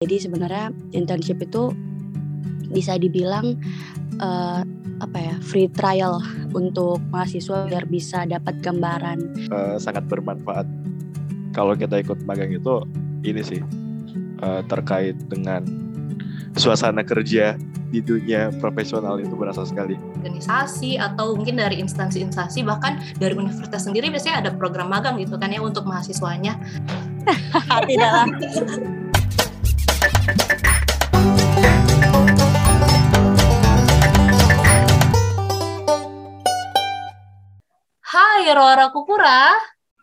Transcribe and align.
Jadi 0.00 0.16
sebenarnya 0.16 0.72
internship 0.96 1.44
itu 1.44 1.76
bisa 2.72 2.96
dibilang 2.96 3.52
uh, 4.16 4.64
apa 4.96 5.18
ya 5.20 5.36
free 5.44 5.68
trial 5.68 6.24
untuk 6.56 7.04
mahasiswa 7.12 7.68
biar 7.68 7.84
bisa 7.84 8.24
dapat 8.24 8.64
gambaran. 8.64 9.28
Uh, 9.52 9.76
sangat 9.76 10.08
bermanfaat. 10.08 10.64
Kalau 11.52 11.76
kita 11.76 12.00
ikut 12.00 12.16
magang 12.24 12.48
itu 12.48 12.80
ini 13.28 13.44
sih 13.44 13.60
uh, 14.40 14.64
terkait 14.72 15.20
dengan 15.28 15.68
suasana 16.56 17.04
kerja 17.04 17.60
di 17.92 18.00
dunia 18.00 18.48
profesional 18.56 19.20
itu 19.20 19.36
berasa 19.36 19.68
sekali. 19.68 20.00
Organisasi 20.24 20.96
atau 20.96 21.36
mungkin 21.36 21.60
dari 21.60 21.76
instansi-instansi 21.76 22.64
bahkan 22.64 23.04
dari 23.20 23.36
universitas 23.36 23.84
sendiri 23.84 24.08
biasanya 24.08 24.48
ada 24.48 24.50
program 24.56 24.88
magang 24.88 25.20
gitu 25.20 25.36
kan 25.36 25.52
ya 25.52 25.60
untuk 25.60 25.84
mahasiswanya. 25.84 26.56
Tidaklah. 27.84 28.32
Hai 38.40 38.56
Rora 38.56 38.88
Kukura, 38.88 39.52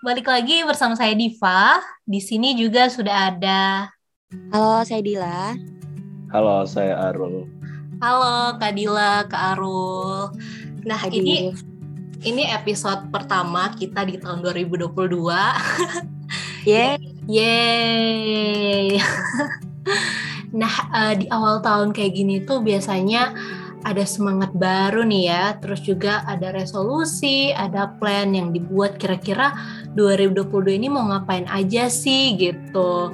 balik 0.06 0.30
lagi 0.30 0.62
bersama 0.62 0.94
saya 0.94 1.18
Diva. 1.18 1.82
Di 2.06 2.22
sini 2.22 2.54
juga 2.54 2.86
sudah 2.86 3.34
ada. 3.34 3.90
Halo, 4.54 4.86
saya 4.86 5.02
Dila. 5.02 5.58
Halo, 6.30 6.62
saya 6.70 7.10
Arul. 7.10 7.50
Halo 7.98 8.54
Kak 8.62 8.78
Dila, 8.78 9.26
Kak 9.26 9.58
Arul. 9.58 10.38
Nah, 10.86 11.02
Hadir. 11.02 11.18
ini 11.18 11.50
ini 12.30 12.46
episode 12.54 13.10
pertama 13.10 13.74
kita 13.74 14.06
di 14.06 14.22
tahun 14.22 14.46
2022. 14.46 14.86
Yeay. 16.70 17.02
Yeay. 17.26 19.02
nah, 20.62 20.76
uh, 20.94 21.14
di 21.18 21.26
awal 21.34 21.66
tahun 21.66 21.90
kayak 21.90 22.14
gini 22.14 22.46
tuh 22.46 22.62
biasanya 22.62 23.34
ada 23.86 24.04
semangat 24.04 24.52
baru 24.58 25.06
nih 25.06 25.30
ya, 25.30 25.44
terus 25.62 25.86
juga 25.86 26.26
ada 26.26 26.50
resolusi, 26.56 27.54
ada 27.54 27.94
plan 28.02 28.34
yang 28.34 28.50
dibuat 28.50 28.98
kira-kira 28.98 29.54
2022 29.94 30.78
ini 30.82 30.88
mau 30.90 31.06
ngapain 31.06 31.46
aja 31.50 31.92
sih 31.92 32.34
gitu. 32.38 33.14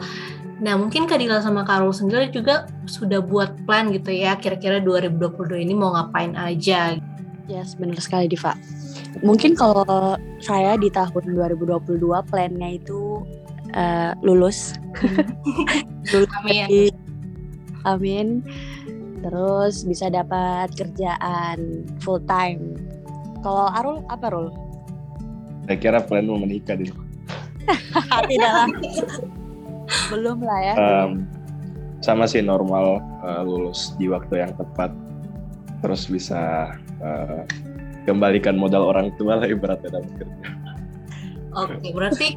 Nah, 0.64 0.80
mungkin 0.80 1.10
Kak 1.10 1.20
Dila 1.20 1.44
sama 1.44 1.68
Karul 1.68 1.92
sendiri 1.92 2.32
juga 2.32 2.72
sudah 2.88 3.20
buat 3.20 3.52
plan 3.68 3.92
gitu 3.92 4.16
ya, 4.16 4.40
kira-kira 4.40 4.80
2022 4.80 5.60
ini 5.60 5.74
mau 5.76 5.92
ngapain 5.92 6.38
aja. 6.40 6.96
Ya, 7.52 7.60
yes, 7.60 7.76
benar 7.76 8.00
sekali 8.00 8.32
Diva. 8.32 8.56
Mungkin 9.20 9.60
kalau 9.60 9.84
saya 10.40 10.80
di 10.80 10.88
tahun 10.88 11.36
2022 11.36 12.00
plannya 12.32 12.80
itu 12.80 13.28
uh, 13.76 14.16
lulus. 14.24 14.80
lulus. 16.16 16.32
Amin. 16.40 16.96
Amin. 17.84 18.28
Terus 19.24 19.88
bisa 19.88 20.12
dapat 20.12 20.76
kerjaan 20.76 21.88
full 22.04 22.20
time. 22.28 22.76
Kalau 23.40 23.72
Arul 23.72 24.04
apa 24.12 24.28
Arul? 24.28 24.52
Saya 25.64 25.80
kira 25.80 26.00
plan 26.04 26.28
mau 26.28 26.36
menikah 26.36 26.76
dulu. 26.76 27.00
Tidaklah 28.28 28.68
belum 30.12 30.40
lah 30.44 30.60
ya 30.62 30.74
um, 30.76 31.28
sama 32.04 32.28
sih 32.28 32.44
normal 32.44 33.00
uh, 33.24 33.42
lulus 33.46 33.96
di 34.00 34.10
waktu 34.10 34.44
yang 34.44 34.52
tepat 34.56 34.92
terus 35.84 36.08
bisa 36.08 36.74
uh, 37.04 37.42
kembalikan 38.08 38.56
modal 38.56 38.88
orang 38.88 39.12
tua 39.20 39.40
lah 39.40 39.48
ibaratnya 39.48 40.00
dalam 40.00 40.10
kerja 40.16 40.50
oke 41.56 41.76
okay, 41.80 41.92
berarti 41.92 42.28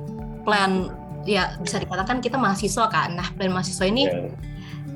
plan 0.47 0.91
ya 1.27 1.59
bisa 1.59 1.83
dikatakan 1.83 2.23
kita 2.23 2.39
mahasiswa 2.39 2.87
kan 2.91 3.19
nah 3.19 3.29
plan 3.35 3.51
mahasiswa 3.51 3.87
ini 3.87 4.07
yeah. 4.07 4.31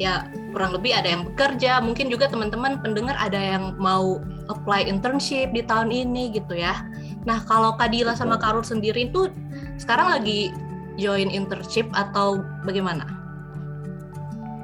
Ya 0.00 0.24
kurang 0.56 0.72
lebih 0.72 0.96
ada 0.96 1.12
yang 1.12 1.28
bekerja 1.28 1.84
mungkin 1.84 2.08
juga 2.08 2.24
teman-teman 2.32 2.80
pendengar 2.80 3.20
ada 3.20 3.36
yang 3.36 3.76
mau 3.76 4.16
apply 4.48 4.88
internship 4.88 5.52
di 5.52 5.60
tahun 5.60 5.92
ini 5.92 6.32
gitu 6.32 6.56
ya 6.56 6.88
nah 7.28 7.36
kalau 7.44 7.76
Kadila 7.76 8.16
sama 8.16 8.40
Karul 8.40 8.64
sendiri 8.64 9.12
itu 9.12 9.28
sekarang 9.76 10.08
lagi 10.08 10.56
join 11.00 11.32
internship 11.32 11.88
atau 11.96 12.44
bagaimana? 12.68 13.08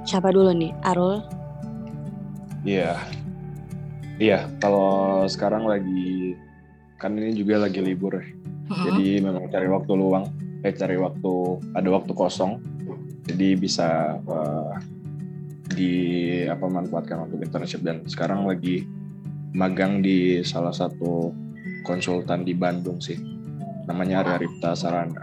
Siapa 0.06 0.30
dulu 0.30 0.52
nih, 0.52 0.70
Arul? 0.86 1.24
Iya, 2.62 3.00
iya. 4.20 4.46
Kalau 4.60 5.24
sekarang 5.26 5.66
lagi 5.66 6.36
kan 7.00 7.16
ini 7.16 7.34
juga 7.34 7.64
lagi 7.64 7.80
libur, 7.80 8.20
ya. 8.20 8.24
hmm 8.70 8.84
jadi 8.86 9.06
memang 9.24 9.48
cari 9.50 9.68
waktu 9.68 9.92
luang, 9.96 10.24
eh 10.62 10.72
cari 10.76 10.96
waktu 11.00 11.32
ada 11.74 11.88
waktu 11.90 12.12
kosong, 12.14 12.60
jadi 13.26 13.58
bisa 13.58 14.20
uh, 14.28 14.78
di 15.76 15.92
apa 16.48 16.64
manfaatkan 16.64 17.28
untuk 17.28 17.44
internship 17.44 17.84
dan 17.84 18.00
sekarang 18.08 18.48
lagi 18.48 18.88
magang 19.52 20.00
di 20.00 20.40
salah 20.40 20.72
satu 20.72 21.30
konsultan 21.84 22.42
di 22.42 22.56
Bandung 22.56 22.98
sih, 22.98 23.20
namanya 23.84 24.24
Raripta 24.24 24.72
Sarana. 24.72 25.22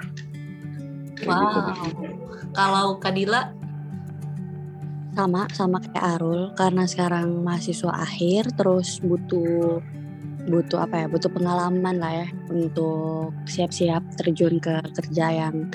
Kayak 1.18 1.34
gitu 1.34 1.58
wow. 1.58 1.70
gitu 1.74 1.90
Kalau 2.54 2.88
Kadila? 3.02 3.42
Sama, 5.14 5.46
sama 5.54 5.78
kayak 5.78 6.18
Arul. 6.18 6.42
Karena 6.58 6.90
sekarang 6.90 7.46
mahasiswa 7.46 7.94
akhir, 7.94 8.58
terus 8.58 8.98
butuh 8.98 9.78
butuh 10.44 10.84
apa 10.84 11.06
ya 11.06 11.08
butuh 11.08 11.32
pengalaman 11.32 12.04
lah 12.04 12.12
ya 12.12 12.28
untuk 12.52 13.32
siap-siap 13.48 14.04
terjun 14.20 14.60
ke 14.60 14.76
kerja 14.92 15.32
yang 15.32 15.72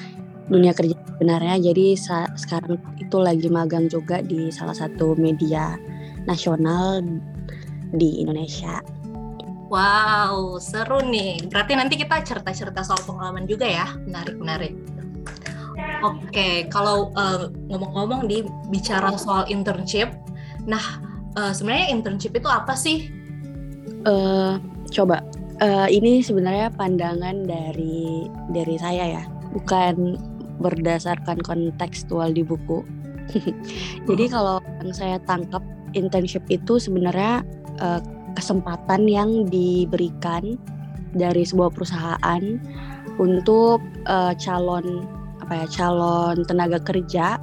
dunia 0.49 0.77
kerja 0.77 0.97
sebenarnya 1.17 1.56
jadi 1.72 1.97
sekarang 2.37 2.77
itu 3.08 3.16
lagi 3.16 3.48
magang 3.48 3.88
juga 3.88 4.20
di 4.20 4.52
salah 4.52 4.76
satu 4.76 5.16
media 5.16 5.80
nasional 6.28 7.00
di 7.96 8.20
Indonesia. 8.20 8.84
Wow, 9.72 10.60
seru 10.60 11.00
nih. 11.04 11.48
Berarti 11.48 11.72
nanti 11.72 11.96
kita 11.96 12.20
cerita-cerita 12.20 12.84
soal 12.84 13.00
pengalaman 13.08 13.48
juga 13.48 13.64
ya. 13.64 13.88
Menarik-menarik. 14.04 14.76
Oke, 16.04 16.30
okay, 16.30 16.54
kalau 16.69 17.10
uh, 17.16 17.48
ngomong-ngomong 17.72 18.28
di 18.28 18.44
bicara 18.69 19.14
soal 19.19 19.48
internship, 19.48 20.12
nah 20.69 21.00
uh, 21.34 21.50
sebenarnya 21.50 21.90
internship 21.90 22.36
itu 22.38 22.46
apa 22.46 22.75
sih? 22.76 23.10
Uh, 24.06 24.62
coba, 24.94 25.26
uh, 25.58 25.88
ini 25.90 26.22
sebenarnya 26.22 26.70
pandangan 26.75 27.46
dari 27.46 28.30
dari 28.54 28.76
saya 28.78 29.20
ya, 29.20 29.25
bukan 29.54 30.19
berdasarkan 30.62 31.42
kontekstual 31.42 32.30
di 32.34 32.42
buku. 32.46 32.82
Jadi 34.09 34.25
kalau 34.31 34.61
yang 34.83 34.93
saya 34.94 35.16
tangkap 35.25 35.61
internship 35.97 36.44
itu 36.49 36.81
sebenarnya 36.81 37.44
uh, 37.81 38.00
kesempatan 38.37 39.09
yang 39.09 39.49
diberikan 39.49 40.56
dari 41.16 41.43
sebuah 41.43 41.72
perusahaan 41.72 42.43
untuk 43.19 43.81
uh, 44.06 44.33
calon 44.37 45.09
apa 45.41 45.65
ya 45.65 45.67
calon 45.72 46.44
tenaga 46.44 46.78
kerja 46.84 47.41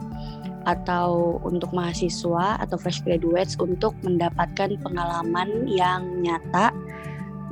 atau 0.65 1.37
untuk 1.45 1.69
mahasiswa 1.73 2.57
atau 2.57 2.77
fresh 2.77 3.05
graduates 3.05 3.53
untuk 3.61 3.93
mendapatkan 4.01 4.77
pengalaman 4.81 5.69
yang 5.69 6.25
nyata 6.25 6.73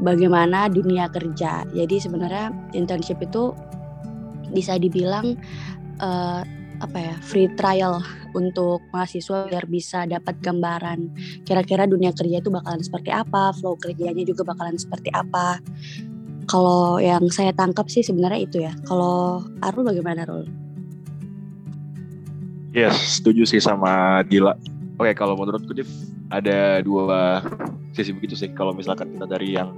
bagaimana 0.01 0.65
dunia 0.69 1.05
kerja. 1.13 1.61
Jadi 1.69 2.01
sebenarnya 2.01 2.49
internship 2.73 3.21
itu 3.21 3.53
bisa 4.49 4.81
dibilang 4.81 5.37
uh, 6.01 6.41
apa 6.83 6.99
ya 6.99 7.15
free 7.23 7.47
trial 7.55 8.03
untuk 8.35 8.83
mahasiswa 8.91 9.47
biar 9.47 9.65
bisa 9.71 10.03
dapat 10.03 10.35
gambaran 10.43 11.07
kira-kira 11.47 11.87
dunia 11.87 12.11
kerja 12.11 12.43
itu 12.43 12.51
bakalan 12.51 12.83
seperti 12.83 13.09
apa, 13.13 13.55
flow 13.55 13.79
kerjanya 13.79 14.27
juga 14.27 14.43
bakalan 14.43 14.75
seperti 14.75 15.07
apa. 15.15 15.63
Kalau 16.43 16.99
yang 16.99 17.31
saya 17.31 17.55
tangkap 17.55 17.87
sih 17.87 18.03
sebenarnya 18.03 18.41
itu 18.43 18.57
ya. 18.67 18.75
Kalau 18.83 19.47
Arul 19.63 19.87
bagaimana 19.87 20.27
Arul? 20.27 20.43
Yes, 22.75 23.21
setuju 23.21 23.47
sih 23.47 23.63
sama 23.63 24.25
Dila. 24.27 24.57
Oke, 24.99 25.15
kalau 25.15 25.39
menurutku 25.39 25.71
Div, 25.71 25.87
ada 26.33 26.83
dua 26.83 27.39
sisi 27.95 28.11
begitu 28.11 28.35
sih. 28.35 28.51
Kalau 28.51 28.75
misalkan 28.75 29.13
kita 29.13 29.29
dari 29.29 29.55
yang 29.55 29.71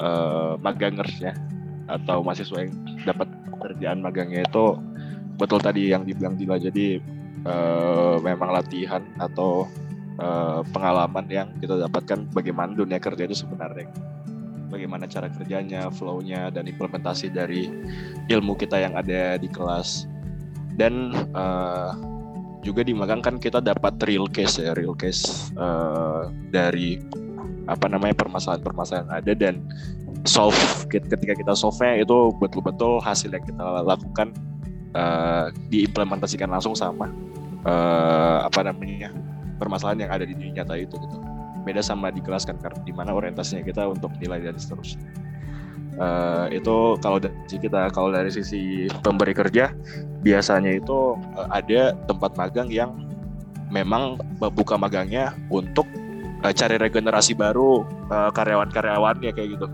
uh, 0.00 0.54
magangers 0.62 1.12
ya, 1.18 1.34
atau 1.90 2.22
mahasiswa 2.24 2.62
yang 2.62 2.72
dapat 3.04 3.28
pekerjaan 3.58 4.00
magangnya 4.00 4.46
itu 4.46 4.78
betul 5.36 5.60
tadi 5.60 5.92
yang 5.92 6.02
dibilang 6.06 6.34
Dila. 6.36 6.56
Jadi 6.56 7.00
uh, 7.46 8.16
memang 8.20 8.52
latihan 8.52 9.02
atau 9.18 9.68
uh, 10.20 10.60
pengalaman 10.70 11.26
yang 11.28 11.48
kita 11.58 11.78
dapatkan 11.78 12.30
bagaimana 12.32 12.72
dunia 12.76 12.98
kerja 13.00 13.26
itu 13.26 13.36
sebenarnya 13.46 13.88
bagaimana 14.72 15.04
cara 15.04 15.28
kerjanya, 15.28 15.92
flow-nya, 15.92 16.48
dan 16.48 16.64
implementasi 16.64 17.28
dari 17.28 17.68
ilmu 18.32 18.56
kita 18.56 18.80
yang 18.80 18.96
ada 18.96 19.36
di 19.36 19.44
kelas. 19.52 20.08
Dan 20.72 21.12
uh, 21.36 21.92
juga 22.64 22.80
di 22.80 22.96
magang 22.96 23.20
kan 23.20 23.36
kita 23.36 23.60
dapat 23.60 24.00
real 24.08 24.24
case 24.32 24.64
ya, 24.64 24.72
real 24.72 24.96
case 24.96 25.52
uh, 25.60 26.32
dari 26.48 26.96
apa 27.68 27.86
namanya 27.86 28.16
permasalahan-permasalahan 28.18 29.10
ada 29.12 29.32
dan 29.36 29.62
solve 30.26 30.56
ketika 30.90 31.34
kita 31.34 31.52
solve-nya 31.54 32.02
itu 32.02 32.34
betul-betul 32.40 32.98
hasil 33.02 33.30
yang 33.30 33.44
kita 33.44 33.84
lakukan 33.86 34.34
uh, 34.96 35.48
diimplementasikan 35.68 36.48
langsung 36.48 36.76
sama 36.76 37.08
uh, 37.66 38.46
apa 38.46 38.66
namanya 38.66 39.12
permasalahan 39.56 40.08
yang 40.08 40.12
ada 40.12 40.24
di 40.26 40.34
dunia 40.34 40.62
nyata 40.62 40.74
itu 40.78 40.96
gitu. 40.98 41.16
Beda 41.62 41.78
sama 41.78 42.10
di 42.10 42.18
kelas 42.18 42.42
kan 42.42 42.58
karena 42.58 42.80
di 42.82 42.90
mana 42.90 43.14
orientasinya 43.14 43.62
kita 43.62 43.86
untuk 43.86 44.10
nilai 44.18 44.42
dan 44.42 44.58
seterusnya. 44.58 45.06
Uh, 45.92 46.48
itu 46.48 46.96
kalau 47.04 47.20
dari 47.20 47.36
kita 47.46 47.92
kalau 47.92 48.08
dari 48.08 48.32
sisi 48.32 48.88
pemberi 49.04 49.36
kerja 49.36 49.76
biasanya 50.24 50.80
itu 50.80 51.20
uh, 51.36 51.48
ada 51.52 51.92
tempat 52.08 52.32
magang 52.34 52.72
yang 52.72 52.96
memang 53.68 54.16
buka 54.40 54.80
magangnya 54.80 55.36
untuk 55.52 55.84
uh, 56.42 56.50
cari 56.50 56.80
regenerasi 56.80 57.36
baru 57.36 57.84
uh, 58.08 58.32
karyawan-karyawannya 58.32 59.30
kayak 59.36 59.48
gitu 59.60 59.66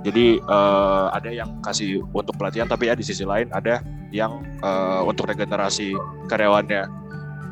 jadi 0.00 0.40
uh, 0.48 1.12
ada 1.12 1.28
yang 1.28 1.60
kasih 1.60 2.00
untuk 2.16 2.36
pelatihan 2.40 2.64
tapi 2.64 2.88
ya 2.88 2.94
di 2.96 3.04
sisi 3.04 3.24
lain 3.24 3.52
ada 3.52 3.84
yang 4.10 4.40
uh, 4.64 5.04
untuk 5.04 5.28
regenerasi 5.28 5.92
karyawannya 6.26 6.88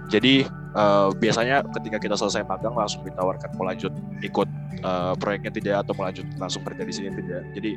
jadi 0.09 0.49
uh, 0.73 1.13
biasanya 1.17 1.65
ketika 1.79 2.01
kita 2.01 2.17
selesai 2.17 2.45
magang 2.49 2.73
langsung 2.73 3.05
ditawarkan 3.05 3.53
mau 3.61 3.69
ikut 4.25 4.49
uh, 4.83 5.13
proyeknya 5.21 5.53
tidak 5.53 5.75
atau 5.87 5.93
melanjut 5.97 6.27
langsung 6.41 6.65
kerja 6.65 6.83
di 6.85 6.93
sini 6.93 7.09
tidak. 7.13 7.45
Jadi 7.53 7.71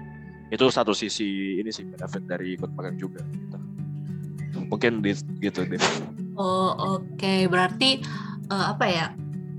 itu 0.52 0.66
satu 0.68 0.92
sisi 0.92 1.60
ini 1.60 1.72
sih 1.72 1.88
benefit 1.88 2.24
dari 2.28 2.56
ikut 2.56 2.72
magang 2.76 2.96
juga. 2.96 3.24
Gitu. 3.24 3.58
Mungkin 4.68 5.04
di, 5.04 5.12
gitu 5.44 5.68
deh. 5.68 5.80
Oh 6.40 6.72
oke 7.00 7.20
okay. 7.20 7.48
berarti 7.52 8.04
uh, 8.48 8.76
apa 8.76 8.86
ya? 8.88 9.08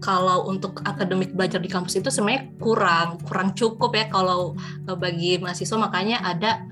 Kalau 0.03 0.51
untuk 0.51 0.83
akademik 0.83 1.31
belajar 1.33 1.63
di 1.63 1.71
kampus 1.71 2.03
itu 2.03 2.11
sebenarnya 2.11 2.51
kurang 2.59 3.23
kurang 3.23 3.55
cukup 3.55 3.95
ya 3.95 4.11
kalau 4.11 4.59
bagi 4.99 5.39
mahasiswa. 5.39 5.79
Makanya 5.79 6.27
ada 6.27 6.67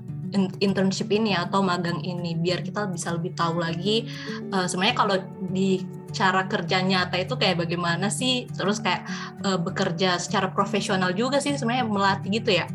internship 0.59 1.11
ini 1.11 1.35
atau 1.35 1.59
magang 1.59 1.99
ini 2.03 2.35
biar 2.39 2.63
kita 2.63 2.87
bisa 2.87 3.11
lebih 3.11 3.35
tahu 3.35 3.59
lagi 3.59 4.07
uh, 4.55 4.63
sebenarnya 4.63 4.95
kalau 4.95 5.15
di 5.51 5.83
cara 6.11 6.47
kerja 6.47 6.83
nyata 6.83 7.19
itu 7.19 7.35
kayak 7.39 7.63
bagaimana 7.67 8.11
sih? 8.11 8.47
Terus 8.51 8.83
kayak 8.83 9.07
uh, 9.47 9.59
bekerja 9.59 10.19
secara 10.19 10.51
profesional 10.51 11.15
juga 11.15 11.39
sih 11.39 11.55
sebenarnya 11.55 11.87
melatih 11.87 12.29
gitu 12.43 12.51
ya. 12.63 12.67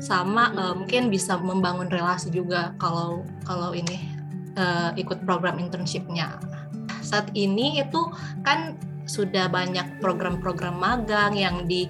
Sama 0.00 0.52
uh, 0.56 0.74
mungkin 0.76 1.12
bisa 1.12 1.36
membangun 1.40 1.88
relasi 1.88 2.32
juga 2.32 2.72
kalau 2.80 3.24
kalau 3.44 3.76
ini 3.76 4.08
uh, 4.56 4.96
ikut 4.96 5.24
program 5.28 5.60
internshipnya. 5.60 6.40
Saat 7.04 7.32
ini 7.36 7.80
itu 7.80 8.00
kan 8.44 8.80
sudah 9.04 9.48
banyak 9.52 10.00
program-program 10.00 10.76
magang 10.80 11.36
yang 11.36 11.64
di 11.68 11.88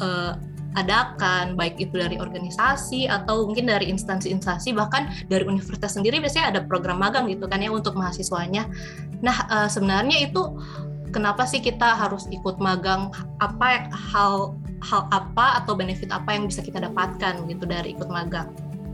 uh, 0.00 0.36
adakan 0.78 1.58
baik 1.58 1.82
itu 1.82 1.98
dari 1.98 2.14
organisasi 2.14 3.10
atau 3.10 3.50
mungkin 3.50 3.66
dari 3.66 3.90
instansi-instansi 3.90 4.70
bahkan 4.70 5.10
dari 5.26 5.42
universitas 5.42 5.98
sendiri 5.98 6.22
biasanya 6.22 6.54
ada 6.54 6.60
program 6.62 7.02
magang 7.02 7.26
gitu 7.26 7.50
kan 7.50 7.58
ya 7.58 7.74
untuk 7.74 7.98
mahasiswanya. 7.98 8.70
Nah 9.18 9.36
uh, 9.50 9.66
sebenarnya 9.66 10.30
itu 10.30 10.54
kenapa 11.10 11.42
sih 11.42 11.58
kita 11.58 11.98
harus 11.98 12.30
ikut 12.30 12.62
magang? 12.62 13.10
Apa 13.42 13.90
hal 13.90 14.54
hal 14.80 15.02
apa 15.10 15.60
atau 15.60 15.74
benefit 15.74 16.08
apa 16.14 16.38
yang 16.38 16.46
bisa 16.46 16.62
kita 16.62 16.78
dapatkan 16.78 17.50
gitu 17.50 17.66
dari 17.66 17.98
ikut 17.98 18.06
magang? 18.06 18.48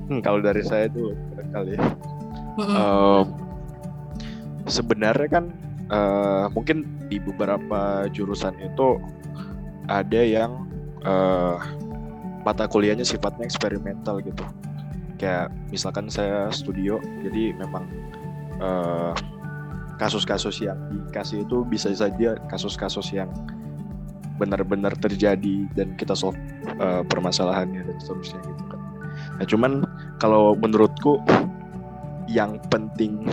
Hmm, 0.08 0.24
kalau 0.24 0.40
dari 0.40 0.64
saya 0.64 0.88
itu 0.88 1.12
kali 1.52 1.76
ya. 1.76 1.82
Mm-hmm. 2.56 2.72
Uh, 2.72 3.22
sebenarnya 4.64 5.28
kan 5.28 5.44
uh, 5.92 6.48
mungkin 6.56 6.88
di 7.06 7.22
beberapa 7.22 8.10
jurusan 8.10 8.56
itu 8.60 8.98
ada 9.86 10.20
yang 10.22 10.66
uh, 11.06 11.58
mata 12.42 12.66
kuliahnya 12.70 13.02
sifatnya 13.02 13.46
eksperimental 13.46 14.22
gitu 14.22 14.46
kayak 15.16 15.48
misalkan 15.72 16.06
saya 16.12 16.52
studio 16.52 17.00
jadi 17.24 17.56
memang 17.56 17.88
eh, 18.60 19.14
kasus-kasus 19.96 20.60
yang 20.60 20.76
dikasih 20.92 21.42
itu 21.48 21.64
bisa 21.64 21.88
saja 21.96 22.36
kasus-kasus 22.52 23.16
yang 23.16 23.32
benar-benar 24.36 24.92
terjadi 25.00 25.64
dan 25.72 25.96
kita 25.96 26.12
solve 26.12 26.36
uh, 26.76 27.00
permasalahannya 27.08 27.88
dan 27.88 27.96
seterusnya 27.96 28.36
gitu 28.44 28.64
kan. 28.68 28.80
Nah 29.40 29.46
cuman 29.48 29.72
kalau 30.20 30.52
menurutku 30.52 31.24
yang 32.28 32.60
penting 32.68 33.24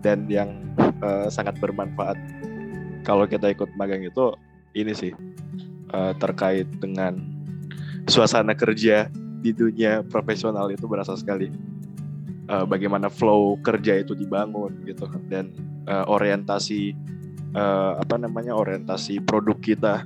dan 0.00 0.24
yang 0.32 0.56
uh, 1.04 1.28
sangat 1.28 1.60
bermanfaat 1.60 2.16
kalau 3.06 3.30
kita 3.30 3.54
ikut 3.54 3.70
magang 3.78 4.02
itu 4.02 4.34
ini 4.74 4.90
sih 4.90 5.14
uh, 5.94 6.12
terkait 6.18 6.66
dengan 6.82 7.22
suasana 8.10 8.58
kerja 8.58 9.06
di 9.40 9.54
dunia 9.54 10.02
profesional 10.02 10.66
itu 10.74 10.90
berasa 10.90 11.14
sekali. 11.14 11.54
Uh, 12.46 12.62
bagaimana 12.62 13.10
flow 13.10 13.58
kerja 13.62 14.02
itu 14.02 14.18
dibangun 14.18 14.74
gitu. 14.86 15.06
Dan 15.30 15.54
uh, 15.86 16.06
orientasi 16.10 16.94
uh, 17.54 18.02
apa 18.02 18.18
namanya 18.18 18.58
orientasi 18.58 19.22
produk 19.22 19.58
kita 19.62 20.02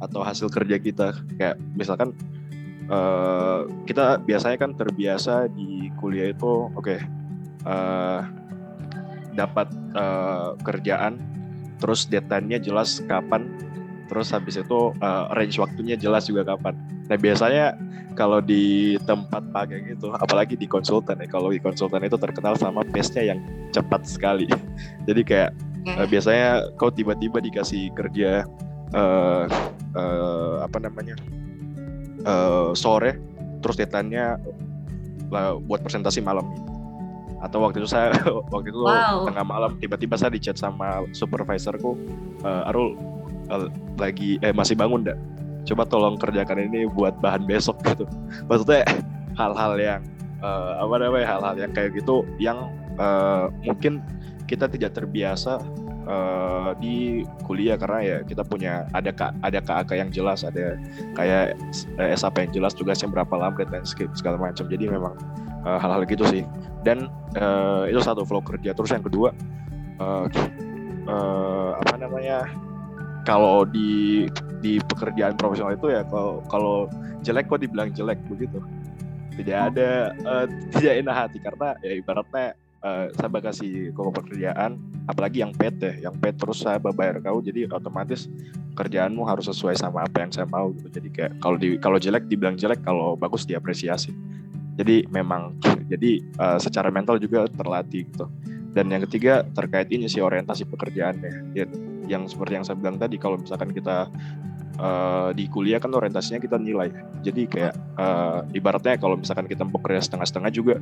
atau 0.00 0.24
hasil 0.24 0.48
kerja 0.48 0.80
kita. 0.80 1.12
Kayak 1.36 1.56
misalkan 1.76 2.16
uh, 2.88 3.68
kita 3.84 4.20
biasanya 4.24 4.56
kan 4.56 4.72
terbiasa 4.76 5.52
di 5.52 5.92
kuliah 6.00 6.32
itu 6.32 6.68
oke 6.72 6.80
okay, 6.80 7.00
uh, 7.64 8.24
dapat 9.36 9.68
uh, 9.96 10.58
kerjaan 10.60 11.27
terus 11.78 12.06
deadline-nya 12.06 12.58
jelas 12.62 13.00
kapan 13.06 13.46
terus 14.08 14.32
habis 14.32 14.56
itu 14.56 14.90
uh, 15.04 15.28
range 15.36 15.60
waktunya 15.60 15.94
jelas 15.94 16.26
juga 16.26 16.56
kapan. 16.56 16.74
Nah 17.12 17.16
biasanya 17.20 17.76
kalau 18.16 18.42
di 18.42 18.96
tempat 19.06 19.44
magang 19.54 19.84
itu, 19.86 20.10
apalagi 20.10 20.58
di 20.58 20.66
konsultan 20.66 21.22
ya, 21.22 21.28
kalau 21.30 21.54
di 21.54 21.60
konsultan 21.62 22.02
itu 22.02 22.18
terkenal 22.18 22.58
sama 22.58 22.82
pace-nya 22.82 23.36
yang 23.36 23.40
cepat 23.70 24.08
sekali. 24.08 24.48
Jadi 25.08 25.22
kayak 25.22 25.52
uh, 25.94 26.08
biasanya 26.08 26.72
kau 26.80 26.90
tiba-tiba 26.90 27.38
dikasih 27.38 27.92
kerja 27.94 28.48
uh, 28.96 29.44
uh, 29.94 30.54
apa 30.64 30.78
namanya 30.80 31.14
uh, 32.24 32.72
sore, 32.72 33.20
terus 33.60 33.76
deadline-nya 33.76 34.40
uh, 35.30 35.60
buat 35.62 35.84
presentasi 35.84 36.24
malam 36.24 36.48
atau 37.38 37.62
waktu 37.62 37.82
itu 37.84 37.88
saya 37.90 38.10
waktu 38.54 38.74
itu 38.74 38.80
wow. 38.82 39.26
tengah 39.26 39.46
malam 39.46 39.70
tiba-tiba 39.78 40.18
saya 40.18 40.34
dicat 40.34 40.58
sama 40.58 41.06
supervisorku 41.14 41.94
uh, 42.42 42.68
Arul 42.70 42.98
uh, 43.50 43.70
lagi 43.98 44.42
eh 44.42 44.50
masih 44.50 44.74
bangun 44.74 45.06
dah 45.06 45.18
coba 45.68 45.84
tolong 45.84 46.16
kerjakan 46.16 46.72
ini 46.72 46.88
buat 46.88 47.20
bahan 47.20 47.44
besok 47.44 47.76
gitu. 47.92 48.08
Maksudnya 48.48 48.88
hal-hal 49.36 49.72
yang 49.76 50.00
uh, 50.40 50.80
apa 50.80 50.94
namanya 50.96 51.26
hal-hal 51.36 51.54
yang 51.60 51.72
kayak 51.76 51.92
gitu 51.92 52.24
yang 52.40 52.72
uh, 52.96 53.52
mungkin 53.60 54.00
kita 54.48 54.64
tidak 54.64 54.96
terbiasa 54.96 55.60
uh, 56.08 56.72
di 56.80 57.28
kuliah 57.44 57.76
karena 57.76 58.00
ya 58.00 58.18
kita 58.24 58.40
punya 58.48 58.88
ada 58.96 59.12
kak 59.12 59.36
ada 59.44 59.60
KAK 59.60 59.90
yang 59.92 60.08
jelas 60.08 60.40
ada 60.40 60.80
kayak 61.12 61.52
uh, 62.00 62.08
SAP 62.16 62.48
yang 62.48 62.52
jelas 62.64 62.72
tugasnya 62.72 63.12
berapa 63.12 63.34
lama 63.36 63.60
dan 63.68 63.84
segala 64.16 64.40
macam. 64.40 64.64
Jadi 64.64 64.88
memang 64.88 65.14
hal-hal 65.76 66.02
uh, 66.02 66.08
gitu 66.08 66.24
sih. 66.24 66.42
Dan 66.80 67.12
uh, 67.36 67.84
itu 67.84 68.00
satu 68.00 68.24
flow 68.24 68.40
kerja. 68.40 68.72
Terus 68.72 68.90
yang 68.94 69.04
kedua 69.04 69.36
uh, 70.00 70.24
uh, 71.04 71.70
apa 71.76 71.94
namanya 72.00 72.48
kalau 73.28 73.68
di 73.68 74.24
di 74.64 74.80
pekerjaan 74.80 75.36
profesional 75.36 75.76
itu 75.76 75.92
ya 75.92 76.00
kalau 76.08 76.40
kalau 76.48 76.88
jelek 77.20 77.50
kok 77.50 77.60
dibilang 77.60 77.92
jelek 77.92 78.16
begitu. 78.30 78.62
Tidak 79.38 79.54
ada 79.54 80.16
uh, 80.24 80.46
tidak 80.74 80.94
enak 81.04 81.14
hati. 81.14 81.38
Karena 81.38 81.68
ya 81.84 81.92
ibaratnya 81.94 82.46
uh, 82.82 83.06
saya 83.14 83.38
kasih 83.38 83.94
kau 83.94 84.10
pekerjaan 84.10 84.80
apalagi 85.06 85.44
yang 85.44 85.52
pet 85.52 85.76
ya. 85.78 86.08
Yang 86.10 86.14
pet 86.24 86.34
terus 86.40 86.58
saya 86.64 86.80
bayar 86.80 87.20
kau 87.20 87.38
jadi 87.44 87.68
otomatis 87.68 88.26
kerjaanmu 88.74 89.26
harus 89.26 89.50
sesuai 89.50 89.74
sama 89.74 90.06
apa 90.06 90.26
yang 90.26 90.32
saya 90.34 90.46
mau 90.50 90.70
gitu. 90.74 90.88
Jadi 90.90 91.08
kayak 91.10 91.32
kalau 91.42 91.56
di 91.58 91.78
kalau 91.78 91.98
jelek 91.98 92.26
dibilang 92.26 92.58
jelek 92.58 92.82
kalau 92.82 93.14
bagus 93.14 93.46
diapresiasi 93.46 94.10
jadi 94.78 95.02
memang 95.10 95.58
jadi 95.90 96.22
uh, 96.38 96.58
secara 96.62 96.94
mental 96.94 97.18
juga 97.18 97.50
terlatih 97.50 98.06
gitu. 98.06 98.30
Dan 98.70 98.94
yang 98.94 99.02
ketiga 99.10 99.42
terkait 99.58 99.90
ini 99.90 100.06
sih 100.06 100.22
orientasi 100.22 100.70
pekerjaannya. 100.70 101.50
Ya, 101.58 101.66
yang 102.06 102.30
seperti 102.30 102.62
yang 102.62 102.64
saya 102.64 102.78
bilang 102.78 102.94
tadi 102.94 103.18
kalau 103.18 103.42
misalkan 103.42 103.74
kita 103.74 104.06
uh, 104.78 105.34
di 105.34 105.50
kuliah 105.50 105.82
kan 105.82 105.90
orientasinya 105.90 106.38
kita 106.38 106.62
nilai. 106.62 106.94
Jadi 107.26 107.50
kayak 107.50 107.74
uh, 107.98 108.46
ibaratnya 108.54 108.94
kalau 109.02 109.18
misalkan 109.18 109.50
kita 109.50 109.66
bekerja 109.66 109.98
setengah-setengah 110.06 110.50
juga 110.54 110.78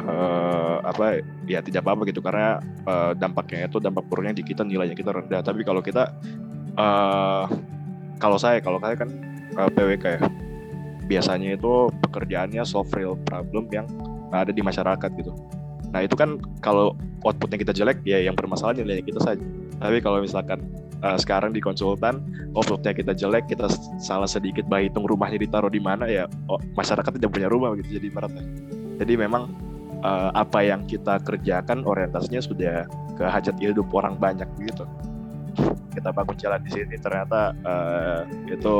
uh, 0.00 0.80
apa 0.80 1.20
ya 1.44 1.60
tidak 1.60 1.84
apa-apa 1.84 2.08
gitu. 2.08 2.24
Karena 2.24 2.56
uh, 2.88 3.12
dampaknya 3.12 3.68
itu 3.68 3.84
dampak 3.84 4.08
buruknya 4.08 4.32
di 4.32 4.48
kita 4.48 4.64
nilainya 4.64 4.96
kita 4.96 5.12
rendah. 5.12 5.44
Tapi 5.44 5.60
kalau 5.60 5.84
kita 5.84 6.08
uh, 6.80 7.44
kalau 8.16 8.40
saya 8.40 8.64
kalau 8.64 8.80
saya 8.80 8.96
kan 8.96 9.12
uh, 9.60 9.68
PWK 9.68 10.04
ya 10.08 10.45
biasanya 11.06 11.54
itu 11.54 11.90
pekerjaannya 12.06 12.62
solve 12.66 12.90
real 12.94 13.14
problem 13.26 13.70
yang 13.70 13.86
ada 14.34 14.50
di 14.52 14.60
masyarakat 14.60 15.10
gitu 15.16 15.32
Nah 15.96 16.04
itu 16.04 16.12
kan 16.12 16.36
kalau 16.60 16.92
outputnya 17.24 17.56
kita 17.56 17.72
jelek 17.72 18.04
ya 18.04 18.20
yang 18.20 18.36
bermasalah 18.36 18.76
nilainya 18.76 19.04
kita 19.06 19.20
saja. 19.22 19.40
Tapi 19.80 20.04
kalau 20.04 20.20
misalkan 20.20 20.60
uh, 21.00 21.16
sekarang 21.16 21.56
di 21.56 21.60
konsultan 21.64 22.20
outputnya 22.52 22.92
kita 22.92 23.12
jelek, 23.16 23.48
kita 23.48 23.70
salah 23.96 24.28
sedikit 24.28 24.68
bayi 24.68 24.92
hitung 24.92 25.08
rumahnya 25.08 25.40
ditaruh 25.40 25.72
di 25.72 25.80
mana 25.80 26.04
ya 26.04 26.28
oh, 26.52 26.60
masyarakat 26.76 27.16
tidak 27.16 27.30
punya 27.32 27.48
rumah 27.48 27.72
gitu 27.80 27.96
jadi 27.96 28.12
ibaratnya. 28.12 28.44
Jadi 29.00 29.12
memang 29.16 29.52
uh, 30.04 30.36
apa 30.36 30.64
yang 30.64 30.84
kita 30.84 31.16
kerjakan 31.24 31.84
orientasinya 31.88 32.44
sudah 32.44 32.84
ke 33.16 33.24
hajat 33.24 33.56
hidup 33.56 33.88
orang 33.96 34.20
banyak 34.20 34.48
gitu 34.60 34.84
kita 35.96 36.12
bangun 36.12 36.36
jalan 36.36 36.60
di 36.60 36.70
sini. 36.76 36.96
Ternyata 37.00 37.56
uh, 37.64 38.20
itu 38.52 38.74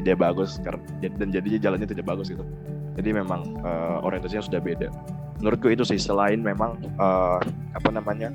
tidak 0.00 0.16
bagus 0.24 0.56
dan 0.98 1.28
jadinya 1.28 1.58
jalannya 1.60 1.88
tidak 1.88 2.08
bagus 2.08 2.32
gitu. 2.32 2.44
Jadi 2.96 3.10
memang 3.12 3.60
uh, 3.60 4.00
orientasinya 4.00 4.44
sudah 4.44 4.60
beda. 4.60 4.88
Menurutku 5.40 5.68
itu 5.68 5.84
sih 5.84 6.00
selain 6.00 6.40
memang 6.40 6.80
uh, 6.96 7.40
apa 7.76 7.88
namanya 7.92 8.32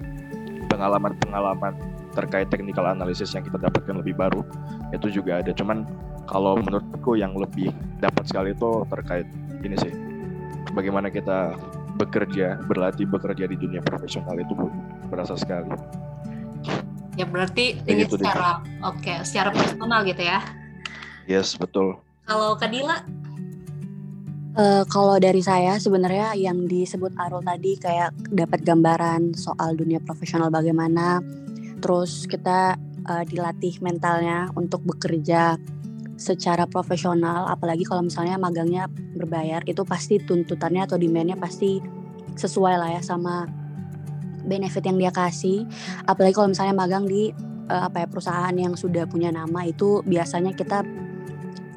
pengalaman-pengalaman 0.69 1.73
terkait 2.13 2.49
technical 2.49 2.85
analysis 2.89 3.33
yang 3.33 3.45
kita 3.45 3.61
dapatkan 3.61 4.01
lebih 4.01 4.13
baru 4.17 4.45
itu 4.93 5.09
juga 5.21 5.41
ada. 5.41 5.53
Cuman 5.53 5.85
kalau 6.27 6.59
menurutku 6.59 7.15
yang 7.17 7.33
lebih 7.33 7.71
dapat 8.03 8.27
sekali 8.27 8.53
itu 8.53 8.83
terkait 8.91 9.25
ini 9.63 9.75
sih 9.79 9.93
bagaimana 10.75 11.09
kita 11.09 11.55
bekerja 11.97 12.61
berlatih 12.69 13.09
bekerja 13.09 13.49
di 13.49 13.57
dunia 13.57 13.81
profesional 13.81 14.37
itu 14.37 14.53
berasa 15.09 15.33
sekali 15.33 15.73
Ya 17.17 17.25
berarti 17.25 17.81
ini 17.89 18.05
gitu 18.05 18.21
secara 18.21 18.61
oke, 18.85 19.01
okay, 19.01 19.17
secara 19.25 19.49
personal 19.49 20.05
gitu 20.05 20.21
ya. 20.21 20.39
Yes, 21.25 21.57
betul. 21.57 21.99
Kalau 22.29 22.55
Kadila 22.55 23.03
Uh, 24.57 24.81
kalau 24.89 25.21
dari 25.21 25.37
saya 25.37 25.77
sebenarnya 25.77 26.33
yang 26.33 26.65
disebut 26.65 27.13
Arul 27.21 27.45
tadi 27.45 27.77
kayak 27.77 28.09
dapat 28.33 28.65
gambaran 28.65 29.37
soal 29.37 29.77
dunia 29.77 30.01
profesional 30.01 30.49
bagaimana, 30.49 31.21
terus 31.77 32.25
kita 32.25 32.73
uh, 33.05 33.23
dilatih 33.29 33.77
mentalnya 33.85 34.49
untuk 34.57 34.81
bekerja 34.81 35.61
secara 36.17 36.65
profesional, 36.65 37.45
apalagi 37.45 37.85
kalau 37.85 38.01
misalnya 38.09 38.41
magangnya 38.41 38.89
berbayar 38.89 39.61
itu 39.69 39.85
pasti 39.85 40.17
tuntutannya 40.17 40.89
atau 40.89 40.97
demandnya 40.97 41.37
pasti 41.37 41.77
sesuai 42.33 42.81
lah 42.81 42.97
ya 42.97 43.01
sama 43.05 43.45
benefit 44.47 44.83
yang 44.87 44.97
dia 44.97 45.11
kasih. 45.11 45.67
Apalagi 46.07 46.33
kalau 46.33 46.49
misalnya 46.49 46.73
magang 46.73 47.05
di 47.05 47.35
uh, 47.69 47.91
apa 47.91 48.03
ya 48.03 48.07
perusahaan 48.07 48.55
yang 48.55 48.73
sudah 48.73 49.05
punya 49.05 49.29
nama 49.29 49.67
itu 49.67 50.01
biasanya 50.07 50.55
kita 50.55 50.87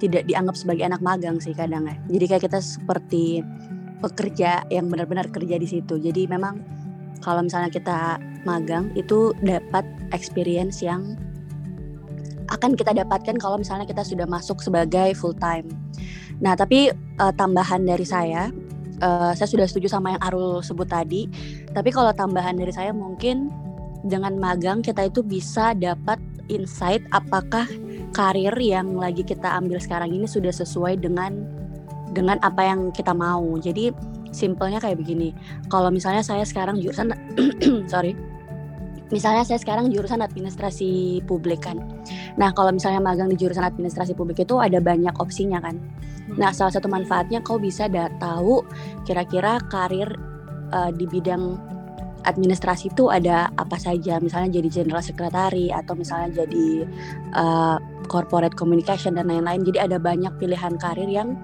tidak 0.01 0.25
dianggap 0.25 0.57
sebagai 0.57 0.87
anak 0.87 1.03
magang 1.05 1.37
sih 1.43 1.53
kadang 1.53 1.85
ya. 1.85 1.97
Jadi 2.09 2.25
kayak 2.25 2.43
kita 2.49 2.59
seperti 2.63 3.45
pekerja 4.01 4.65
yang 4.73 4.89
benar-benar 4.89 5.29
kerja 5.29 5.61
di 5.61 5.69
situ. 5.69 6.01
Jadi 6.01 6.25
memang 6.25 6.65
kalau 7.21 7.45
misalnya 7.45 7.69
kita 7.69 8.17
magang 8.49 8.89
itu 8.97 9.37
dapat 9.45 9.85
experience 10.17 10.81
yang 10.81 11.21
akan 12.51 12.75
kita 12.75 12.97
dapatkan 12.97 13.37
kalau 13.39 13.61
misalnya 13.61 13.87
kita 13.87 14.03
sudah 14.03 14.27
masuk 14.27 14.59
sebagai 14.65 15.15
full 15.15 15.37
time. 15.37 15.69
Nah, 16.41 16.57
tapi 16.57 16.89
uh, 17.21 17.33
tambahan 17.37 17.85
dari 17.85 18.03
saya 18.03 18.49
uh, 19.03 19.33
saya 19.35 19.49
sudah 19.49 19.67
setuju 19.67 19.91
sama 19.91 20.17
yang 20.17 20.23
Arul 20.23 20.61
sebut 20.65 20.89
tadi. 20.89 21.27
Tapi 21.73 21.91
kalau 21.93 22.13
tambahan 22.15 22.57
dari 22.57 22.73
saya 22.73 22.95
mungkin 22.95 23.51
dengan 24.05 24.37
magang 24.41 24.81
kita 24.81 25.09
itu 25.13 25.21
bisa 25.21 25.77
dapat 25.77 26.17
insight 26.49 27.05
apakah 27.13 27.69
karir 28.17 28.53
yang 28.57 28.97
lagi 28.97 29.23
kita 29.23 29.47
ambil 29.61 29.77
sekarang 29.79 30.11
ini 30.11 30.25
sudah 30.25 30.51
sesuai 30.51 30.99
dengan 30.99 31.45
dengan 32.11 32.41
apa 32.43 32.65
yang 32.67 32.91
kita 32.91 33.15
mau. 33.15 33.45
Jadi 33.61 33.95
simpelnya 34.35 34.83
kayak 34.83 34.99
begini. 34.99 35.35
Kalau 35.71 35.91
misalnya 35.91 36.23
saya 36.23 36.43
sekarang 36.43 36.79
jurusan 36.83 37.15
sorry. 37.93 38.15
Misalnya 39.11 39.43
saya 39.43 39.59
sekarang 39.59 39.91
jurusan 39.91 40.23
administrasi 40.23 41.19
publik 41.27 41.67
kan. 41.67 41.83
Nah, 42.39 42.55
kalau 42.55 42.71
misalnya 42.71 43.03
magang 43.03 43.27
di 43.27 43.35
jurusan 43.35 43.67
administrasi 43.67 44.15
publik 44.15 44.39
itu 44.39 44.55
ada 44.63 44.79
banyak 44.79 45.11
opsinya 45.19 45.59
kan. 45.59 45.83
Nah, 46.39 46.55
salah 46.55 46.71
satu 46.71 46.87
manfaatnya 46.87 47.43
kau 47.43 47.59
bisa 47.59 47.91
da 47.91 48.07
tahu 48.23 48.63
kira-kira 49.03 49.59
karir 49.67 50.07
uh, 50.71 50.91
di 50.95 51.07
bidang 51.11 51.59
administrasi 52.21 52.93
itu 52.93 53.09
ada 53.09 53.49
apa 53.57 53.81
saja, 53.81 54.21
misalnya 54.21 54.61
jadi 54.61 54.69
general 54.85 55.01
secretary 55.01 55.73
atau 55.73 55.97
misalnya 55.97 56.45
jadi 56.45 56.85
uh, 57.33 57.81
corporate 58.13 58.55
communication 58.55 59.17
dan 59.17 59.27
lain-lain. 59.33 59.65
Jadi 59.65 59.79
ada 59.81 59.97
banyak 59.97 60.37
pilihan 60.37 60.77
karir 60.77 61.09
yang 61.09 61.35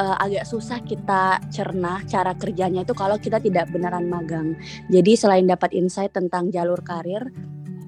uh, 0.00 0.16
agak 0.16 0.48
susah 0.48 0.80
kita 0.80 1.44
cerna 1.52 2.00
cara 2.08 2.32
kerjanya 2.32 2.88
itu 2.88 2.96
kalau 2.96 3.20
kita 3.20 3.36
tidak 3.36 3.68
beneran 3.68 4.08
magang. 4.08 4.56
Jadi 4.88 5.12
selain 5.12 5.44
dapat 5.44 5.76
insight 5.76 6.16
tentang 6.16 6.48
jalur 6.48 6.80
karir, 6.80 7.28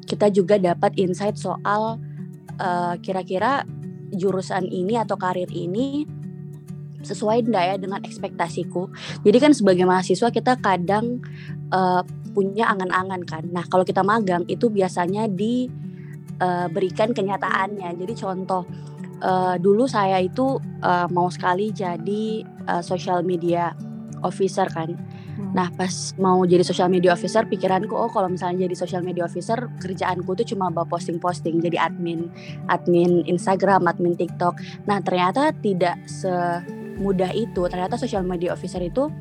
kita 0.05 0.29
juga 0.29 0.61
dapat 0.61 0.95
insight 1.01 1.41
soal 1.41 1.99
kira-kira 3.03 3.67
uh, 3.67 3.84
jurusan 4.17 4.67
ini 4.71 4.99
atau 4.99 5.19
karir 5.19 5.51
ini 5.51 6.07
sesuai 7.05 7.45
enggak 7.45 7.65
ya 7.69 7.77
dengan 7.77 8.01
ekspektasiku. 8.03 8.89
Jadi 9.23 9.39
kan 9.39 9.53
sebagai 9.53 9.85
mahasiswa 9.85 10.33
kita 10.33 10.57
kadang 10.59 11.21
uh, 11.71 12.01
punya 12.33 12.73
angan-angan 12.73 13.23
kan. 13.29 13.45
Nah, 13.53 13.69
kalau 13.69 13.85
kita 13.85 14.01
magang 14.01 14.49
itu 14.49 14.73
biasanya 14.73 15.29
diberikan 15.29 17.13
uh, 17.13 17.15
kenyataannya. 17.15 17.95
Jadi 18.01 18.13
contoh 18.17 18.65
uh, 19.21 19.55
dulu 19.61 19.85
saya 19.87 20.19
itu 20.25 20.59
uh, 20.83 21.07
mau 21.13 21.29
sekali 21.29 21.71
jadi 21.71 22.43
uh, 22.67 22.83
social 22.83 23.23
media 23.23 23.77
officer 24.25 24.67
kan. 24.73 24.97
Nah 25.53 25.69
pas 25.75 26.17
mau 26.17 26.41
jadi 26.49 26.65
social 26.65 26.89
media 26.89 27.13
officer 27.13 27.45
pikiranku 27.45 27.93
oh 27.93 28.09
kalau 28.09 28.33
misalnya 28.33 28.65
jadi 28.65 28.77
social 28.79 29.03
media 29.05 29.29
officer 29.29 29.69
kerjaanku 29.83 30.33
tuh 30.33 30.47
cuma 30.49 30.73
bawa 30.73 30.89
posting-posting 30.89 31.61
jadi 31.61 31.91
admin 31.91 32.33
admin 32.73 33.27
Instagram, 33.29 33.85
admin 33.85 34.17
TikTok. 34.17 34.57
Nah 34.89 35.05
ternyata 35.05 35.53
tidak 35.61 36.01
semudah 36.09 37.31
itu. 37.37 37.69
Ternyata 37.69 38.01
social 38.01 38.25
media 38.25 38.57
officer 38.57 38.81
itu 38.81 39.13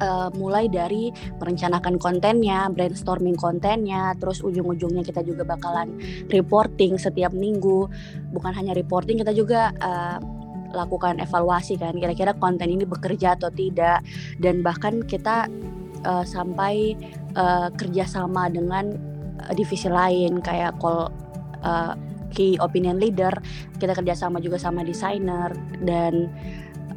uh, 0.00 0.28
mulai 0.34 0.66
dari 0.66 1.12
merencanakan 1.38 2.00
kontennya, 2.00 2.66
brainstorming 2.72 3.36
kontennya, 3.36 4.16
terus 4.18 4.40
ujung-ujungnya 4.40 5.04
kita 5.04 5.20
juga 5.22 5.44
bakalan 5.44 6.00
reporting 6.32 6.96
setiap 6.96 7.30
minggu. 7.36 7.86
Bukan 8.32 8.52
hanya 8.56 8.72
reporting, 8.72 9.20
kita 9.20 9.36
juga 9.36 9.70
uh, 9.78 10.18
lakukan 10.72 11.18
evaluasi 11.18 11.76
kan 11.76 11.96
kira-kira 11.96 12.34
konten 12.36 12.70
ini 12.70 12.86
bekerja 12.86 13.36
atau 13.38 13.50
tidak. 13.52 14.02
Dan 14.38 14.62
bahkan 14.64 15.04
kita 15.04 15.46
uh, 16.06 16.24
sampai 16.24 16.94
uh, 17.34 17.68
kerjasama 17.74 18.48
dengan 18.50 18.94
uh, 19.42 19.52
divisi 19.54 19.90
lain 19.90 20.40
kayak 20.40 20.78
call 20.78 21.10
uh, 21.62 21.94
key 22.30 22.54
opinion 22.62 23.02
leader 23.02 23.34
kita 23.82 23.92
kerjasama 23.94 24.38
juga 24.38 24.56
sama 24.58 24.86
desainer. 24.86 25.50
Dan 25.82 26.30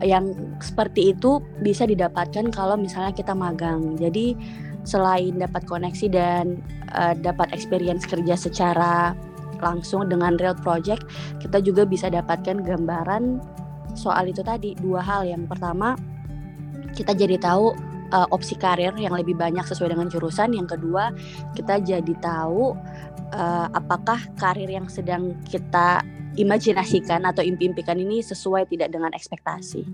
yang 0.01 0.57
seperti 0.59 1.15
itu 1.15 1.39
bisa 1.63 1.87
didapatkan 1.87 2.51
kalau 2.51 2.75
misalnya 2.75 3.15
kita 3.15 3.31
magang. 3.31 3.95
Jadi 3.95 4.35
selain 4.83 5.39
dapat 5.39 5.63
koneksi 5.63 6.07
dan 6.11 6.59
uh, 6.91 7.15
dapat 7.15 7.55
experience 7.55 8.03
kerja 8.03 8.35
secara 8.35 9.15
langsung 9.63 10.11
dengan 10.11 10.35
real 10.35 10.59
project 10.59 11.07
kita 11.39 11.63
juga 11.63 11.87
bisa 11.87 12.11
dapatkan 12.11 12.59
gambaran 12.67 13.39
soal 13.93 14.29
itu 14.29 14.41
tadi 14.41 14.73
dua 14.77 15.01
hal 15.01 15.25
yang 15.25 15.45
pertama 15.45 15.97
kita 16.93 17.17
jadi 17.17 17.41
tahu 17.41 17.73
uh, 18.13 18.27
opsi 18.29 18.53
karir 18.53 18.93
yang 18.97 19.17
lebih 19.17 19.33
banyak 19.33 19.65
sesuai 19.65 19.97
dengan 19.97 20.07
jurusan 20.09 20.53
yang 20.53 20.69
kedua 20.69 21.09
kita 21.57 21.81
jadi 21.81 22.13
tahu 22.21 22.77
uh, 23.33 23.67
apakah 23.73 24.21
karir 24.37 24.69
yang 24.69 24.85
sedang 24.85 25.33
kita 25.49 26.05
imajinasikan 26.37 27.25
atau 27.29 27.45
impi-impikan 27.45 27.97
ini 27.97 28.21
sesuai 28.25 28.65
tidak 28.69 28.89
dengan 28.89 29.13
ekspektasi. 29.13 29.85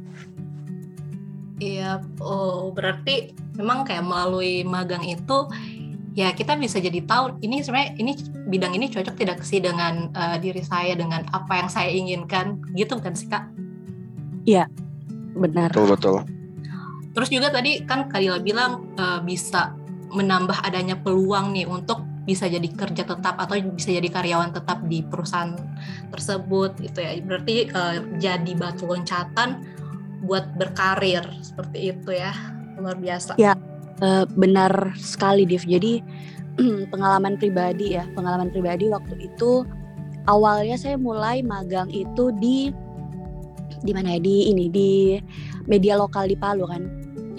Iya, 1.60 2.00
oh 2.24 2.72
berarti 2.72 3.36
memang 3.60 3.84
kayak 3.84 4.08
melalui 4.08 4.64
magang 4.64 5.04
itu 5.04 5.52
ya 6.16 6.32
kita 6.32 6.56
bisa 6.56 6.80
jadi 6.80 7.04
tahu 7.04 7.44
ini 7.44 7.60
sebenarnya 7.60 8.00
ini 8.00 8.12
bidang 8.48 8.74
ini 8.80 8.88
cocok 8.88 9.16
tidak 9.20 9.44
sih 9.44 9.60
dengan 9.60 10.08
uh, 10.16 10.40
diri 10.40 10.64
saya 10.64 10.96
dengan 10.96 11.28
apa 11.36 11.60
yang 11.60 11.70
saya 11.70 11.92
inginkan 11.92 12.64
gitu 12.80 12.96
kan 13.04 13.12
sih 13.12 13.28
kak? 13.28 13.52
Iya, 14.48 14.68
benar. 15.36 15.72
Betul 15.72 15.88
betul. 15.92 16.18
Terus 17.16 17.30
juga 17.34 17.50
tadi 17.50 17.84
kan 17.84 18.08
Kadila 18.08 18.40
bilang 18.40 18.96
uh, 18.96 19.20
bisa 19.20 19.74
menambah 20.10 20.66
adanya 20.66 20.98
peluang 20.98 21.54
nih 21.54 21.70
untuk 21.70 22.06
bisa 22.24 22.46
jadi 22.46 22.70
kerja 22.70 23.10
tetap 23.10 23.42
atau 23.42 23.58
bisa 23.74 23.90
jadi 23.90 24.06
karyawan 24.06 24.54
tetap 24.54 24.86
di 24.86 25.02
perusahaan 25.02 25.58
tersebut 26.14 26.78
gitu 26.78 27.02
ya. 27.02 27.18
Berarti 27.26 27.74
uh, 27.74 27.98
jadi 28.22 28.52
batu 28.54 28.86
loncatan 28.86 29.66
buat 30.24 30.54
berkarir 30.56 31.26
seperti 31.42 31.96
itu 31.96 32.14
ya. 32.14 32.32
Luar 32.78 32.96
biasa. 33.02 33.36
Ya, 33.42 33.58
uh, 34.06 34.30
benar 34.38 34.94
sekali 34.96 35.50
Div. 35.50 35.66
Jadi 35.66 36.06
pengalaman 36.94 37.36
pribadi 37.42 37.98
ya, 37.98 38.06
pengalaman 38.14 38.54
pribadi 38.54 38.94
waktu 38.94 39.18
itu 39.18 39.66
awalnya 40.30 40.78
saya 40.78 41.02
mulai 41.02 41.42
magang 41.42 41.90
itu 41.90 42.30
di 42.38 42.70
di 43.80 43.92
mana 43.96 44.16
ya 44.16 44.20
di 44.20 44.52
ini 44.52 44.66
di 44.68 45.20
media 45.68 45.96
lokal 45.96 46.28
di 46.28 46.36
Palu 46.36 46.66
kan. 46.68 46.84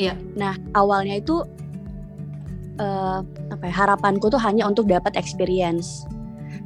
Iya. 0.01 0.17
Nah 0.37 0.57
awalnya 0.75 1.21
itu 1.21 1.45
uh, 2.81 3.21
apa 3.53 3.65
ya, 3.69 3.75
harapanku 3.85 4.33
tuh 4.33 4.41
hanya 4.41 4.65
untuk 4.65 4.89
dapat 4.89 5.15
experience. 5.15 6.09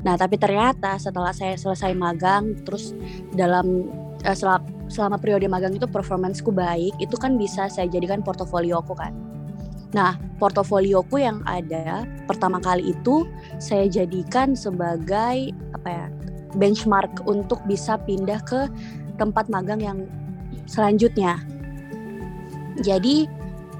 Nah, 0.04 0.20
tapi 0.20 0.36
ternyata 0.36 1.00
setelah 1.00 1.32
saya 1.32 1.56
selesai 1.56 1.96
magang, 1.96 2.60
terus 2.68 2.92
dalam 3.32 3.88
uh, 4.22 4.36
selama, 4.36 4.64
selama 4.86 5.16
periode 5.16 5.48
magang 5.48 5.74
itu 5.74 5.88
performanceku 5.88 6.52
baik, 6.52 6.92
itu 7.00 7.16
kan 7.16 7.40
bisa 7.40 7.66
saya 7.72 7.88
jadikan 7.88 8.20
portofolioku 8.20 8.92
kan. 8.92 9.16
Nah, 9.96 10.18
portofolioku 10.42 11.22
yang 11.22 11.40
ada 11.46 12.04
pertama 12.28 12.58
kali 12.60 12.92
itu 12.92 13.24
saya 13.62 13.86
jadikan 13.86 14.52
sebagai 14.58 15.54
apa 15.72 15.88
ya 15.88 16.06
benchmark 16.58 17.22
untuk 17.26 17.62
bisa 17.66 17.98
pindah 18.02 18.42
ke 18.42 18.66
tempat 19.16 19.48
magang 19.50 19.80
yang 19.80 19.98
selanjutnya. 20.66 21.40
Jadi 22.82 23.30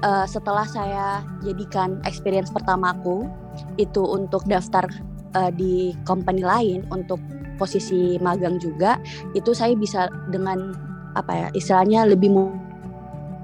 uh, 0.03 0.23
setelah 0.27 0.63
saya 0.67 1.23
jadikan 1.43 1.99
experience 2.07 2.51
pertamaku 2.51 3.27
itu 3.75 4.03
untuk 4.03 4.47
daftar 4.47 4.87
uh, 5.35 5.51
di 5.51 5.95
company 6.07 6.43
lain 6.43 6.87
untuk 6.91 7.19
posisi 7.55 8.19
magang 8.19 8.59
juga, 8.59 8.99
itu 9.35 9.55
saya 9.55 9.75
bisa 9.75 10.11
dengan 10.31 10.75
apa 11.15 11.31
ya 11.31 11.47
istilahnya 11.55 12.03
lebih 12.11 12.27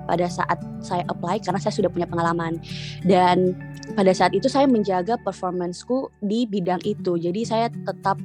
pada 0.03 0.27
saat 0.27 0.60
saya 0.83 1.07
apply 1.07 1.39
karena 1.39 1.60
saya 1.63 1.71
sudah 1.71 1.88
punya 1.88 2.03
pengalaman 2.03 2.60
dan 3.07 3.55
pada 3.95 4.12
saat 4.12 4.36
itu 4.36 4.51
saya 4.51 4.67
menjaga 4.67 5.15
performanceku 5.24 6.12
di 6.19 6.43
bidang 6.43 6.83
itu 6.83 7.15
jadi 7.15 7.41
saya 7.48 7.67
tetap 7.71 8.19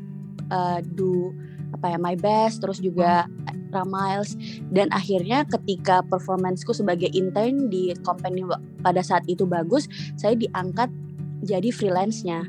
uh, 0.51 0.83
do 0.83 1.31
apa 1.77 1.93
ya 1.93 1.99
my 2.01 2.17
best 2.17 2.65
terus 2.65 2.81
juga 2.81 3.29
miles 3.85 4.33
dan 4.73 4.89
akhirnya 4.89 5.45
ketika 5.45 6.01
performanceku 6.09 6.73
sebagai 6.73 7.13
intern 7.13 7.69
di 7.69 7.93
company 8.09 8.41
pada 8.81 9.05
saat 9.05 9.21
itu 9.29 9.45
bagus 9.45 9.85
saya 10.17 10.33
diangkat 10.33 10.89
jadi 11.45 11.69
freelance-nya. 11.69 12.49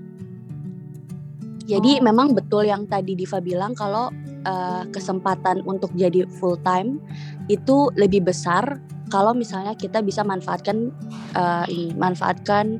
Jadi 1.67 1.99
oh. 1.99 2.03
memang 2.07 2.31
betul 2.31 2.63
yang 2.63 2.87
tadi 2.87 3.11
Diva 3.19 3.43
bilang 3.43 3.75
kalau 3.75 4.07
uh, 4.47 4.87
kesempatan 4.95 5.67
untuk 5.67 5.91
jadi 5.99 6.23
full 6.39 6.55
time 6.63 7.03
itu 7.51 7.91
lebih 7.99 8.23
besar 8.23 8.79
kalau 9.11 9.35
misalnya 9.35 9.75
kita 9.75 9.99
bisa 9.99 10.23
manfaatkan 10.23 10.95
uh, 11.35 11.67
ini 11.67 11.91
manfaatkan 11.99 12.79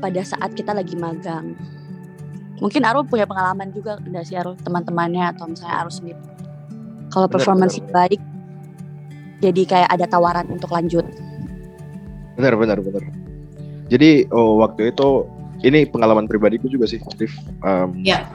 pada 0.00 0.24
saat 0.24 0.56
kita 0.56 0.72
lagi 0.72 0.96
magang 0.96 1.56
mungkin 2.60 2.82
Arul 2.84 3.04
punya 3.04 3.28
pengalaman 3.28 3.72
juga 3.72 4.00
dari 4.00 4.26
si 4.26 4.34
Arul? 4.36 4.56
Teman-temannya 4.60 5.36
atau 5.36 5.48
misalnya 5.48 5.84
Arul 5.84 5.92
sendiri? 5.92 6.20
Kalau 7.12 7.28
performance 7.30 7.78
baik 7.92 8.20
jadi 9.40 9.62
kayak 9.68 9.88
ada 9.92 10.06
tawaran 10.08 10.48
untuk 10.48 10.72
lanjut. 10.72 11.04
Benar 12.36 12.56
benar 12.56 12.80
benar. 12.80 13.04
Jadi 13.92 14.26
oh, 14.34 14.60
waktu 14.60 14.90
itu 14.90 15.24
ini 15.64 15.88
pengalaman 15.88 16.28
pribadiku 16.28 16.68
juga 16.68 16.88
sih 16.88 17.00
Rif. 17.16 17.32
Um, 17.64 17.96
ya. 18.04 18.28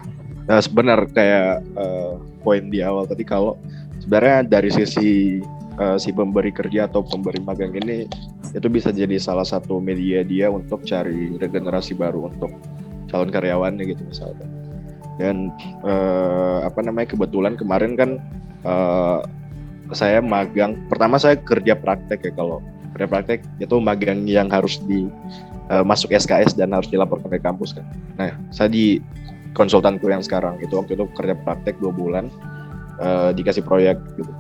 nah, 0.50 0.62
sebenar 0.63 1.06
kayak 1.12 1.62
uh, 1.78 2.18
poin 2.42 2.72
di 2.72 2.82
awal 2.82 3.06
tadi 3.06 3.22
kalau 3.22 3.58
sebenarnya 4.01 4.48
dari 4.50 4.70
sisi 4.74 5.42
uh, 5.78 5.98
si 6.01 6.10
pemberi 6.10 6.50
kerja 6.50 6.90
atau 6.90 7.06
pemberi 7.06 7.38
magang 7.44 7.78
ini 7.78 8.10
itu 8.51 8.68
bisa 8.68 8.90
jadi 8.90 9.16
salah 9.22 9.46
satu 9.46 9.78
media 9.78 10.25
dia 10.25 10.50
untuk 10.50 10.84
cari 10.84 11.38
regenerasi 11.38 11.96
baru 11.96 12.28
untuk 12.34 12.51
calon 13.12 13.30
karyawannya 13.30 13.84
gitu 13.84 14.01
misalnya. 14.08 14.48
Dan 15.20 15.51
uh, 15.84 16.65
apa 16.65 16.80
namanya 16.82 17.13
kebetulan 17.13 17.60
kemarin 17.60 17.94
kan 18.00 18.18
uh, 18.65 19.22
saya 19.91 20.24
magang 20.24 20.80
pertama 20.88 21.20
saya 21.20 21.36
kerja 21.36 21.75
praktek 21.75 22.24
ya 22.24 22.32
kalau 22.34 22.63
kerja 22.96 23.08
praktek 23.12 23.39
itu 23.60 23.75
magang 23.84 24.24
yang 24.24 24.48
harus 24.48 24.80
di 24.88 25.06
uh, 25.68 25.84
masuk 25.84 26.15
SKS 26.15 26.56
dan 26.56 26.72
harus 26.72 26.88
dilaporkan 26.88 27.27
ke 27.27 27.44
kampus 27.44 27.75
kan. 27.75 27.86
Nah 28.15 28.32
saya 28.50 28.72
di 28.72 29.03
konsultanku 29.51 30.08
yang 30.08 30.24
sekarang 30.24 30.58
itu 30.63 30.80
waktu 30.80 30.96
itu 30.96 31.06
kerja 31.12 31.36
praktek 31.44 31.75
dua 31.84 31.91
bulan 31.91 32.32
uh, 33.03 33.36
dikasih 33.36 33.68
proyek 33.68 34.00
gitu. 34.15 34.32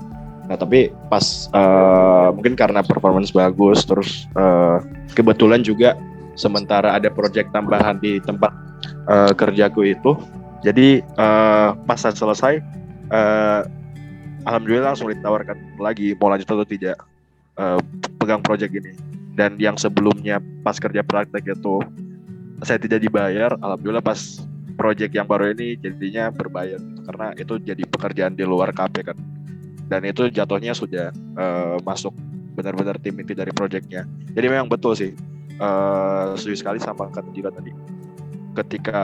Nah 0.47 0.55
tapi 0.55 0.91
pas 1.11 1.51
uh, 1.55 2.31
mungkin 2.35 2.55
karena 2.55 2.83
performance 2.83 3.31
bagus, 3.35 3.83
terus 3.83 4.27
uh, 4.39 4.79
kebetulan 5.15 5.63
juga 5.63 5.95
sementara 6.35 6.95
ada 6.95 7.11
proyek 7.11 7.49
tambahan 7.51 7.99
di 7.99 8.19
tempat 8.23 8.51
uh, 9.07 9.31
kerjaku 9.35 9.91
itu, 9.91 10.15
jadi 10.63 11.03
uh, 11.19 11.77
pas 11.85 11.99
saat 11.99 12.17
selesai, 12.17 12.59
uh, 13.11 13.61
alhamdulillah 14.47 14.95
langsung 14.95 15.11
ditawarkan 15.11 15.57
lagi 15.77 16.13
mau 16.17 16.31
lanjut 16.31 16.47
atau 16.49 16.67
tidak 16.67 16.97
uh, 17.59 17.79
pegang 18.21 18.41
proyek 18.41 18.71
ini. 18.75 18.93
Dan 19.31 19.55
yang 19.55 19.79
sebelumnya 19.79 20.43
pas 20.61 20.75
kerja 20.75 21.01
praktek 21.07 21.55
itu 21.55 21.79
saya 22.61 22.77
tidak 22.77 23.01
dibayar, 23.01 23.55
alhamdulillah 23.63 24.03
pas 24.03 24.43
proyek 24.75 25.15
yang 25.15 25.29
baru 25.29 25.55
ini 25.55 25.79
jadinya 25.79 26.33
berbayar 26.33 26.79
karena 27.07 27.27
itu 27.37 27.53
jadi 27.61 27.83
pekerjaan 27.85 28.33
di 28.33 28.43
luar 28.47 28.73
KP 28.73 29.05
kan 29.05 29.17
dan 29.91 30.07
itu 30.07 30.31
jatuhnya 30.31 30.71
sudah 30.71 31.11
uh, 31.35 31.75
masuk 31.83 32.15
benar-benar 32.55 32.95
tim 33.03 33.11
inti 33.19 33.35
dari 33.35 33.51
proyeknya. 33.51 34.07
Jadi 34.31 34.47
memang 34.47 34.71
betul 34.71 34.95
sih, 34.95 35.11
uh, 35.61 36.33
sekali 36.35 36.81
sama 36.81 37.07
kata 37.13 37.29
tadi. 37.53 37.71
Ketika 38.51 39.03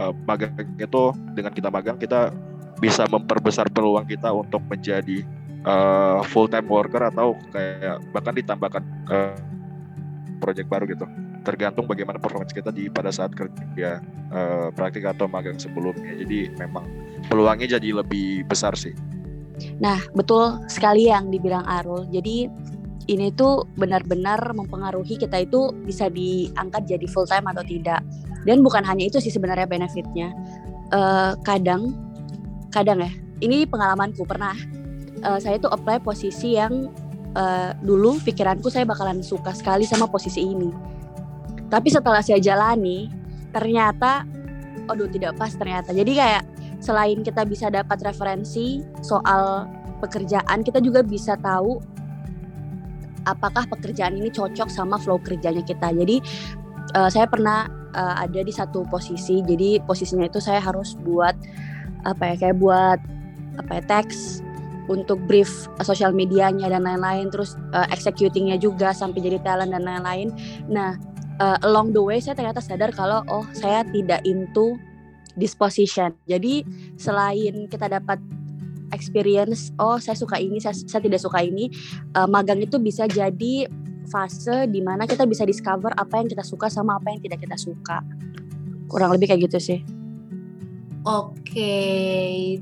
uh, 0.00 0.12
magang 0.26 0.56
itu 0.80 1.02
dengan 1.36 1.52
kita 1.54 1.68
magang 1.70 2.00
kita 2.00 2.34
bisa 2.80 3.06
memperbesar 3.06 3.68
peluang 3.70 4.08
kita 4.08 4.32
untuk 4.32 4.64
menjadi 4.66 5.22
uh, 5.68 6.24
full 6.26 6.48
time 6.50 6.66
worker 6.66 7.04
atau 7.12 7.36
kayak 7.54 8.00
bahkan 8.10 8.34
ditambahkan 8.34 8.82
uh, 9.12 9.38
proyek 10.40 10.66
baru 10.66 10.88
gitu. 10.90 11.06
Tergantung 11.40 11.88
bagaimana 11.88 12.20
performance 12.20 12.52
kita 12.52 12.68
di 12.72 12.90
pada 12.90 13.08
saat 13.14 13.32
kerja 13.32 14.02
uh, 14.32 14.68
praktik 14.74 15.06
atau 15.06 15.28
magang 15.30 15.56
sebelumnya. 15.60 16.16
Jadi 16.18 16.50
memang 16.58 16.84
peluangnya 17.28 17.78
jadi 17.78 18.02
lebih 18.02 18.48
besar 18.48 18.74
sih. 18.74 18.92
Nah, 19.76 20.00
betul 20.16 20.56
sekali 20.72 21.12
yang 21.12 21.28
dibilang 21.28 21.64
Arul. 21.68 22.08
Jadi 22.08 22.48
ini 23.10 23.34
tuh 23.34 23.66
benar-benar 23.74 24.54
mempengaruhi 24.54 25.18
kita 25.18 25.42
itu 25.42 25.74
bisa 25.82 26.06
diangkat 26.06 26.86
jadi 26.86 27.06
full 27.10 27.26
time 27.26 27.50
atau 27.50 27.66
tidak. 27.66 28.00
Dan 28.46 28.62
bukan 28.62 28.86
hanya 28.86 29.10
itu 29.10 29.18
sih 29.18 29.34
sebenarnya 29.34 29.66
benefitnya. 29.66 30.30
Uh, 30.94 31.34
kadang, 31.42 31.92
kadang 32.70 33.02
ya, 33.02 33.12
ini 33.42 33.66
pengalamanku 33.66 34.22
pernah. 34.22 34.54
Uh, 35.20 35.36
saya 35.36 35.60
tuh 35.60 35.68
apply 35.68 36.00
posisi 36.00 36.56
yang 36.56 36.88
uh, 37.36 37.76
dulu 37.82 38.16
pikiranku 38.24 38.72
saya 38.72 38.88
bakalan 38.88 39.20
suka 39.20 39.52
sekali 39.52 39.84
sama 39.84 40.08
posisi 40.08 40.40
ini. 40.40 40.70
Tapi 41.68 41.88
setelah 41.92 42.24
saya 42.24 42.40
jalani, 42.40 43.10
ternyata, 43.52 44.24
aduh 44.88 45.10
tidak 45.10 45.36
pas 45.36 45.52
ternyata. 45.54 45.92
Jadi 45.92 46.12
kayak 46.16 46.42
selain 46.80 47.20
kita 47.20 47.44
bisa 47.44 47.68
dapat 47.68 48.00
referensi 48.02 48.80
soal 49.04 49.68
pekerjaan, 50.00 50.64
kita 50.64 50.80
juga 50.80 51.04
bisa 51.04 51.36
tahu 51.36 51.78
apakah 53.26 53.66
pekerjaan 53.68 54.16
ini 54.16 54.32
cocok 54.32 54.68
sama 54.70 54.96
flow 55.00 55.20
kerjanya 55.20 55.60
kita. 55.64 55.92
Jadi 55.92 56.20
uh, 56.96 57.10
saya 57.10 57.26
pernah 57.28 57.68
uh, 57.96 58.14
ada 58.20 58.40
di 58.40 58.52
satu 58.52 58.86
posisi, 58.88 59.42
jadi 59.44 59.82
posisinya 59.84 60.28
itu 60.28 60.40
saya 60.40 60.62
harus 60.62 60.96
buat 61.00 61.34
apa 62.08 62.32
ya 62.32 62.48
kayak 62.48 62.56
buat 62.56 62.98
apa 63.60 63.70
ya 63.76 63.82
teks 63.84 64.40
untuk 64.88 65.20
brief 65.28 65.68
uh, 65.78 65.84
sosial 65.84 66.10
medianya 66.16 66.70
dan 66.72 66.86
lain-lain, 66.86 67.28
terus 67.28 67.54
uh, 67.76 67.86
executingnya 67.92 68.56
juga 68.56 68.90
sampai 68.96 69.20
jadi 69.20 69.38
talent 69.44 69.74
dan 69.74 69.84
lain-lain. 69.84 70.32
Nah 70.70 70.96
uh, 71.40 71.58
along 71.64 71.92
the 71.92 72.02
way 72.02 72.18
saya 72.18 72.36
ternyata 72.36 72.60
sadar 72.62 72.90
kalau 72.92 73.24
oh 73.28 73.44
saya 73.52 73.84
tidak 73.92 74.24
into 74.24 74.80
disposition. 75.38 76.10
Jadi 76.26 76.66
selain 76.98 77.70
kita 77.70 77.86
dapat 77.86 78.18
experience, 78.90 79.74
oh 79.78 79.98
saya 79.98 80.16
suka 80.18 80.38
ini, 80.38 80.58
saya, 80.62 80.74
saya 80.74 81.02
tidak 81.02 81.22
suka 81.22 81.42
ini, 81.42 81.70
uh, 82.14 82.26
magang 82.26 82.60
itu 82.62 82.76
bisa 82.78 83.06
jadi 83.10 83.66
fase 84.10 84.66
di 84.66 84.82
mana 84.82 85.06
kita 85.06 85.22
bisa 85.24 85.46
discover 85.46 85.94
apa 85.94 86.18
yang 86.18 86.26
kita 86.26 86.42
suka 86.42 86.66
sama 86.66 86.98
apa 86.98 87.14
yang 87.14 87.20
tidak 87.22 87.42
kita 87.42 87.56
suka. 87.56 88.02
Kurang 88.90 89.14
lebih 89.14 89.30
kayak 89.30 89.50
gitu 89.50 89.58
sih. 89.62 89.80
Oke, 91.06 92.60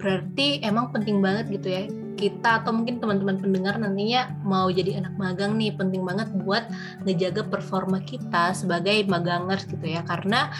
berarti 0.00 0.64
emang 0.66 0.90
penting 0.90 1.22
banget 1.22 1.46
gitu 1.52 1.68
ya 1.70 1.84
kita 2.18 2.60
atau 2.60 2.74
mungkin 2.74 2.98
teman-teman 2.98 3.38
pendengar 3.38 3.78
nantinya 3.78 4.34
mau 4.42 4.66
jadi 4.66 4.98
anak 4.98 5.14
magang 5.14 5.54
nih 5.54 5.70
penting 5.78 6.02
banget 6.02 6.26
buat 6.42 6.66
ngejaga 7.06 7.46
performa 7.46 8.02
kita 8.02 8.50
sebagai 8.58 9.06
magangers 9.06 9.70
gitu 9.70 9.86
ya 9.86 10.02
karena 10.02 10.50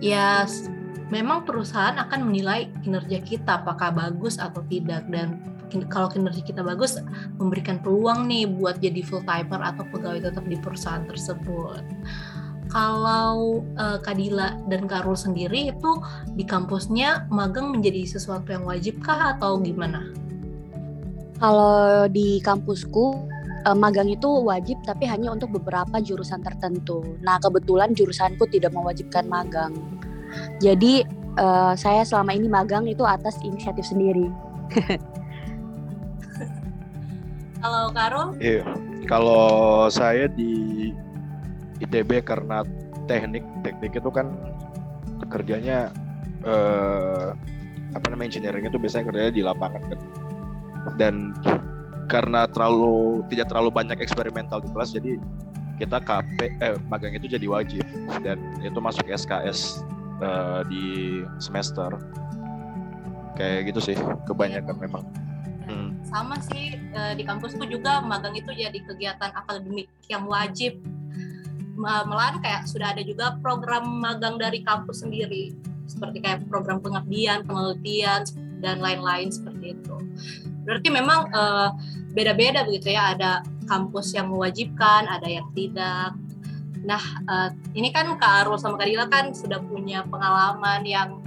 ya 0.00 0.48
memang 1.12 1.44
perusahaan 1.44 1.96
akan 2.00 2.30
menilai 2.30 2.72
kinerja 2.80 3.20
kita 3.20 3.60
apakah 3.64 3.92
bagus 3.92 4.40
atau 4.40 4.64
tidak 4.68 5.04
dan 5.12 5.40
kalau 5.90 6.06
kinerja 6.06 6.44
kita 6.44 6.62
bagus 6.62 7.02
memberikan 7.40 7.82
peluang 7.82 8.30
nih 8.30 8.46
buat 8.46 8.78
jadi 8.78 9.02
full 9.02 9.26
timer 9.26 9.58
atau 9.58 9.82
pegawai 9.90 10.30
tetap 10.30 10.44
di 10.46 10.56
perusahaan 10.60 11.02
tersebut. 11.02 11.82
Kalau 12.70 13.62
uh, 13.78 13.98
Kadila 14.02 14.58
dan 14.66 14.90
Karul 14.90 15.14
sendiri 15.14 15.70
itu 15.70 15.90
di 16.34 16.42
kampusnya 16.42 17.30
magang 17.30 17.70
menjadi 17.70 18.02
sesuatu 18.18 18.50
yang 18.50 18.66
wajib 18.66 18.98
kah 18.98 19.36
atau 19.36 19.62
gimana? 19.62 20.10
Kalau 21.38 22.08
di 22.08 22.42
kampusku 22.42 23.30
uh, 23.68 23.76
magang 23.76 24.10
itu 24.10 24.26
wajib 24.26 24.78
tapi 24.82 25.06
hanya 25.06 25.30
untuk 25.34 25.54
beberapa 25.54 26.00
jurusan 26.00 26.42
tertentu. 26.42 27.02
Nah, 27.22 27.38
kebetulan 27.38 27.92
jurusanku 27.92 28.48
tidak 28.50 28.72
mewajibkan 28.74 29.26
magang. 29.28 29.74
Jadi 30.58 31.04
uh, 31.38 31.74
saya 31.74 32.02
selama 32.06 32.34
ini 32.34 32.48
magang 32.48 32.86
itu 32.86 33.02
atas 33.02 33.38
inisiatif 33.42 33.86
sendiri. 33.86 34.30
Kalau 37.64 37.88
Karul? 37.96 38.28
Iya. 38.38 38.62
Kalau 39.08 39.88
saya 39.88 40.28
di 40.28 40.92
ITB 41.80 42.24
karena 42.24 42.60
teknik, 43.08 43.44
teknik 43.64 43.96
itu 43.96 44.10
kan 44.12 44.32
kerjanya 45.28 45.88
eh, 46.44 47.32
apa 47.96 48.06
namanya 48.12 48.36
engineering 48.36 48.68
itu 48.68 48.76
biasanya 48.76 49.08
kerjanya 49.08 49.32
di 49.32 49.42
lapangan 49.44 49.82
kan. 49.92 50.00
Dan 51.00 51.32
karena 52.08 52.44
terlalu 52.48 53.24
tidak 53.32 53.48
terlalu 53.48 53.72
banyak 53.72 53.96
eksperimental 54.00 54.60
di 54.60 54.68
kelas 54.72 54.92
jadi 54.92 55.16
kita 55.80 55.98
KP 56.04 56.38
eh 56.62 56.76
magang 56.86 57.16
itu 57.16 57.26
jadi 57.26 57.48
wajib 57.48 57.82
dan 58.22 58.38
itu 58.60 58.78
masuk 58.78 59.08
SKS 59.08 59.82
uh, 60.20 60.24
eh, 60.24 60.60
di 60.68 60.86
semester. 61.42 61.90
Kayak 63.34 63.74
gitu 63.74 63.80
sih 63.92 63.96
kebanyakan 64.28 64.76
memang. 64.78 65.04
Hmm. 65.64 65.96
sama 66.04 66.36
sih 66.44 66.76
uh, 66.92 67.16
di 67.16 67.24
kampusku 67.24 67.64
juga 67.64 68.04
magang 68.04 68.36
itu 68.36 68.52
jadi 68.52 68.76
kegiatan 68.84 69.32
akademik 69.32 69.88
yang 70.12 70.28
wajib 70.28 70.76
malahan 71.74 72.38
kayak 72.44 72.68
sudah 72.70 72.94
ada 72.94 73.02
juga 73.02 73.34
program 73.42 73.98
magang 74.00 74.38
dari 74.38 74.62
kampus 74.62 75.02
sendiri. 75.02 75.56
Seperti 75.84 76.24
kayak 76.24 76.48
program 76.48 76.80
pengabdian 76.80 77.44
penelitian 77.44 78.24
dan 78.64 78.80
lain-lain 78.80 79.28
seperti 79.28 79.76
itu. 79.76 79.96
Berarti 80.64 80.88
memang 80.88 81.28
uh, 81.34 81.74
beda-beda 82.16 82.64
begitu 82.64 82.94
ya. 82.94 83.12
Ada 83.12 83.44
kampus 83.68 84.16
yang 84.16 84.32
mewajibkan 84.32 85.08
ada 85.08 85.28
yang 85.28 85.44
tidak 85.52 86.16
nah 86.84 87.00
uh, 87.26 87.48
ini 87.72 87.88
kan 87.88 88.12
Kak 88.20 88.44
Arul 88.44 88.60
sama 88.60 88.76
Kak 88.76 88.86
Dila 88.86 89.08
kan 89.08 89.32
sudah 89.32 89.56
punya 89.64 90.04
pengalaman 90.04 90.84
yang 90.84 91.24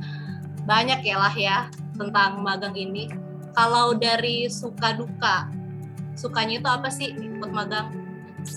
banyak 0.70 1.02
ya 1.02 1.18
lah 1.18 1.34
ya 1.34 1.58
tentang 1.98 2.46
magang 2.46 2.78
ini. 2.78 3.10
Kalau 3.58 3.98
dari 3.98 4.46
suka 4.54 4.94
duka 4.94 5.50
sukanya 6.14 6.62
itu 6.62 6.70
apa 6.70 6.90
sih 6.94 7.10
ikut 7.14 7.50
magang? 7.50 7.90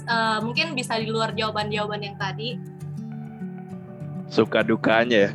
Uh, 0.07 0.39
mungkin 0.45 0.77
bisa 0.77 1.01
di 1.01 1.09
luar 1.09 1.33
jawaban-jawaban 1.33 2.05
yang 2.05 2.17
tadi. 2.21 2.61
Suka 4.29 4.61
dukanya 4.61 5.29
ya. 5.29 5.31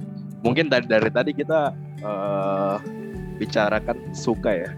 Mungkin 0.45 0.69
dari 0.69 0.85
dari 0.85 1.09
tadi 1.09 1.33
kita 1.33 1.73
uh, 2.05 2.77
bicarakan 3.41 4.13
suka 4.13 4.53
ya. 4.53 4.71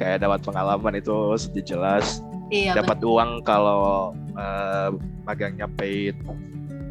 Kayak 0.00 0.24
dapat 0.24 0.40
pengalaman 0.40 0.96
itu 0.96 1.36
sedih 1.36 1.76
jelas 1.76 2.24
iya, 2.52 2.76
dapat 2.76 3.00
uang 3.00 3.40
kalau 3.42 4.12
uh, 4.36 4.92
magangnya 5.24 5.66
paid 5.66 6.14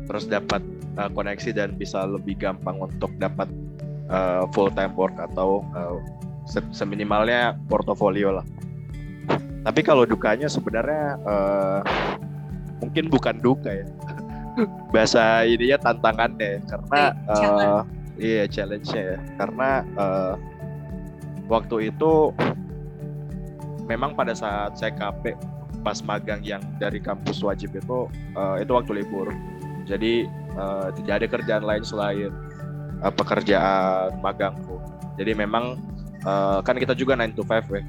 terus 0.10 0.26
dapat 0.26 0.60
uh, 0.98 1.08
koneksi 1.14 1.56
dan 1.56 1.78
bisa 1.78 2.04
lebih 2.04 2.36
gampang 2.42 2.82
untuk 2.82 3.14
dapat 3.22 3.48
uh, 4.12 4.44
full 4.52 4.74
time 4.74 4.92
work 4.98 5.16
atau 5.16 5.64
uh, 5.78 6.02
seminimalnya 6.74 7.56
portofolio 7.70 8.42
lah. 8.42 8.46
Tapi 9.62 9.82
kalau 9.86 10.10
dukanya 10.10 10.50
sebenarnya 10.50 11.22
uh, 11.22 11.80
mungkin 12.82 13.08
bukan 13.08 13.38
duka 13.40 13.70
ya. 13.70 13.88
Bahasa 14.94 15.48
ininya 15.48 15.80
tantangannya 15.80 16.60
karena 16.66 17.02
uh, 17.30 17.80
iya 18.18 18.50
challenge-nya 18.50 19.16
ya. 19.16 19.20
Karena 19.38 19.86
uh, 19.96 20.34
waktu 21.48 21.94
itu 21.94 22.34
memang 23.86 24.18
pada 24.18 24.36
saat 24.36 24.76
saya 24.76 24.92
KP 24.92 25.36
pas 25.82 26.00
magang 26.06 26.42
yang 26.46 26.62
dari 26.78 27.02
kampus 27.02 27.42
wajib 27.42 27.74
itu 27.74 28.08
uh, 28.38 28.56
itu 28.62 28.72
waktu 28.72 29.02
libur. 29.02 29.34
Jadi 29.90 30.30
uh, 30.56 30.94
tidak 30.94 31.14
ada 31.22 31.28
kerjaan 31.28 31.64
lain 31.66 31.84
selain 31.84 32.32
uh, 33.02 33.14
pekerjaan 33.14 34.22
magangku. 34.22 34.78
Jadi 35.18 35.34
memang 35.36 35.78
uh, 36.24 36.62
kan 36.62 36.78
kita 36.78 36.94
juga 36.94 37.18
9 37.18 37.38
to 37.38 37.44
5 37.44 37.78
ya. 37.78 37.84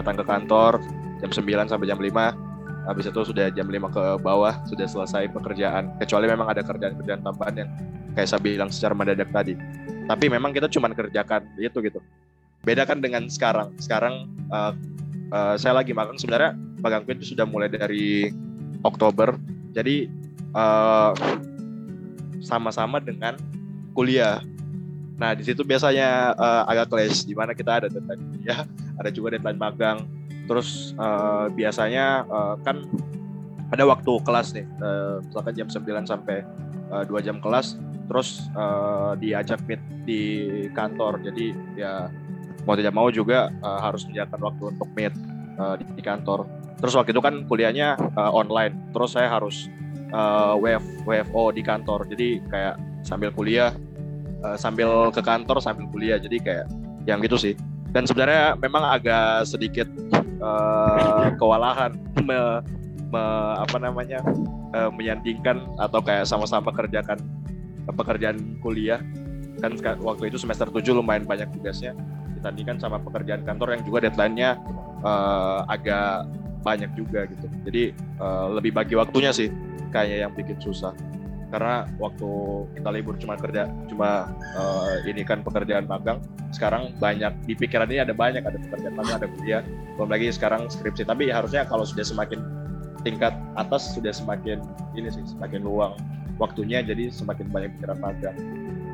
Datang 0.00 0.20
ke 0.20 0.24
kantor 0.24 0.80
jam 1.24 1.30
9 1.32 1.72
sampai 1.72 1.86
jam 1.88 1.98
5 1.98 2.48
habis 2.88 3.04
itu 3.04 3.20
sudah 3.20 3.52
jam 3.52 3.68
5 3.68 3.92
ke 3.92 4.04
bawah 4.24 4.64
sudah 4.64 4.88
selesai 4.88 5.28
pekerjaan. 5.32 5.92
Kecuali 6.00 6.24
memang 6.24 6.48
ada 6.48 6.64
kerjaan-kerjaan 6.64 7.20
tambahan 7.20 7.54
yang 7.64 7.70
kayak 8.16 8.28
saya 8.32 8.40
bilang 8.40 8.72
secara 8.72 8.96
mendadak 8.96 9.28
tadi. 9.28 9.52
Tapi 10.08 10.24
memang 10.32 10.56
kita 10.56 10.72
cuma 10.72 10.88
kerjakan 10.88 11.44
itu 11.60 11.84
gitu. 11.84 12.00
Beda 12.64 12.88
kan 12.88 13.04
dengan 13.04 13.28
sekarang. 13.28 13.76
Sekarang 13.76 14.32
uh, 14.48 14.72
uh, 15.32 15.54
saya 15.60 15.76
lagi 15.76 15.92
magang 15.92 16.16
sebenarnya 16.16 16.56
magangku 16.78 17.14
itu 17.14 17.34
sudah 17.34 17.46
mulai 17.46 17.70
dari 17.70 18.30
Oktober. 18.82 19.34
Jadi 19.74 20.08
uh, 20.54 21.12
sama-sama 22.42 23.02
dengan 23.02 23.36
kuliah. 23.92 24.42
Nah 25.18 25.34
di 25.34 25.42
situ 25.42 25.66
biasanya 25.66 26.38
uh, 26.38 26.62
agak 26.70 26.94
clash 26.94 27.26
di 27.26 27.34
mana 27.34 27.52
kita 27.52 27.82
ada 27.82 27.88
deadline 27.90 28.22
kuliah 28.34 28.62
ada 29.00 29.10
juga 29.10 29.34
deadline 29.34 29.58
magang. 29.58 30.06
Terus 30.46 30.96
uh, 30.96 31.50
biasanya 31.52 32.24
uh, 32.30 32.54
kan 32.62 32.86
ada 33.68 33.84
waktu 33.84 34.12
kelas 34.24 34.56
nih 34.56 34.64
uh, 34.80 35.20
misalkan 35.20 35.52
jam 35.52 35.68
9 35.68 36.08
sampai 36.08 36.40
uh, 36.88 37.04
2 37.04 37.26
jam 37.26 37.36
kelas 37.36 37.76
terus 38.08 38.48
uh, 38.56 39.12
diajak 39.20 39.60
meet 39.68 39.82
di 40.08 40.22
kantor. 40.72 41.20
Jadi 41.20 41.52
ya 41.76 42.08
mau 42.64 42.74
tidak 42.74 42.96
mau 42.96 43.08
juga 43.12 43.52
uh, 43.60 43.80
harus 43.84 44.08
menyediakan 44.08 44.40
waktu 44.40 44.64
untuk 44.72 44.88
meet 44.96 45.14
uh, 45.60 45.76
di 45.76 46.00
kantor. 46.00 46.48
Terus 46.78 46.94
waktu 46.94 47.10
itu 47.10 47.22
kan 47.22 47.42
kuliahnya 47.46 47.98
uh, 48.14 48.30
online, 48.30 48.94
terus 48.94 49.18
saya 49.18 49.26
harus 49.26 49.66
uh, 50.14 50.54
WF, 50.58 50.84
WFO 51.02 51.50
di 51.50 51.62
kantor. 51.62 52.06
Jadi 52.06 52.38
kayak 52.46 52.78
sambil 53.02 53.34
kuliah, 53.34 53.74
uh, 54.46 54.54
sambil 54.54 55.10
ke 55.10 55.18
kantor 55.18 55.58
sambil 55.58 55.90
kuliah. 55.90 56.22
Jadi 56.22 56.38
kayak 56.38 56.70
yang 57.04 57.18
gitu 57.18 57.34
sih. 57.34 57.54
Dan 57.90 58.04
sebenarnya 58.04 58.54
memang 58.60 58.84
agak 58.84 59.48
sedikit 59.48 59.88
uh, 60.38 61.34
kewalahan 61.34 61.98
me, 62.28 62.62
me, 63.10 63.24
apa 63.58 63.76
namanya 63.80 64.22
uh, 64.76 64.92
menyandingkan 64.94 65.66
atau 65.82 65.98
kayak 65.98 66.28
sama-sama 66.28 66.70
kerjakan 66.70 67.18
pekerjaan 67.88 68.60
kuliah 68.60 69.00
kan 69.58 69.74
waktu 69.98 70.30
itu 70.30 70.38
semester 70.38 70.70
7 70.70 70.86
lumayan 70.94 71.26
banyak 71.26 71.50
tugasnya 71.50 71.96
ditandingkan 72.38 72.78
sama 72.78 73.02
pekerjaan 73.02 73.42
kantor 73.42 73.74
yang 73.74 73.82
juga 73.82 73.98
deadline-nya 74.06 74.54
uh, 75.02 75.66
agak 75.66 76.30
banyak 76.68 76.90
juga 76.92 77.24
gitu. 77.24 77.46
Jadi 77.64 77.96
uh, 78.20 78.52
lebih 78.52 78.76
bagi 78.76 78.92
waktunya 78.92 79.32
sih 79.32 79.48
kayaknya 79.88 80.28
yang 80.28 80.32
bikin 80.36 80.60
susah. 80.60 80.92
Karena 81.48 81.88
waktu 81.96 82.28
kita 82.76 82.92
libur 82.92 83.16
cuma 83.16 83.40
kerja, 83.40 83.72
cuma 83.88 84.28
uh, 84.52 85.00
ini 85.08 85.24
kan 85.24 85.40
pekerjaan 85.40 85.88
magang. 85.88 86.20
Sekarang 86.52 86.92
banyak 87.00 87.32
di 87.48 87.56
pikiran 87.56 87.88
ini 87.88 88.04
ada 88.04 88.12
banyak, 88.12 88.44
ada 88.44 88.60
pekerjaan 88.68 88.92
magang, 88.92 89.16
ada 89.24 89.28
kuliah. 89.32 89.62
Belum 89.96 90.12
lagi 90.12 90.28
sekarang 90.28 90.68
skripsi. 90.68 91.08
Tapi 91.08 91.32
harusnya 91.32 91.64
kalau 91.64 91.88
sudah 91.88 92.04
semakin 92.04 92.44
tingkat 93.00 93.32
atas 93.56 93.96
sudah 93.96 94.12
semakin 94.12 94.60
ini 94.92 95.08
sih, 95.08 95.24
semakin 95.24 95.64
luang 95.64 95.96
waktunya. 96.36 96.84
Jadi 96.84 97.08
semakin 97.08 97.48
banyak 97.48 97.80
pikiran 97.80 97.96
magang 97.96 98.36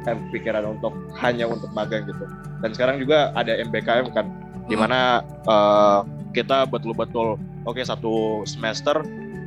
eh, 0.07 0.17
pikiran 0.31 0.65
untuk 0.79 0.93
hanya 1.19 1.49
untuk 1.49 1.73
magang 1.73 2.05
gitu. 2.07 2.25
Dan 2.61 2.71
sekarang 2.77 2.97
juga 3.01 3.33
ada 3.35 3.57
MBKM 3.57 4.13
kan, 4.13 4.27
di 4.69 4.77
mana 4.77 5.21
hmm. 5.21 5.49
uh, 5.49 6.01
kita 6.37 6.69
betul-betul 6.69 7.41
oke 7.65 7.81
okay, 7.81 7.85
satu 7.85 8.45
semester 8.47 9.03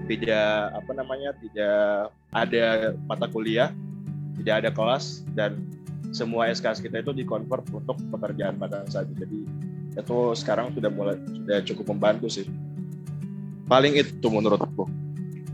tidak 0.07 0.71
apa 0.73 0.91
namanya 0.95 1.35
tidak 1.37 2.09
ada 2.31 2.95
mata 3.05 3.27
kuliah, 3.27 3.75
tidak 4.39 4.55
ada 4.63 4.69
kelas 4.71 5.27
dan 5.35 5.59
semua 6.15 6.47
SKS 6.47 6.79
kita 6.79 7.03
itu 7.03 7.11
dikonvert 7.11 7.67
untuk 7.69 7.99
pekerjaan 8.15 8.55
magang 8.55 8.87
saja. 8.87 9.11
Jadi 9.11 9.43
itu 9.97 10.19
sekarang 10.39 10.71
sudah 10.71 10.87
mulai 10.87 11.19
sudah 11.19 11.59
cukup 11.67 11.85
membantu 11.93 12.31
sih. 12.31 12.47
Paling 13.67 13.99
itu 13.99 14.27
menurutku. 14.31 14.87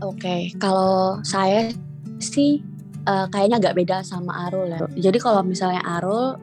Oke, 0.02 0.20
okay. 0.20 0.40
kalau 0.62 1.18
saya 1.26 1.74
sih 2.22 2.62
uh, 3.10 3.26
kayaknya 3.30 3.58
agak 3.58 3.74
beda 3.74 4.06
sama 4.06 4.46
Arul 4.46 4.70
ya. 4.70 5.10
Jadi 5.10 5.18
kalau 5.18 5.42
misalnya 5.42 5.82
Arul 5.82 6.38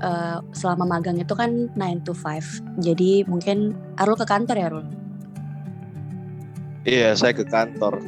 uh, 0.00 0.38
selama 0.56 0.88
magang 0.88 1.20
itu 1.20 1.36
kan 1.36 1.68
9 1.76 2.08
to 2.08 2.16
5. 2.16 2.80
Jadi 2.80 3.28
mungkin 3.28 3.76
Arul 4.00 4.16
ke 4.16 4.24
kantor 4.24 4.56
ya, 4.56 4.66
Arul? 4.72 5.05
Iya, 6.86 7.18
saya 7.18 7.34
ke 7.34 7.42
kantor. 7.42 7.98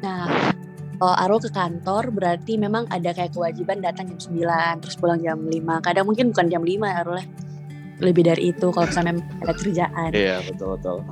Nah, 0.00 0.24
kalau 0.96 1.14
Arul 1.20 1.44
ke 1.44 1.52
kantor 1.52 2.08
berarti 2.08 2.56
memang 2.56 2.88
ada 2.88 3.12
kayak 3.12 3.36
kewajiban 3.36 3.84
datang 3.84 4.08
jam 4.08 4.18
9 4.32 4.80
terus 4.80 4.96
pulang 4.96 5.20
jam 5.20 5.36
5. 5.36 5.84
Kadang 5.84 6.08
mungkin 6.08 6.32
bukan 6.32 6.48
jam 6.48 6.64
5 6.64 6.88
Arul 7.04 7.20
ya. 7.20 7.26
Lebih 8.00 8.22
dari 8.32 8.42
itu 8.56 8.72
kalau 8.72 8.88
misalnya 8.88 9.20
ada 9.44 9.52
kerjaan. 9.52 10.10
Iya, 10.16 10.40
betul 10.48 10.80
betul. 10.80 11.04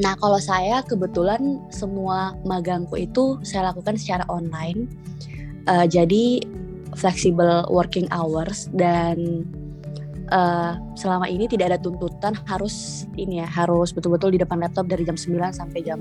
Nah, 0.00 0.16
kalau 0.16 0.40
saya 0.40 0.80
kebetulan 0.88 1.60
semua 1.68 2.32
magangku 2.48 2.96
itu 2.96 3.36
saya 3.44 3.68
lakukan 3.70 4.00
secara 4.00 4.24
online. 4.32 4.88
Uh, 5.68 5.84
jadi 5.84 6.40
flexible 6.96 7.68
working 7.68 8.08
hours 8.08 8.72
dan 8.72 9.44
uh, 10.32 10.78
selama 10.98 11.26
ini 11.30 11.46
tidak 11.46 11.74
ada 11.74 11.78
tuntutan 11.78 12.34
harus 12.46 13.06
ini 13.18 13.42
ya, 13.42 13.48
harus 13.48 13.90
betul-betul 13.94 14.34
di 14.34 14.38
depan 14.42 14.62
laptop 14.62 14.86
dari 14.90 15.06
jam 15.06 15.18
9 15.18 15.54
sampai 15.54 15.80
jam 15.82 16.00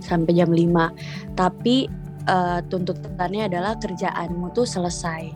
sampai 0.00 0.32
jam 0.32 0.48
5. 0.48 1.36
Tapi 1.36 1.88
uh, 2.28 2.60
tuntutannya 2.68 3.48
adalah 3.48 3.76
kerjaanmu 3.80 4.52
tuh 4.52 4.68
selesai 4.68 5.32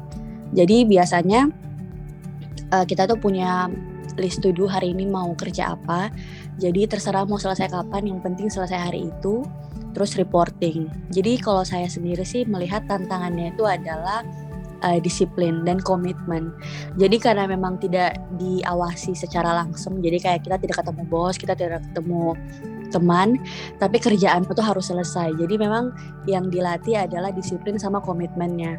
Jadi 0.55 0.87
biasanya 0.87 1.51
uh, 2.71 2.85
kita 2.87 3.11
tuh 3.11 3.19
punya 3.19 3.67
list 4.15 4.47
to 4.47 4.55
do 4.55 4.71
hari 4.71 4.95
ini 4.95 5.09
mau 5.09 5.35
kerja 5.35 5.75
apa. 5.75 6.11
Jadi 6.63 6.87
terserah 6.87 7.27
mau 7.27 7.41
selesai 7.41 7.67
kapan, 7.67 8.07
yang 8.07 8.21
penting 8.23 8.47
selesai 8.47 8.79
hari 8.79 9.11
itu. 9.11 9.43
Terus 9.95 10.19
reporting. 10.19 10.91
Jadi 11.11 11.39
kalau 11.39 11.63
saya 11.63 11.87
sendiri 11.87 12.27
sih 12.27 12.43
melihat 12.47 12.83
tantangannya 12.91 13.55
itu 13.55 13.63
adalah 13.63 14.27
uh, 14.85 15.01
disiplin 15.01 15.65
dan 15.65 15.81
komitmen. 15.81 16.53
Jadi 17.01 17.17
karena 17.17 17.49
memang 17.49 17.81
tidak 17.81 18.21
diawasi 18.37 19.17
secara 19.17 19.57
langsung, 19.57 20.05
jadi 20.05 20.21
kayak 20.21 20.41
kita 20.45 20.57
tidak 20.61 20.77
ketemu 20.85 21.03
bos, 21.09 21.35
kita 21.41 21.57
tidak 21.57 21.81
ketemu 21.91 22.37
teman, 22.93 23.41
tapi 23.81 23.97
kerjaan 23.99 24.45
itu 24.45 24.63
harus 24.63 24.87
selesai. 24.93 25.35
Jadi 25.35 25.55
memang 25.57 25.91
yang 26.29 26.53
dilatih 26.53 27.09
adalah 27.09 27.33
disiplin 27.33 27.81
sama 27.81 27.99
komitmennya. 28.05 28.79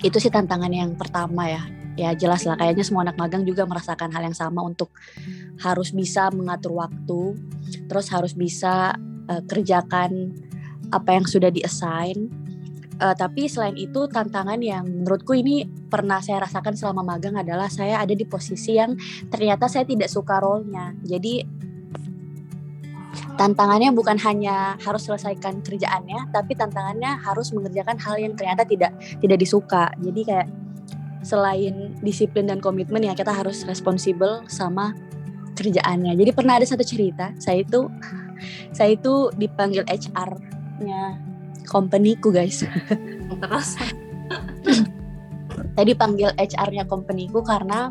Itu 0.00 0.16
sih 0.22 0.32
tantangan 0.32 0.70
yang 0.72 0.94
pertama 0.96 1.50
ya 1.50 1.62
ya 1.92 2.16
jelas 2.16 2.48
lah 2.48 2.56
kayaknya 2.56 2.84
semua 2.88 3.04
anak 3.04 3.20
magang 3.20 3.44
juga 3.44 3.68
merasakan 3.68 4.08
hal 4.16 4.24
yang 4.24 4.32
sama 4.32 4.64
untuk 4.64 4.88
harus 5.60 5.92
bisa 5.92 6.32
mengatur 6.32 6.72
waktu 6.72 7.36
terus 7.84 8.08
harus 8.08 8.32
bisa 8.32 8.96
uh, 9.28 9.42
kerjakan 9.44 10.32
apa 10.88 11.10
yang 11.20 11.24
sudah 11.28 11.52
diassign 11.52 12.32
uh, 13.02 13.14
tapi 13.18 13.50
selain 13.50 13.74
itu 13.74 14.06
tantangan 14.06 14.62
yang 14.62 14.86
menurutku 14.86 15.34
ini 15.34 15.66
pernah 15.66 16.22
saya 16.22 16.46
rasakan 16.46 16.78
selama 16.78 17.02
magang 17.02 17.34
adalah 17.34 17.66
saya 17.66 17.98
ada 17.98 18.14
di 18.14 18.22
posisi 18.22 18.78
yang 18.78 18.94
ternyata 19.26 19.66
saya 19.66 19.82
tidak 19.82 20.06
suka 20.06 20.38
role-nya. 20.38 20.94
Jadi 21.02 21.42
tantangannya 23.36 23.90
bukan 23.90 24.16
hanya 24.22 24.78
harus 24.80 25.10
selesaikan 25.10 25.60
kerjaannya 25.66 26.30
tapi 26.30 26.54
tantangannya 26.54 27.18
harus 27.20 27.50
mengerjakan 27.50 27.98
hal 27.98 28.16
yang 28.22 28.38
ternyata 28.38 28.62
tidak 28.62 28.94
tidak 29.18 29.38
disuka. 29.42 29.90
Jadi 29.98 30.20
kayak 30.22 30.48
selain 31.26 31.94
disiplin 32.02 32.50
dan 32.50 32.58
komitmen 32.62 33.02
ya 33.02 33.14
kita 33.18 33.34
harus 33.34 33.66
responsibel 33.66 34.46
sama 34.46 34.94
kerjaannya. 35.58 36.14
Jadi 36.16 36.30
pernah 36.32 36.56
ada 36.58 36.66
satu 36.66 36.82
cerita, 36.82 37.34
saya 37.38 37.62
itu 37.62 37.86
saya 38.74 38.96
itu 38.98 39.30
dipanggil 39.38 39.86
HR-nya 39.86 41.31
company-ku 41.72 42.28
guys. 42.28 42.60
Terus 43.40 43.68
saya 45.72 45.84
dipanggil 45.88 46.28
HR-nya 46.36 46.84
company-ku 46.84 47.40
karena 47.40 47.88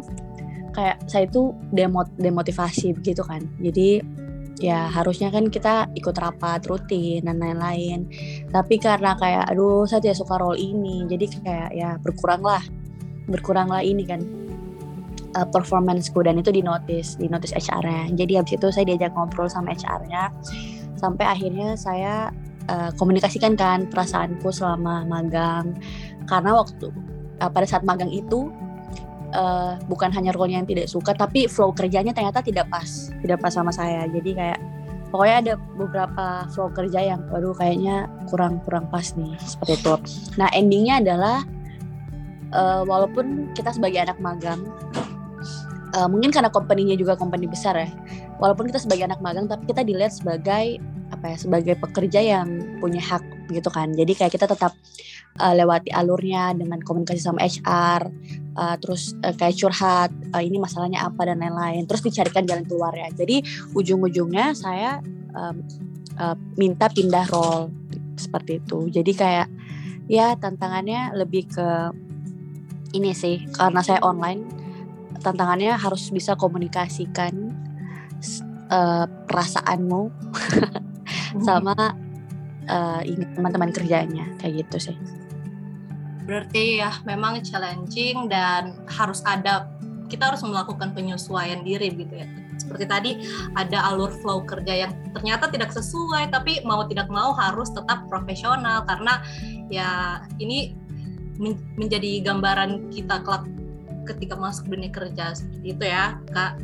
kayak 0.78 1.02
saya 1.10 1.26
itu 1.26 1.52
demot 1.74 2.08
demotivasi 2.22 2.94
begitu 2.94 3.26
kan. 3.26 3.42
Jadi 3.58 4.00
ya 4.62 4.86
harusnya 4.94 5.34
kan 5.34 5.50
kita 5.50 5.90
ikut 5.98 6.14
rapat 6.22 6.70
rutin 6.70 7.26
dan 7.26 7.42
lain-lain. 7.42 8.06
Tapi 8.54 8.78
karena 8.78 9.18
kayak 9.18 9.50
aduh 9.50 9.90
saya 9.90 10.00
tidak 10.06 10.22
suka 10.22 10.38
role 10.38 10.62
ini, 10.62 11.10
jadi 11.10 11.26
kayak 11.42 11.70
ya 11.74 11.90
berkurang 12.00 12.46
lah 12.46 12.62
berkuranglah 13.26 13.82
ini 13.82 14.06
kan 14.06 14.22
uh, 15.36 15.48
performanceku 15.50 16.22
dan 16.22 16.38
itu 16.38 16.54
di 16.54 16.62
notice 16.62 17.18
di 17.18 17.26
notice 17.28 17.58
HR-nya. 17.58 18.14
Jadi 18.14 18.34
habis 18.38 18.54
itu 18.56 18.68
saya 18.70 18.86
diajak 18.86 19.12
ngobrol 19.18 19.50
sama 19.50 19.74
HR-nya 19.74 20.30
sampai 21.02 21.26
akhirnya 21.26 21.74
saya 21.74 22.30
uh, 22.72 22.90
komunikasikan 22.96 23.60
kan 23.60 23.86
perasaanku 23.92 24.48
selama 24.50 25.04
magang. 25.04 25.76
Karena 26.26 26.56
waktu 26.56 26.88
uh, 27.44 27.52
pada 27.52 27.68
saat 27.68 27.84
magang 27.84 28.10
itu 28.10 28.48
uh, 29.36 29.76
bukan 29.92 30.10
hanya 30.16 30.32
role 30.32 30.56
yang 30.56 30.64
tidak 30.64 30.88
suka 30.88 31.12
tapi 31.12 31.52
flow 31.52 31.76
kerjanya 31.76 32.16
ternyata 32.16 32.40
tidak 32.40 32.72
pas 32.72 33.12
tidak 33.20 33.44
pas 33.44 33.52
sama 33.52 33.76
saya. 33.76 34.08
Jadi 34.08 34.32
kayak 34.32 34.60
pokoknya 35.12 35.36
ada 35.44 35.54
beberapa 35.76 36.26
flow 36.56 36.72
kerja 36.72 37.04
yang 37.04 37.22
waduh 37.28 37.52
kayaknya 37.52 38.08
kurang 38.32 38.64
kurang 38.64 38.88
pas 38.88 39.12
nih 39.20 39.36
seperti 39.44 39.76
itu. 39.84 39.94
Nah 40.40 40.48
endingnya 40.56 41.04
adalah 41.04 41.44
uh, 42.56 42.82
walaupun 42.88 43.52
kita 43.52 43.76
sebagai 43.76 44.00
anak 44.00 44.18
magang 44.24 44.64
uh, 45.96 46.08
mungkin 46.08 46.32
karena 46.32 46.48
company-nya 46.52 46.96
juga 46.96 47.20
company 47.20 47.48
besar 47.48 47.76
ya 47.76 47.90
walaupun 48.42 48.68
kita 48.74 48.82
sebagai 48.82 49.06
anak 49.06 49.22
magang 49.22 49.46
tapi 49.46 49.70
kita 49.70 49.86
dilihat 49.86 50.10
sebagai 50.10 50.82
apa 51.14 51.26
ya 51.36 51.38
sebagai 51.38 51.76
pekerja 51.78 52.20
yang 52.24 52.80
punya 52.82 53.00
hak 53.04 53.22
gitu 53.54 53.70
kan. 53.70 53.94
Jadi 53.94 54.18
kayak 54.18 54.34
kita 54.34 54.50
tetap 54.50 54.74
uh, 55.38 55.54
lewati 55.54 55.94
alurnya 55.94 56.56
dengan 56.58 56.82
komunikasi 56.82 57.22
sama 57.22 57.46
HR 57.46 58.10
uh, 58.58 58.76
terus 58.82 59.14
uh, 59.22 59.36
kayak 59.36 59.56
curhat 59.60 60.12
uh, 60.34 60.42
ini 60.42 60.58
masalahnya 60.58 61.06
apa 61.06 61.30
dan 61.30 61.44
lain-lain. 61.44 61.86
Terus 61.86 62.02
dicarikan 62.02 62.48
jalan 62.50 62.66
keluar 62.66 62.96
ya 62.98 63.14
jadi 63.14 63.46
ujung-ujungnya 63.78 64.58
saya 64.58 65.04
um, 65.38 65.62
uh, 66.18 66.36
minta 66.58 66.90
pindah 66.90 67.30
role 67.30 67.70
seperti 68.18 68.58
itu. 68.64 68.90
Jadi 68.90 69.12
kayak 69.14 69.48
ya 70.10 70.34
tantangannya 70.40 71.14
lebih 71.14 71.46
ke 71.52 71.70
ini 72.98 73.14
sih. 73.14 73.46
Karena 73.52 73.84
saya 73.84 74.00
online 74.02 74.48
tantangannya 75.22 75.78
harus 75.78 76.10
bisa 76.10 76.34
komunikasikan 76.34 77.54
uh, 78.72 79.06
perasaanmu 79.28 80.10
sama 81.48 81.76
uh, 82.72 83.02
ini 83.04 83.28
teman-teman 83.36 83.70
kerjanya 83.76 84.26
kayak 84.40 84.66
gitu 84.66 84.92
sih. 84.92 84.98
Berarti 86.26 86.80
ya 86.80 86.96
memang 87.04 87.44
challenging 87.44 88.32
dan 88.32 88.80
harus 88.88 89.20
ada 89.28 89.68
kita 90.08 90.32
harus 90.32 90.44
melakukan 90.44 90.96
penyesuaian 90.96 91.64
diri 91.64 91.92
gitu 91.92 92.16
ya. 92.16 92.28
Seperti 92.60 92.86
tadi 92.88 93.12
ada 93.58 93.90
alur 93.92 94.14
flow 94.22 94.46
kerja 94.46 94.88
yang 94.88 94.92
ternyata 95.12 95.50
tidak 95.50 95.74
sesuai 95.74 96.30
tapi 96.30 96.62
mau 96.64 96.86
tidak 96.88 97.10
mau 97.10 97.34
harus 97.36 97.74
tetap 97.74 98.06
profesional 98.08 98.86
karena 98.86 99.20
ya 99.68 100.22
ini 100.38 100.78
menjadi 101.80 102.22
gambaran 102.22 102.94
kita 102.94 103.26
kelak 103.26 103.50
ketika 104.06 104.38
masuk 104.38 104.70
dunia 104.70 104.94
kerja 104.94 105.34
seperti 105.34 105.74
itu 105.74 105.84
ya 105.90 106.22
kak 106.34 106.58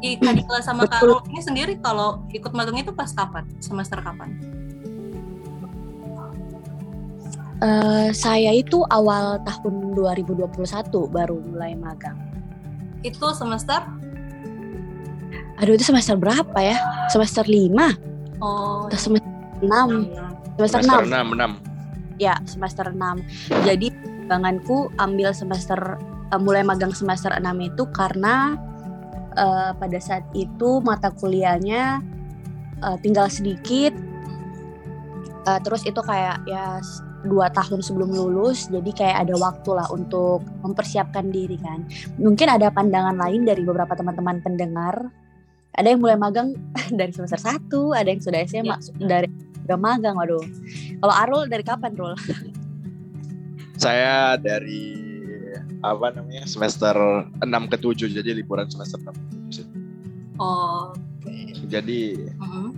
Kak 0.00 0.62
sama 0.62 0.84
Kak 0.84 1.02
ini 1.32 1.40
sendiri 1.40 1.74
kalau 1.80 2.22
ikut 2.30 2.52
magang 2.52 2.76
itu 2.76 2.92
pas 2.92 3.10
kapan 3.10 3.48
semester 3.58 3.98
kapan? 4.00 4.36
Uh, 7.56 8.12
saya 8.12 8.52
itu 8.52 8.84
awal 8.92 9.40
tahun 9.48 9.96
2021 9.96 10.52
baru 11.08 11.40
mulai 11.40 11.72
magang. 11.72 12.20
Itu 13.00 13.32
semester? 13.32 13.80
Aduh 15.56 15.72
itu 15.72 15.88
semester 15.88 16.20
berapa 16.20 16.58
ya? 16.60 16.76
Semester 17.08 17.48
5? 17.48 17.72
Oh. 18.44 18.84
Atau 18.92 19.00
semester 19.00 19.32
6? 19.64 20.60
Semester, 20.60 20.80
semester 20.84 21.08
6. 21.08 21.64
6, 21.64 21.64
6 21.64 21.66
ya 22.16 22.36
semester 22.48 22.88
6 22.88 23.20
jadi 23.64 23.92
banganku 24.26 24.90
ambil 24.98 25.30
semester 25.36 26.00
uh, 26.32 26.40
mulai 26.40 26.64
magang 26.64 26.92
semester 26.92 27.30
6 27.30 27.44
itu 27.62 27.84
karena 27.92 28.56
uh, 29.36 29.72
pada 29.76 29.98
saat 30.00 30.24
itu 30.32 30.80
mata 30.82 31.12
kuliahnya 31.12 32.02
uh, 32.82 32.96
tinggal 33.00 33.30
sedikit. 33.30 33.94
Uh, 35.46 35.62
terus 35.62 35.86
itu 35.86 36.02
kayak 36.02 36.42
ya 36.50 36.82
dua 37.22 37.46
tahun 37.54 37.78
sebelum 37.78 38.10
lulus 38.10 38.66
jadi 38.66 38.90
kayak 38.90 39.16
ada 39.26 39.34
waktu 39.38 39.70
lah 39.78 39.86
untuk 39.94 40.42
mempersiapkan 40.64 41.30
diri 41.30 41.60
kan. 41.62 41.86
Mungkin 42.18 42.50
ada 42.50 42.72
pandangan 42.74 43.14
lain 43.14 43.46
dari 43.46 43.62
beberapa 43.62 43.94
teman-teman 43.94 44.42
pendengar. 44.42 45.06
Ada 45.76 45.92
yang 45.92 46.00
mulai 46.00 46.16
magang 46.16 46.56
dari 46.98 47.12
semester 47.12 47.38
1 47.38 47.68
ada 47.92 48.08
yang 48.08 48.22
sudah 48.24 48.40
SMA 48.48 48.76
ya. 48.96 49.06
dari 49.06 49.28
udah 49.68 49.78
magang 49.78 50.16
waduh. 50.18 50.42
Kalau 50.98 51.14
Arul 51.14 51.46
dari 51.52 51.62
kapan 51.62 51.92
Rul 51.94 52.16
saya 53.76 54.40
dari 54.40 55.05
apa 55.84 56.12
namanya 56.14 56.44
semester 56.48 56.94
6 57.40 57.72
ke 57.72 57.76
7 57.76 58.16
jadi 58.16 58.30
liburan 58.32 58.68
semester 58.68 59.00
6 59.00 59.12
ke 59.12 59.64
7 59.64 60.40
oh 60.40 60.92
okay. 61.20 61.52
jadi 61.68 62.32
uh 62.40 62.44
-huh. 62.44 62.68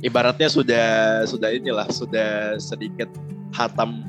ibaratnya 0.00 0.48
sudah 0.48 0.88
sudah 1.28 1.50
inilah 1.52 1.88
sudah 1.92 2.56
sedikit 2.56 3.08
hatam 3.52 4.04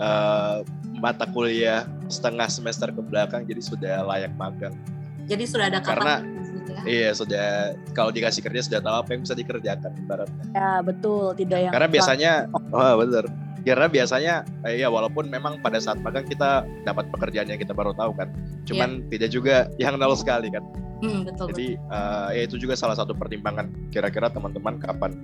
uh, 0.00 0.64
mata 0.98 1.28
kuliah 1.30 1.86
setengah 2.08 2.48
semester 2.50 2.90
ke 2.90 3.00
belakang 3.04 3.44
jadi 3.44 3.62
sudah 3.62 3.94
layak 4.04 4.32
magang 4.36 4.74
jadi 5.28 5.44
sudah 5.44 5.66
ada 5.68 5.80
karena 5.84 6.24
Iya 6.84 7.10
sudah 7.16 7.74
kalau 7.96 8.12
dikasih 8.12 8.44
kerja 8.44 8.60
sudah 8.68 8.80
tahu 8.84 8.96
apa 9.02 9.08
yang 9.16 9.22
bisa 9.24 9.34
dikerjakan 9.34 9.90
ibaratnya. 9.98 10.44
Ya 10.52 10.72
betul 10.84 11.32
tidak 11.34 11.58
yang. 11.64 11.72
Karena 11.72 11.88
biasanya, 11.90 12.32
oh 12.52 12.92
benar. 13.02 13.24
Karena 13.68 13.86
biasanya, 13.86 14.34
eh, 14.64 14.80
ya 14.80 14.88
walaupun 14.88 15.28
memang 15.28 15.60
pada 15.60 15.76
saat 15.76 16.00
magang 16.00 16.24
kita 16.24 16.64
dapat 16.88 17.12
pekerjaan 17.12 17.52
yang 17.52 17.60
kita 17.60 17.76
baru 17.76 17.92
tahu 17.92 18.16
kan, 18.16 18.32
cuman 18.64 19.04
yeah. 19.04 19.08
tidak 19.12 19.28
juga 19.30 19.54
yang 19.76 20.00
nol 20.00 20.16
sekali 20.16 20.48
kan. 20.48 20.64
Hmm, 20.98 21.22
betul. 21.22 21.54
Jadi 21.54 21.68
uh, 21.94 22.28
ya 22.34 22.42
itu 22.48 22.58
juga 22.58 22.74
salah 22.74 22.98
satu 22.98 23.14
pertimbangan 23.14 23.70
kira-kira 23.94 24.32
teman-teman 24.34 24.82
kapan 24.82 25.14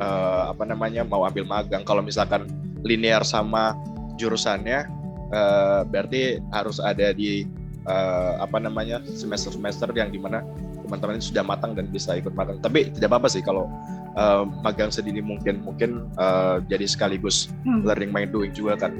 uh, 0.00 0.48
apa 0.54 0.64
namanya 0.64 1.04
mau 1.04 1.28
ambil 1.28 1.44
magang. 1.44 1.84
Kalau 1.84 2.00
misalkan 2.00 2.48
linear 2.80 3.20
sama 3.20 3.76
jurusannya, 4.16 4.88
uh, 5.34 5.84
berarti 5.84 6.40
harus 6.56 6.80
ada 6.80 7.12
di 7.12 7.44
uh, 7.84 8.40
apa 8.40 8.56
namanya 8.56 9.04
semester-semester 9.04 9.92
yang 9.92 10.08
di 10.08 10.16
mana 10.16 10.40
teman-teman 10.88 11.20
ini 11.20 11.24
sudah 11.24 11.44
matang 11.44 11.76
dan 11.76 11.86
bisa 11.92 12.16
ikut 12.16 12.32
magang. 12.32 12.56
Tapi 12.64 12.88
tidak 12.96 13.12
apa-apa 13.12 13.28
sih 13.28 13.44
kalau 13.44 13.68
uh, 14.16 14.46
magang 14.64 14.90
sedini 14.90 15.20
mungkin 15.22 15.62
mungkin 15.62 16.10
uh, 16.16 16.62
jadi 16.66 16.86
sekaligus 16.86 17.50
hmm. 17.66 17.86
learning 17.86 18.10
by 18.10 18.24
doing 18.26 18.52
juga 18.54 18.88
kan. 18.88 18.96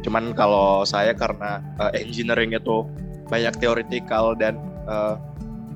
Cuman 0.00 0.32
kalau 0.32 0.82
saya 0.88 1.12
karena 1.12 1.60
uh, 1.76 1.92
engineering 1.92 2.56
itu 2.56 2.88
banyak 3.28 3.52
teoretikal 3.60 4.32
dan 4.34 4.56
uh, 4.88 5.20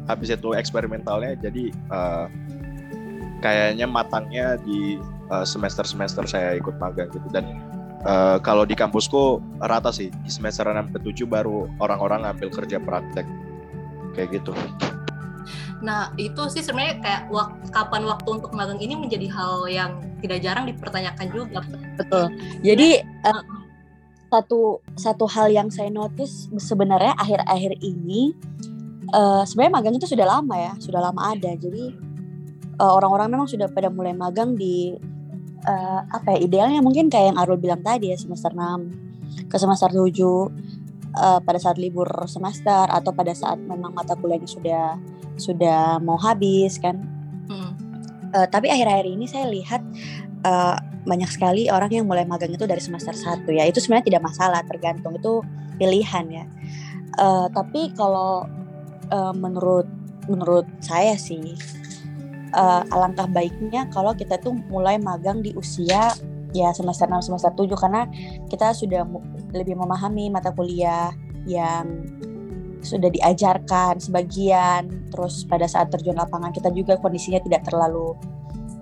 habis 0.08 0.32
itu 0.32 0.52
eksperimentalnya, 0.52 1.36
jadi 1.40 1.72
uh, 1.92 2.26
kayaknya 3.40 3.88
matangnya 3.88 4.56
di 4.64 5.00
semester 5.48 5.84
semester 5.88 5.88
semester 5.88 6.24
saya 6.28 6.60
ikut 6.60 6.76
magang 6.76 7.08
gitu 7.08 7.24
dan 7.32 7.64
uh, 8.04 8.36
kalau 8.40 8.62
di 8.68 8.76
kampusku 8.76 9.40
rata 9.64 9.90
sih 9.90 10.12
di 10.12 10.30
semester 10.30 10.68
6 10.68 10.94
ke 10.94 10.98
7 11.00 11.24
baru 11.26 11.66
orang-orang 11.80 12.28
ngambil 12.28 12.48
kerja 12.52 12.78
praktek 12.78 13.26
kayak 14.14 14.40
gitu. 14.40 14.52
Nah 15.84 16.10
itu 16.16 16.42
sih 16.48 16.64
sebenarnya 16.64 16.96
kayak 17.04 17.22
wak 17.28 17.52
kapan 17.70 18.08
waktu 18.08 18.28
untuk 18.40 18.50
magang 18.56 18.80
ini 18.80 18.96
menjadi 18.96 19.28
hal 19.28 19.68
yang 19.68 20.00
tidak 20.24 20.40
jarang 20.40 20.64
dipertanyakan 20.64 21.26
juga. 21.28 21.60
Betul. 22.00 22.32
Jadi 22.64 23.04
uh, 23.28 23.44
satu 24.32 24.80
satu 24.96 25.28
hal 25.28 25.52
yang 25.52 25.68
saya 25.68 25.92
notice 25.92 26.48
sebenarnya 26.56 27.12
akhir-akhir 27.20 27.78
ini 27.84 28.32
uh, 29.12 29.44
sebenarnya 29.44 29.72
magang 29.76 29.94
itu 30.00 30.08
sudah 30.08 30.26
lama 30.26 30.56
ya, 30.56 30.72
sudah 30.80 31.00
lama 31.04 31.20
ada. 31.36 31.52
Jadi 31.52 31.92
orang-orang 32.80 33.28
uh, 33.28 33.32
memang 33.36 33.46
sudah 33.46 33.68
pada 33.68 33.92
mulai 33.92 34.16
magang 34.16 34.56
di 34.56 34.96
uh, 35.68 36.00
apa 36.08 36.34
ya 36.34 36.48
idealnya 36.48 36.80
mungkin 36.80 37.12
kayak 37.12 37.36
yang 37.36 37.38
Arul 37.38 37.60
bilang 37.60 37.84
tadi 37.84 38.10
ya 38.10 38.16
semester 38.16 38.50
6 38.50 39.48
ke 39.50 39.56
semester 39.60 39.90
7 39.92 40.83
uh, 41.18 41.38
pada 41.42 41.58
saat 41.58 41.78
libur 41.78 42.06
semester 42.26 42.86
atau 42.90 43.10
pada 43.14 43.32
saat 43.34 43.58
memang 43.58 43.94
mata 43.94 44.14
kuliahnya 44.18 44.48
sudah 44.48 44.84
sudah 45.38 45.98
mau 46.02 46.18
habis 46.18 46.78
kan. 46.78 47.02
Hmm. 47.50 47.72
Uh, 48.34 48.46
tapi 48.50 48.70
akhir-akhir 48.70 49.06
ini 49.06 49.26
saya 49.30 49.46
lihat 49.50 49.82
uh, 50.46 50.78
banyak 51.04 51.28
sekali 51.28 51.68
orang 51.68 51.92
yang 51.92 52.06
mulai 52.08 52.24
magang 52.24 52.50
itu 52.50 52.64
dari 52.64 52.80
semester 52.80 53.12
1 53.12 53.46
ya. 53.50 53.64
Itu 53.68 53.78
sebenarnya 53.78 54.14
tidak 54.14 54.22
masalah, 54.24 54.60
tergantung 54.66 55.14
itu 55.14 55.44
pilihan 55.78 56.26
ya. 56.30 56.44
Uh, 57.14 57.46
tapi 57.54 57.94
kalau 57.94 58.46
uh, 59.14 59.34
menurut 59.34 59.86
menurut 60.26 60.64
saya 60.80 61.14
sih 61.20 61.54
uh, 62.56 62.82
alangkah 62.88 63.28
baiknya 63.28 63.86
kalau 63.92 64.16
kita 64.16 64.40
tuh 64.40 64.56
mulai 64.72 64.96
magang 64.96 65.44
di 65.44 65.52
usia 65.52 66.16
ya 66.54 66.70
semester 66.70 67.10
6 67.10 67.28
semester 67.28 67.52
7 67.52 67.74
karena 67.74 68.02
kita 68.46 68.72
sudah 68.72 69.02
lebih 69.54 69.78
memahami 69.78 70.28
mata 70.28 70.50
kuliah 70.50 71.14
yang 71.46 72.04
sudah 72.84 73.08
diajarkan 73.08 73.96
sebagian. 73.98 75.08
Terus 75.08 75.48
pada 75.48 75.64
saat 75.64 75.88
terjun 75.88 76.14
lapangan 76.14 76.52
kita 76.52 76.68
juga 76.70 77.00
kondisinya 77.00 77.40
tidak 77.40 77.64
terlalu 77.64 78.14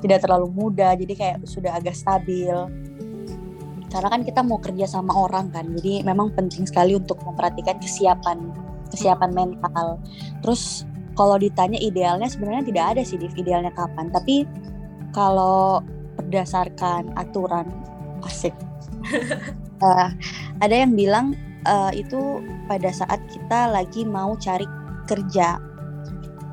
tidak 0.02 0.26
terlalu 0.26 0.50
muda 0.50 0.98
jadi 0.98 1.14
kayak 1.14 1.36
sudah 1.46 1.78
agak 1.78 1.94
stabil. 1.94 2.52
Karena 3.92 4.08
kan 4.08 4.22
kita 4.24 4.40
mau 4.42 4.58
kerja 4.58 4.88
sama 4.88 5.14
orang 5.14 5.52
kan 5.54 5.68
jadi 5.78 6.02
memang 6.02 6.34
penting 6.34 6.66
sekali 6.66 6.98
untuk 6.98 7.20
memperhatikan 7.22 7.78
kesiapan 7.78 8.50
kesiapan 8.90 9.30
mental. 9.30 10.02
Terus 10.42 10.84
kalau 11.14 11.36
ditanya 11.38 11.78
idealnya 11.78 12.26
sebenarnya 12.26 12.64
tidak 12.72 12.84
ada 12.96 13.02
sih 13.06 13.20
Div 13.20 13.32
idealnya 13.38 13.70
kapan. 13.76 14.10
Tapi 14.10 14.48
kalau 15.12 15.84
berdasarkan 16.18 17.12
aturan 17.16 17.68
asik 18.24 18.54
uh, 19.82 20.08
ada 20.62 20.74
yang 20.74 20.94
bilang 20.94 21.34
uh, 21.66 21.90
itu 21.92 22.40
pada 22.70 22.88
saat 22.94 23.18
kita 23.28 23.68
lagi 23.74 24.06
mau 24.06 24.38
cari 24.38 24.64
kerja. 25.10 25.58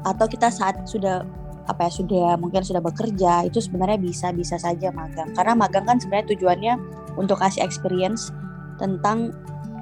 Atau 0.03 0.25
kita 0.31 0.49
saat 0.49 0.87
sudah 0.89 1.23
apa 1.69 1.85
ya 1.85 1.91
sudah 2.01 2.33
mungkin 2.41 2.65
sudah 2.65 2.81
bekerja 2.81 3.45
itu 3.45 3.61
sebenarnya 3.61 4.01
bisa 4.01 4.33
bisa 4.33 4.57
saja 4.57 4.89
magang. 4.89 5.29
Karena 5.37 5.53
magang 5.53 5.85
kan 5.85 6.01
sebenarnya 6.01 6.33
tujuannya 6.33 6.73
untuk 7.15 7.37
kasih 7.37 7.61
experience 7.61 8.33
tentang 8.81 9.35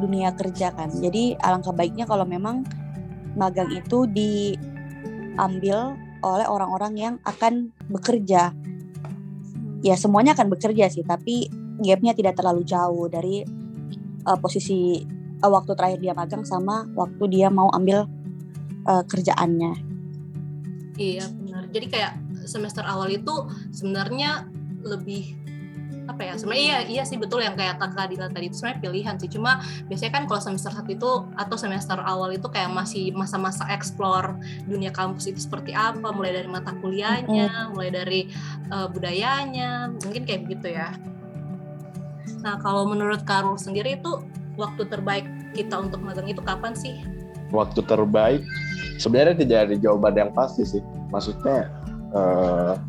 dunia 0.04 0.36
kerja 0.36 0.76
kan. 0.76 0.92
Jadi 0.92 1.40
alangkah 1.42 1.72
baiknya 1.72 2.06
kalau 2.06 2.28
memang 2.28 2.68
magang 3.38 3.70
itu 3.72 4.10
diambil 4.10 5.96
oleh 6.26 6.48
orang-orang 6.50 6.94
yang 6.98 7.16
akan 7.24 7.70
bekerja. 7.88 8.52
Ya 9.86 9.94
semuanya 9.94 10.34
akan 10.34 10.50
bekerja 10.50 10.90
sih, 10.90 11.06
tapi 11.06 11.46
gapnya 11.82 12.14
tidak 12.18 12.38
terlalu 12.38 12.66
jauh 12.66 13.06
dari 13.10 13.46
uh, 14.26 14.38
posisi 14.38 15.02
uh, 15.42 15.52
waktu 15.52 15.72
terakhir 15.78 16.00
dia 16.02 16.14
magang 16.18 16.44
sama 16.44 16.86
waktu 16.98 17.24
dia 17.30 17.48
mau 17.48 17.70
ambil 17.74 18.06
uh, 18.90 19.04
kerjaannya. 19.06 19.74
Iya 20.98 21.30
benar. 21.30 21.64
Jadi 21.70 21.86
kayak 21.94 22.14
semester 22.50 22.82
awal 22.82 23.12
itu 23.14 23.34
sebenarnya 23.70 24.50
lebih 24.82 25.38
apa 26.08 26.24
ya 26.24 26.34
sebenarnya 26.40 26.64
iya 26.64 26.80
iya 26.88 27.04
sih 27.04 27.20
betul 27.20 27.44
yang 27.44 27.60
kayak 27.60 27.84
kakak 27.84 28.16
Dila 28.16 28.32
tadi 28.32 28.48
itu 28.48 28.56
sebenarnya 28.64 28.80
pilihan 28.80 29.16
sih 29.20 29.30
cuma 29.30 29.60
biasanya 29.92 30.12
kan 30.16 30.24
kalau 30.26 30.40
semester 30.40 30.72
satu 30.72 30.90
itu 30.96 31.12
atau 31.36 31.56
semester 31.60 32.00
awal 32.00 32.32
itu 32.32 32.48
kayak 32.48 32.72
masih 32.72 33.12
masa-masa 33.12 33.68
explore 33.68 34.40
dunia 34.64 34.90
kampus 34.96 35.28
itu 35.28 35.44
seperti 35.44 35.76
apa 35.76 36.16
mulai 36.16 36.32
dari 36.32 36.48
mata 36.48 36.72
kuliahnya 36.80 37.76
mulai 37.76 37.92
dari 37.92 38.32
uh, 38.72 38.88
budayanya 38.88 39.92
mungkin 40.00 40.24
kayak 40.24 40.48
begitu 40.48 40.80
ya 40.80 40.96
nah 42.48 42.56
kalau 42.64 42.88
menurut 42.88 43.28
Karul 43.28 43.60
sendiri 43.60 44.00
itu 44.00 44.24
waktu 44.56 44.88
terbaik 44.88 45.28
kita 45.52 45.84
untuk 45.84 46.00
magang 46.00 46.32
itu 46.32 46.40
kapan 46.40 46.72
sih? 46.72 46.96
Waktu 47.52 47.84
terbaik 47.84 48.40
sebenarnya 48.96 49.36
tidak 49.36 49.60
ada 49.68 49.76
jawaban 49.76 50.16
yang 50.16 50.32
pasti 50.32 50.64
sih. 50.64 50.80
Maksudnya 51.12 51.68
uh, 52.16 52.80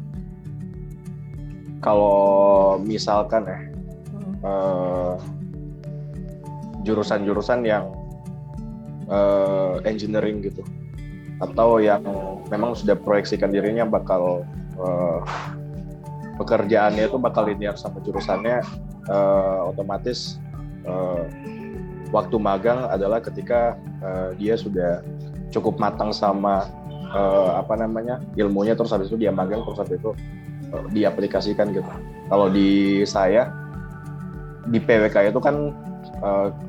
kalau 1.82 2.78
misalkan 2.78 3.50
ya 3.50 3.58
uh, 4.46 5.18
jurusan-jurusan 6.86 7.66
yang 7.66 7.90
uh, 9.10 9.82
engineering 9.82 10.38
gitu 10.38 10.62
atau 11.38 11.78
yang 11.78 12.02
memang 12.50 12.74
sudah 12.74 12.98
proyeksikan 12.98 13.50
dirinya 13.50 13.86
bakal 13.86 14.42
uh, 14.78 15.22
pekerjaannya 16.38 17.10
itu 17.10 17.18
bakal 17.18 17.46
linear 17.46 17.74
sama 17.78 18.02
jurusannya 18.02 18.62
uh, 19.08 19.68
otomatis 19.72 20.38
uh, 20.84 21.24
waktu 22.14 22.36
magang 22.40 22.88
adalah 22.88 23.20
ketika 23.20 23.76
uh, 24.00 24.32
dia 24.36 24.56
sudah 24.56 25.04
cukup 25.52 25.80
matang 25.80 26.12
sama 26.12 26.68
uh, 27.12 27.60
apa 27.60 27.76
namanya 27.76 28.20
ilmunya 28.36 28.76
terus 28.76 28.92
habis 28.92 29.12
itu 29.12 29.20
dia 29.20 29.32
magang 29.32 29.64
terus 29.64 29.80
habis 29.80 29.96
itu 29.98 30.12
diaplikasikan 30.92 31.72
gitu. 31.72 31.88
Kalau 32.28 32.52
di 32.52 33.00
saya 33.08 33.48
di 34.68 34.76
PWK 34.76 35.32
itu 35.32 35.40
kan 35.40 35.72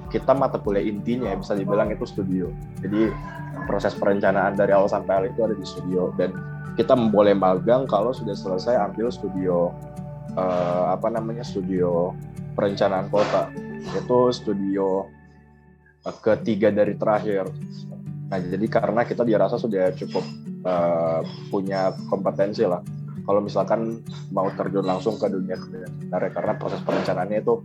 kita 0.08 0.32
mata 0.32 0.56
kuliah 0.56 0.88
intinya 0.88 1.36
bisa 1.36 1.52
dibilang 1.52 1.91
itu 1.91 2.08
studio. 2.08 2.47
Jadi 2.80 3.12
proses 3.67 3.91
perencanaan 3.99 4.56
dari 4.56 4.71
awal 4.71 4.88
sampai 4.88 5.28
akhir 5.28 5.36
itu 5.36 5.41
ada 5.43 5.56
di 5.60 5.65
studio 5.67 6.15
dan 6.15 6.32
kita 6.80 6.95
boleh 6.95 7.36
magang 7.36 7.84
kalau 7.91 8.15
sudah 8.15 8.32
selesai 8.32 8.80
ambil 8.80 9.12
studio 9.12 9.75
uh, 10.39 10.95
apa 10.95 11.12
namanya 11.12 11.43
studio 11.43 12.15
perencanaan 12.56 13.12
kota. 13.12 13.52
Itu 13.95 14.32
studio 14.32 15.08
uh, 16.08 16.15
ketiga 16.23 16.71
dari 16.71 16.95
terakhir. 16.95 17.52
Nah 18.30 18.38
jadi 18.39 18.65
karena 18.71 19.04
kita 19.04 19.28
dirasa 19.28 19.60
sudah 19.60 19.91
cukup 19.99 20.23
uh, 20.63 21.21
punya 21.52 21.91
kompetensi 22.08 22.63
lah. 22.63 22.80
Kalau 23.28 23.45
misalkan 23.45 24.02
mau 24.34 24.49
terjun 24.58 24.88
langsung 24.88 25.19
ke 25.21 25.30
dunia 25.30 25.54
kerja 25.54 25.86
karena 26.34 26.58
proses 26.58 26.82
perencanaannya 26.82 27.45
itu 27.45 27.62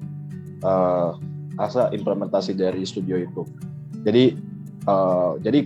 uh, 0.61 1.17
asa 1.57 1.89
implementasi 1.95 2.53
dari 2.53 2.85
studio 2.85 3.17
itu. 3.17 3.49
Jadi 4.05 4.37
uh, 4.85 5.41
jadi 5.41 5.65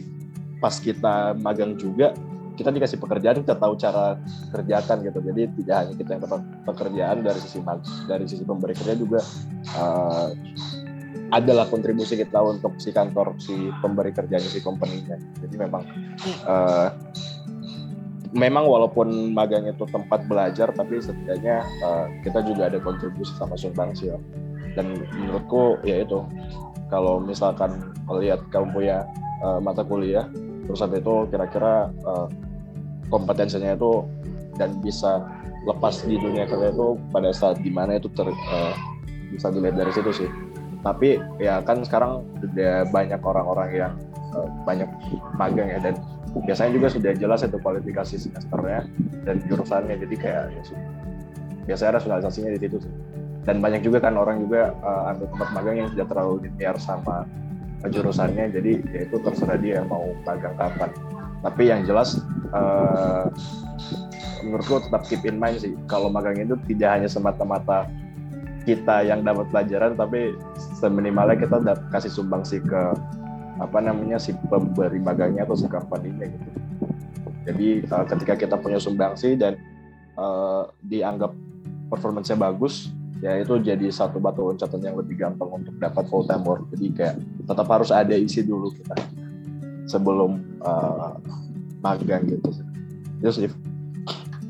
pas 0.63 0.75
kita 0.79 1.35
magang 1.43 1.75
juga 1.75 2.15
kita 2.59 2.75
dikasih 2.75 2.99
pekerjaan 2.99 3.47
kita 3.47 3.55
tahu 3.55 3.79
cara 3.79 4.19
kerjakan 4.51 5.07
gitu 5.07 5.19
jadi 5.23 5.43
tidak 5.55 5.77
hanya 5.79 5.95
kita 5.95 6.11
yang 6.19 6.23
dapat 6.27 6.41
pekerjaan 6.67 7.17
dari 7.23 7.39
sisi 7.39 7.63
dari 8.11 8.25
sisi 8.27 8.43
pemberi 8.43 8.75
kerja 8.75 8.99
juga 8.99 9.23
uh, 9.79 10.35
adalah 11.31 11.71
kontribusi 11.71 12.19
kita 12.19 12.41
untuk 12.43 12.81
si 12.83 12.91
kantor 12.91 13.39
si 13.39 13.71
pemberi 13.79 14.11
kerjanya 14.11 14.49
si 14.51 14.59
company-nya 14.59 15.23
jadi 15.45 15.55
memang 15.55 15.83
uh, 16.49 16.91
memang 18.35 18.65
walaupun 18.67 19.33
magang 19.33 19.65
itu 19.71 19.87
tempat 19.89 20.27
belajar 20.27 20.75
tapi 20.75 21.01
setidaknya 21.01 21.65
uh, 21.85 22.11
kita 22.27 22.43
juga 22.45 22.69
ada 22.69 22.83
kontribusi 22.83 23.33
sama 23.39 23.57
sumbangsi 23.57 24.11
ya. 24.13 24.19
dan 24.77 24.99
menurutku 25.17 25.81
ya 25.87 26.05
itu 26.05 26.27
kalau 26.93 27.21
misalkan 27.21 27.93
melihat 28.09 28.41
kamu 28.53 28.73
punya 28.73 29.05
uh, 29.45 29.61
mata 29.61 29.85
kuliah 29.85 30.29
terus 30.69 30.85
habis 30.85 31.01
itu 31.01 31.15
kira-kira 31.33 31.89
uh, 32.05 32.29
kompetensinya 33.09 33.75
itu 33.75 34.05
dan 34.57 34.79
bisa 34.81 35.25
lepas 35.65 36.03
di 36.07 36.17
dunia 36.17 36.49
kerja 36.49 36.73
itu 36.73 36.97
pada 37.13 37.31
saat 37.35 37.61
di 37.61 37.69
mana 37.69 38.01
itu 38.01 38.09
ter, 38.13 38.29
uh, 38.29 38.75
bisa 39.33 39.53
dilihat 39.53 39.77
dari 39.77 39.93
situ 39.93 40.11
sih. 40.25 40.31
Tapi 40.81 41.19
ya 41.43 41.61
kan 41.67 41.83
sekarang 41.83 42.23
sudah 42.39 42.87
banyak 42.89 43.21
orang-orang 43.21 43.69
yang 43.75 43.93
uh, 44.33 44.49
banyak 44.65 44.89
magang 45.37 45.69
ya 45.69 45.79
dan 45.83 45.95
biasanya 46.45 46.77
juga 46.77 46.89
sudah 46.93 47.13
jelas 47.19 47.41
itu 47.43 47.59
kualifikasi 47.59 48.15
semesternya 48.15 48.87
dan 49.27 49.43
jurusannya 49.49 49.97
jadi 50.07 50.17
kayak 50.17 50.45
ya, 50.55 50.63
biasanya 51.67 51.93
rasionalisasinya 52.01 52.51
di 52.55 52.61
situ 52.61 52.79
sih. 52.81 52.95
Dan 53.49 53.65
banyak 53.65 53.81
juga 53.81 54.05
kan 54.05 54.15
orang 54.17 54.45
juga 54.45 54.77
uh, 54.85 55.11
ambil 55.13 55.27
tempat 55.33 55.49
magang 55.57 55.77
yang 55.81 55.89
tidak 55.97 56.07
terlalu 56.13 56.35
linear 56.47 56.77
sama 56.77 57.25
jurusannya 57.87 58.51
jadi 58.51 58.73
ya 58.91 59.01
itu 59.07 59.17
terserah 59.23 59.59
dia 59.63 59.87
mau 59.87 60.11
magang 60.27 60.55
kapan 60.59 60.91
tapi 61.45 61.71
yang 61.71 61.87
jelas 61.87 62.19
uh, 62.51 63.31
menurutku 64.43 64.83
tetap 64.87 65.03
keep 65.07 65.23
in 65.27 65.39
mind 65.39 65.63
sih 65.63 65.75
kalau 65.87 66.11
magang 66.11 66.39
itu 66.39 66.55
tidak 66.71 66.99
hanya 66.99 67.09
semata-mata 67.11 67.87
kita 68.67 69.07
yang 69.07 69.25
dapat 69.25 69.49
pelajaran 69.49 69.97
tapi 69.97 70.37
seminimalnya 70.77 71.37
kita 71.41 71.57
dapat 71.63 71.85
kasih 71.89 72.13
sumbangsi 72.13 72.61
ke 72.61 72.93
apa 73.59 73.79
namanya 73.83 74.21
si 74.21 74.37
pemberi 74.47 75.03
magangnya 75.03 75.43
atau 75.43 75.59
si 75.59 75.67
company-nya 75.67 76.31
gitu. 76.31 76.49
Jadi 77.49 77.69
uh, 77.91 78.05
ketika 78.07 78.35
kita 78.39 78.55
punya 78.61 78.79
sumbangsi 78.79 79.35
dan 79.35 79.59
uh, 80.15 80.69
dianggap 80.85 81.33
performance-nya 81.91 82.39
bagus, 82.39 82.93
ya 83.19 83.35
itu 83.43 83.59
jadi 83.59 83.91
satu 83.91 84.23
batu 84.23 84.47
loncatan 84.47 84.79
yang 84.79 84.95
lebih 84.95 85.19
gampang 85.19 85.51
untuk 85.51 85.75
dapat 85.83 86.07
full 86.07 86.23
time 86.23 86.47
work 86.47 86.63
jadi 86.71 86.87
kayak 86.95 87.17
tetap 87.51 87.67
harus 87.67 87.91
ada 87.91 88.15
isi 88.15 88.47
dulu 88.47 88.71
kita 88.71 88.95
sebelum 89.91 90.39
uh, 90.63 91.15
magang 91.83 92.27
gitu 92.27 92.51
itu 93.23 93.33
sih 93.35 93.51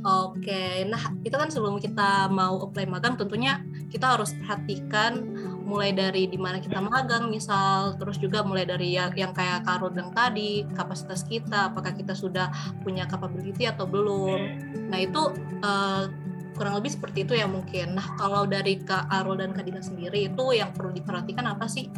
Oke, 0.06 0.86
nah 0.86 1.10
itu 1.26 1.34
kan 1.34 1.50
sebelum 1.50 1.82
kita 1.82 2.30
mau 2.30 2.56
apply 2.64 2.86
magang 2.86 3.18
tentunya 3.18 3.60
kita 3.90 4.14
harus 4.14 4.30
perhatikan 4.40 5.20
mulai 5.68 5.92
dari 5.92 6.24
di 6.30 6.40
mana 6.40 6.62
kita 6.62 6.80
magang 6.80 7.28
misal 7.28 7.92
terus 8.00 8.16
juga 8.16 8.40
mulai 8.40 8.64
dari 8.64 8.96
yang, 8.96 9.12
yang 9.12 9.36
kayak 9.36 9.68
bilang 9.68 10.08
tadi 10.16 10.64
kapasitas 10.72 11.28
kita 11.28 11.68
apakah 11.68 11.92
kita 11.92 12.16
sudah 12.16 12.48
punya 12.80 13.04
capability 13.04 13.68
atau 13.68 13.84
belum. 13.84 14.40
Nah 14.88 14.98
itu 15.02 15.34
uh, 15.60 16.08
kurang 16.56 16.80
lebih 16.80 16.94
seperti 16.94 17.28
itu 17.28 17.36
ya 17.36 17.44
mungkin. 17.44 17.98
Nah 17.98 18.16
kalau 18.16 18.48
dari 18.48 18.80
Kak 18.80 19.12
Arul 19.12 19.42
dan 19.42 19.52
Kak 19.52 19.68
Dina 19.68 19.84
sendiri 19.84 20.30
itu 20.32 20.44
yang 20.56 20.72
perlu 20.72 20.94
diperhatikan 20.94 21.44
apa 21.44 21.68
sih? 21.68 21.92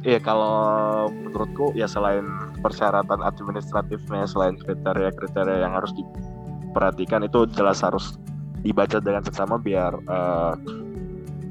Iya 0.00 0.16
kalau 0.24 1.12
menurutku 1.12 1.76
ya 1.76 1.84
selain 1.84 2.24
persyaratan 2.60 3.20
administratifnya, 3.24 4.28
selain 4.28 4.56
kriteria-kriteria 4.60 5.64
yang 5.64 5.72
harus 5.74 5.92
diperhatikan 5.96 7.24
itu 7.26 7.48
jelas 7.56 7.80
harus 7.80 8.20
dibaca 8.60 9.00
dengan 9.00 9.24
seksama 9.24 9.56
biar 9.56 9.96
uh, 10.06 10.52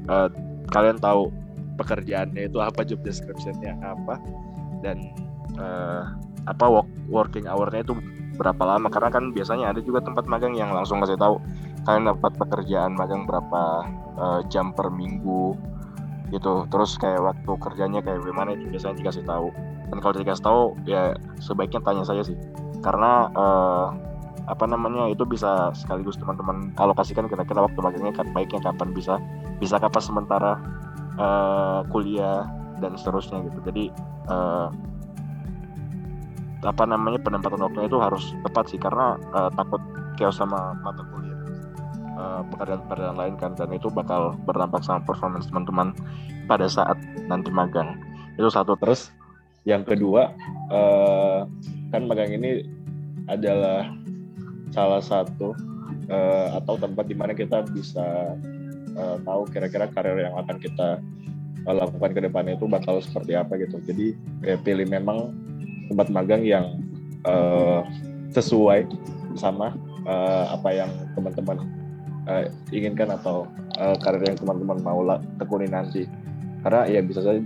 uh, 0.06 0.28
kalian 0.70 0.96
tahu 1.02 1.34
pekerjaannya 1.76 2.46
itu 2.46 2.58
apa, 2.62 2.86
job 2.86 3.02
descriptionnya 3.02 3.74
apa, 3.82 4.16
dan 4.86 5.10
uh, 5.58 6.06
apa 6.46 6.64
work, 6.70 6.90
working 7.10 7.50
hournya 7.50 7.82
itu 7.82 7.98
berapa 8.38 8.62
lama. 8.64 8.88
Karena 8.88 9.10
kan 9.12 9.34
biasanya 9.34 9.74
ada 9.74 9.80
juga 9.82 10.00
tempat 10.00 10.24
magang 10.30 10.54
yang 10.56 10.72
langsung 10.72 11.02
kasih 11.02 11.18
tahu 11.18 11.42
kalian 11.84 12.12
dapat 12.12 12.32
pekerjaan 12.36 12.92
magang 12.94 13.24
berapa 13.24 13.62
uh, 14.16 14.40
jam 14.52 14.72
per 14.72 14.88
minggu 14.92 15.56
gitu. 16.30 16.64
Terus 16.70 16.94
kayak 16.96 17.20
waktu 17.20 17.52
kerjanya 17.58 18.00
kayak 18.00 18.22
gimana 18.22 18.54
itu 18.54 18.70
biasanya 18.70 18.96
dikasih 19.02 19.24
tahu 19.26 19.48
dan 19.90 19.98
kalau 19.98 20.14
dikasih 20.14 20.44
tahu 20.46 20.62
ya 20.86 21.18
sebaiknya 21.42 21.82
tanya 21.82 22.06
saya 22.06 22.22
sih. 22.22 22.38
Karena 22.80 23.28
uh, 23.34 23.92
apa 24.46 24.64
namanya 24.66 25.10
itu 25.10 25.22
bisa 25.28 25.70
sekaligus 25.76 26.18
teman-teman 26.18 26.74
kalau 26.74 26.90
kasihkan 26.96 27.30
kira-kira 27.30 27.62
waktu 27.62 27.78
magangnya 27.78 28.14
baiknya 28.34 28.58
kapan 28.58 28.90
bisa 28.90 29.14
bisa 29.62 29.78
kapan 29.78 30.02
sementara 30.02 30.58
uh, 31.20 31.86
kuliah 31.90 32.46
dan 32.78 32.96
seterusnya 32.96 33.44
gitu. 33.50 33.58
Jadi 33.66 33.84
uh, 34.30 34.70
apa 36.60 36.84
namanya 36.84 37.20
penempatan 37.20 37.60
waktunya 37.60 37.90
itu 37.90 37.98
harus 38.00 38.24
tepat 38.46 38.64
sih. 38.70 38.78
Karena 38.80 39.18
uh, 39.34 39.50
takut 39.52 39.82
chaos 40.16 40.38
sama 40.38 40.72
mata 40.80 41.02
kuliah. 41.10 41.38
Uh, 42.20 42.42
pekerjaan-pekerjaan 42.54 43.16
lain 43.16 43.34
kan 43.40 43.52
dan 43.56 43.72
itu 43.72 43.88
bakal 43.92 44.36
berdampak 44.44 44.84
sama 44.84 45.00
performance 45.04 45.48
teman-teman 45.48 45.92
pada 46.48 46.64
saat 46.70 46.96
nanti 47.28 47.52
magang. 47.52 48.00
Itu 48.40 48.48
satu. 48.48 48.76
Terus 48.80 49.12
yang 49.68 49.84
kedua 49.84 50.32
uh, 50.72 51.44
kan 51.92 52.02
magang 52.08 52.32
ini 52.32 52.64
adalah 53.28 53.92
salah 54.72 55.02
satu 55.02 55.52
uh, 56.08 56.48
atau 56.56 56.78
tempat 56.78 57.04
di 57.06 57.16
mana 57.18 57.36
kita 57.36 57.66
bisa 57.68 58.38
uh, 58.96 59.16
tahu 59.20 59.42
kira-kira 59.50 59.90
karir 59.90 60.16
yang 60.16 60.34
akan 60.38 60.56
kita 60.58 61.02
lakukan 61.68 62.16
ke 62.16 62.20
depannya 62.24 62.56
itu 62.56 62.64
bakal 62.64 63.04
seperti 63.04 63.36
apa 63.36 63.60
gitu. 63.60 63.76
Jadi 63.84 64.16
ya 64.40 64.56
pilih 64.56 64.88
memang 64.88 65.36
tempat 65.92 66.08
magang 66.08 66.40
yang 66.40 66.80
uh, 67.28 67.84
sesuai 68.32 68.88
sama 69.36 69.76
uh, 70.08 70.56
apa 70.56 70.72
yang 70.72 70.90
teman-teman 71.12 71.68
uh, 72.30 72.48
inginkan 72.72 73.12
atau 73.12 73.44
uh, 73.76 73.96
karir 74.00 74.24
yang 74.24 74.38
teman-teman 74.40 74.80
mau 74.80 75.04
tekuni 75.36 75.68
nanti. 75.68 76.08
Karena 76.64 76.88
ya 76.88 77.00
bisa 77.04 77.24
saja 77.24 77.40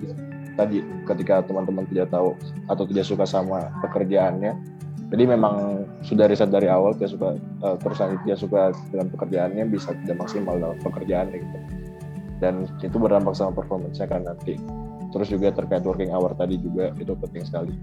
tadi 0.54 0.82
ketika 1.06 1.42
teman-teman 1.44 1.86
tidak 1.90 2.10
tahu 2.10 2.34
atau 2.70 2.84
tidak 2.86 3.04
suka 3.06 3.24
sama 3.26 3.70
pekerjaannya 3.82 4.54
jadi 5.12 5.24
memang 5.30 5.86
sudah 6.02 6.26
riset 6.26 6.50
dari 6.50 6.66
awal 6.66 6.96
tidak 6.96 7.14
suka 7.14 7.28
uh, 7.62 7.76
terus 7.78 7.98
tidak 8.00 8.38
suka 8.38 8.62
dengan 8.90 9.06
pekerjaannya 9.14 9.64
bisa 9.70 9.94
tidak 10.02 10.26
maksimal 10.26 10.58
dalam 10.58 10.78
pekerjaannya 10.82 11.38
gitu 11.38 11.58
dan 12.42 12.66
itu 12.82 12.96
berdampak 12.98 13.34
sama 13.38 13.54
performance-nya 13.54 14.10
kan 14.10 14.26
nanti 14.26 14.58
terus 15.14 15.30
juga 15.30 15.54
terkait 15.54 15.86
working 15.86 16.10
hour 16.10 16.34
tadi 16.34 16.58
juga 16.58 16.90
itu 16.98 17.14
penting 17.14 17.46
sekali 17.46 17.74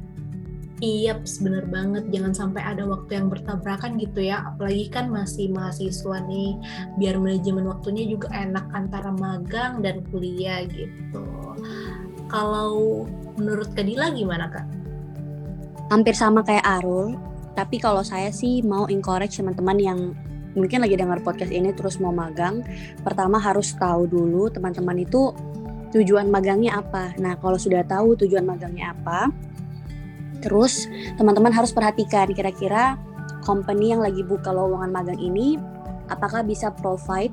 Iya, 0.81 1.21
bener 1.45 1.69
banget. 1.69 2.09
Jangan 2.09 2.33
sampai 2.33 2.65
ada 2.65 2.89
waktu 2.89 3.13
yang 3.13 3.29
bertabrakan 3.29 4.01
gitu 4.01 4.25
ya. 4.25 4.49
Apalagi 4.49 4.89
kan 4.89 5.13
masih 5.13 5.53
mahasiswa 5.53 6.17
nih, 6.25 6.57
biar 6.97 7.21
manajemen 7.21 7.69
waktunya 7.69 8.09
juga 8.09 8.33
enak 8.33 8.65
antara 8.73 9.13
magang 9.13 9.85
dan 9.85 10.01
kuliah 10.09 10.65
gitu. 10.65 11.21
Kalau 12.31 13.03
menurut 13.35 13.75
Kadila 13.75 14.07
gimana 14.15 14.47
kak? 14.47 14.63
Hampir 15.91 16.15
sama 16.15 16.47
kayak 16.47 16.63
Arul, 16.63 17.19
tapi 17.51 17.75
kalau 17.83 17.99
saya 18.07 18.31
sih 18.31 18.63
mau 18.63 18.87
encourage 18.87 19.35
teman-teman 19.35 19.75
yang 19.75 19.99
mungkin 20.55 20.79
lagi 20.79 20.95
dengar 20.95 21.19
podcast 21.19 21.51
ini 21.51 21.75
terus 21.75 21.99
mau 21.99 22.15
magang, 22.15 22.63
pertama 23.03 23.35
harus 23.35 23.75
tahu 23.75 24.07
dulu 24.07 24.47
teman-teman 24.47 25.03
itu 25.03 25.35
tujuan 25.91 26.31
magangnya 26.31 26.79
apa. 26.79 27.11
Nah, 27.19 27.35
kalau 27.35 27.59
sudah 27.59 27.83
tahu 27.83 28.15
tujuan 28.15 28.47
magangnya 28.47 28.95
apa, 28.95 29.27
Terus 30.41 30.89
teman-teman 31.15 31.53
harus 31.53 31.69
perhatikan 31.71 32.33
kira-kira 32.33 32.97
company 33.45 33.93
yang 33.93 34.01
lagi 34.01 34.25
buka 34.25 34.49
lowongan 34.49 34.89
magang 34.89 35.21
ini 35.21 35.61
apakah 36.09 36.41
bisa 36.41 36.73
provide 36.73 37.31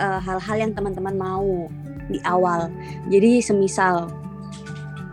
eh, 0.00 0.20
hal-hal 0.20 0.56
uh, 0.56 0.60
yang 0.60 0.72
teman-teman 0.72 1.14
mau 1.14 1.68
di 2.10 2.18
awal. 2.26 2.70
Jadi 3.10 3.42
semisal 3.44 4.10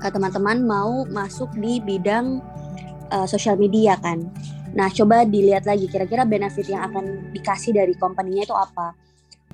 uh, 0.02 0.12
teman-teman 0.12 0.64
mau 0.64 1.06
masuk 1.10 1.52
di 1.58 1.84
bidang 1.84 2.42
uh, 3.12 3.28
sosial 3.28 3.58
media 3.60 3.98
kan. 4.00 4.26
Nah, 4.70 4.86
coba 4.94 5.26
dilihat 5.26 5.66
lagi 5.66 5.90
kira-kira 5.90 6.30
benefit 6.30 6.70
yang 6.70 6.86
akan 6.86 7.34
dikasih 7.34 7.74
dari 7.74 7.98
company-nya 7.98 8.46
itu 8.46 8.54
apa. 8.54 8.94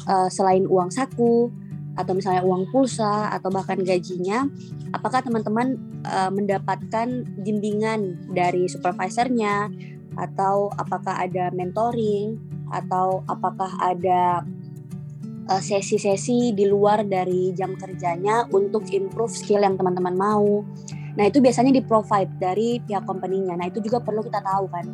Uh, 0.04 0.28
selain 0.28 0.68
uang 0.68 0.92
saku, 0.92 1.48
atau 1.96 2.12
misalnya 2.12 2.44
uang 2.44 2.68
pulsa 2.70 3.32
atau 3.32 3.48
bahkan 3.48 3.80
gajinya, 3.80 4.44
apakah 4.92 5.24
teman-teman 5.24 5.80
uh, 6.04 6.28
mendapatkan 6.28 7.24
bimbingan 7.40 8.20
dari 8.36 8.68
supervisornya 8.68 9.72
atau 10.16 10.72
apakah 10.76 11.16
ada 11.16 11.52
mentoring 11.56 12.40
atau 12.72 13.24
apakah 13.28 13.72
ada 13.80 14.44
sesi-sesi 15.46 16.58
di 16.58 16.66
luar 16.66 17.06
dari 17.06 17.54
jam 17.54 17.78
kerjanya 17.78 18.50
untuk 18.50 18.90
improve 18.90 19.34
skill 19.34 19.62
yang 19.62 19.78
teman-teman 19.78 20.18
mau. 20.18 20.66
Nah, 21.16 21.24
itu 21.30 21.40
biasanya 21.40 21.72
di-provide 21.72 22.34
dari 22.42 22.82
pihak 22.82 23.06
company-nya. 23.06 23.56
Nah, 23.56 23.70
itu 23.70 23.80
juga 23.80 24.02
perlu 24.02 24.26
kita 24.26 24.42
tahu 24.42 24.66
kan. 24.68 24.86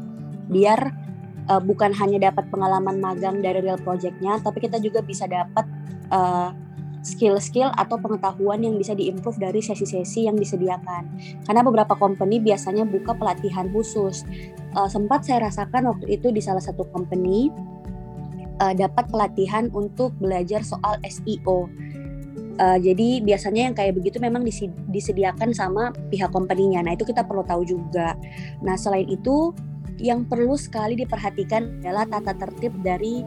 Biar 0.52 0.80
uh, 1.49 1.62
bukan 1.64 1.95
hanya 1.97 2.32
dapat 2.32 2.52
pengalaman 2.52 2.99
magang 2.99 3.39
dari 3.41 3.64
real 3.64 3.80
project-nya, 3.80 4.43
tapi 4.43 4.62
kita 4.62 4.78
juga 4.78 5.02
bisa 5.02 5.26
dapat 5.26 5.66
uh, 6.14 6.54
skill-skill 7.02 7.74
atau 7.74 7.97
pengetahuan 7.97 8.62
yang 8.62 8.78
bisa 8.78 8.93
diimprove 8.93 9.41
dari 9.41 9.58
sesi-sesi 9.64 10.30
yang 10.30 10.38
disediakan. 10.38 11.10
Karena 11.49 11.66
beberapa 11.66 11.97
company 11.97 12.38
biasanya 12.38 12.86
buka 12.86 13.18
pelatihan 13.18 13.66
khusus. 13.74 14.22
Uh, 14.78 14.86
sempat 14.86 15.26
saya 15.26 15.49
rasakan 15.49 15.89
waktu 15.89 16.22
itu 16.22 16.30
di 16.30 16.43
salah 16.43 16.62
satu 16.62 16.86
company 16.93 17.49
uh, 18.62 18.74
dapat 18.78 19.09
pelatihan 19.09 19.68
untuk 19.74 20.14
belajar 20.22 20.62
soal 20.62 21.01
SEO. 21.01 21.68
Uh, 22.62 22.78
jadi 22.78 23.26
biasanya 23.26 23.72
yang 23.72 23.76
kayak 23.76 23.97
begitu 23.97 24.22
memang 24.22 24.45
disediakan 24.93 25.49
sama 25.49 25.89
pihak 26.14 26.30
company-nya. 26.30 26.86
Nah 26.86 26.93
itu 26.93 27.09
kita 27.09 27.26
perlu 27.26 27.41
tahu 27.41 27.66
juga. 27.66 28.14
Nah 28.62 28.78
selain 28.78 29.09
itu 29.09 29.49
yang 29.97 30.30
perlu 30.30 30.53
sekali 30.53 30.93
diperhatikan 30.93 31.82
adalah 31.82 32.05
tata 32.05 32.38
tertib 32.38 32.74
dari 32.86 33.26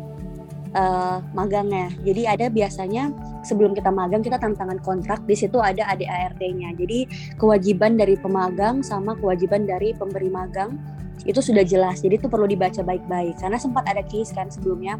uh, 0.74 1.18
magangnya. 1.34 1.90
Jadi 2.06 2.22
ada 2.30 2.46
biasanya 2.50 3.10
sebelum 3.46 3.74
kita 3.74 3.90
magang 3.90 4.22
kita 4.22 4.38
tantangan 4.38 4.78
kontrak 4.82 5.22
di 5.26 5.34
situ 5.34 5.58
ada 5.58 5.86
ADART-nya. 5.94 6.74
Jadi 6.78 7.06
kewajiban 7.38 7.98
dari 7.98 8.14
pemagang 8.18 8.82
sama 8.82 9.18
kewajiban 9.18 9.66
dari 9.66 9.94
pemberi 9.94 10.30
magang 10.30 10.78
itu 11.22 11.38
sudah 11.38 11.62
jelas. 11.62 12.02
Jadi 12.02 12.18
itu 12.18 12.26
perlu 12.26 12.50
dibaca 12.50 12.82
baik-baik 12.82 13.38
karena 13.38 13.56
sempat 13.56 13.86
ada 13.86 14.02
case 14.02 14.34
kan 14.34 14.50
sebelumnya 14.50 14.98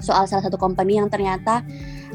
soal 0.00 0.24
salah 0.24 0.44
satu 0.44 0.56
company 0.56 0.96
yang 0.96 1.12
ternyata 1.12 1.60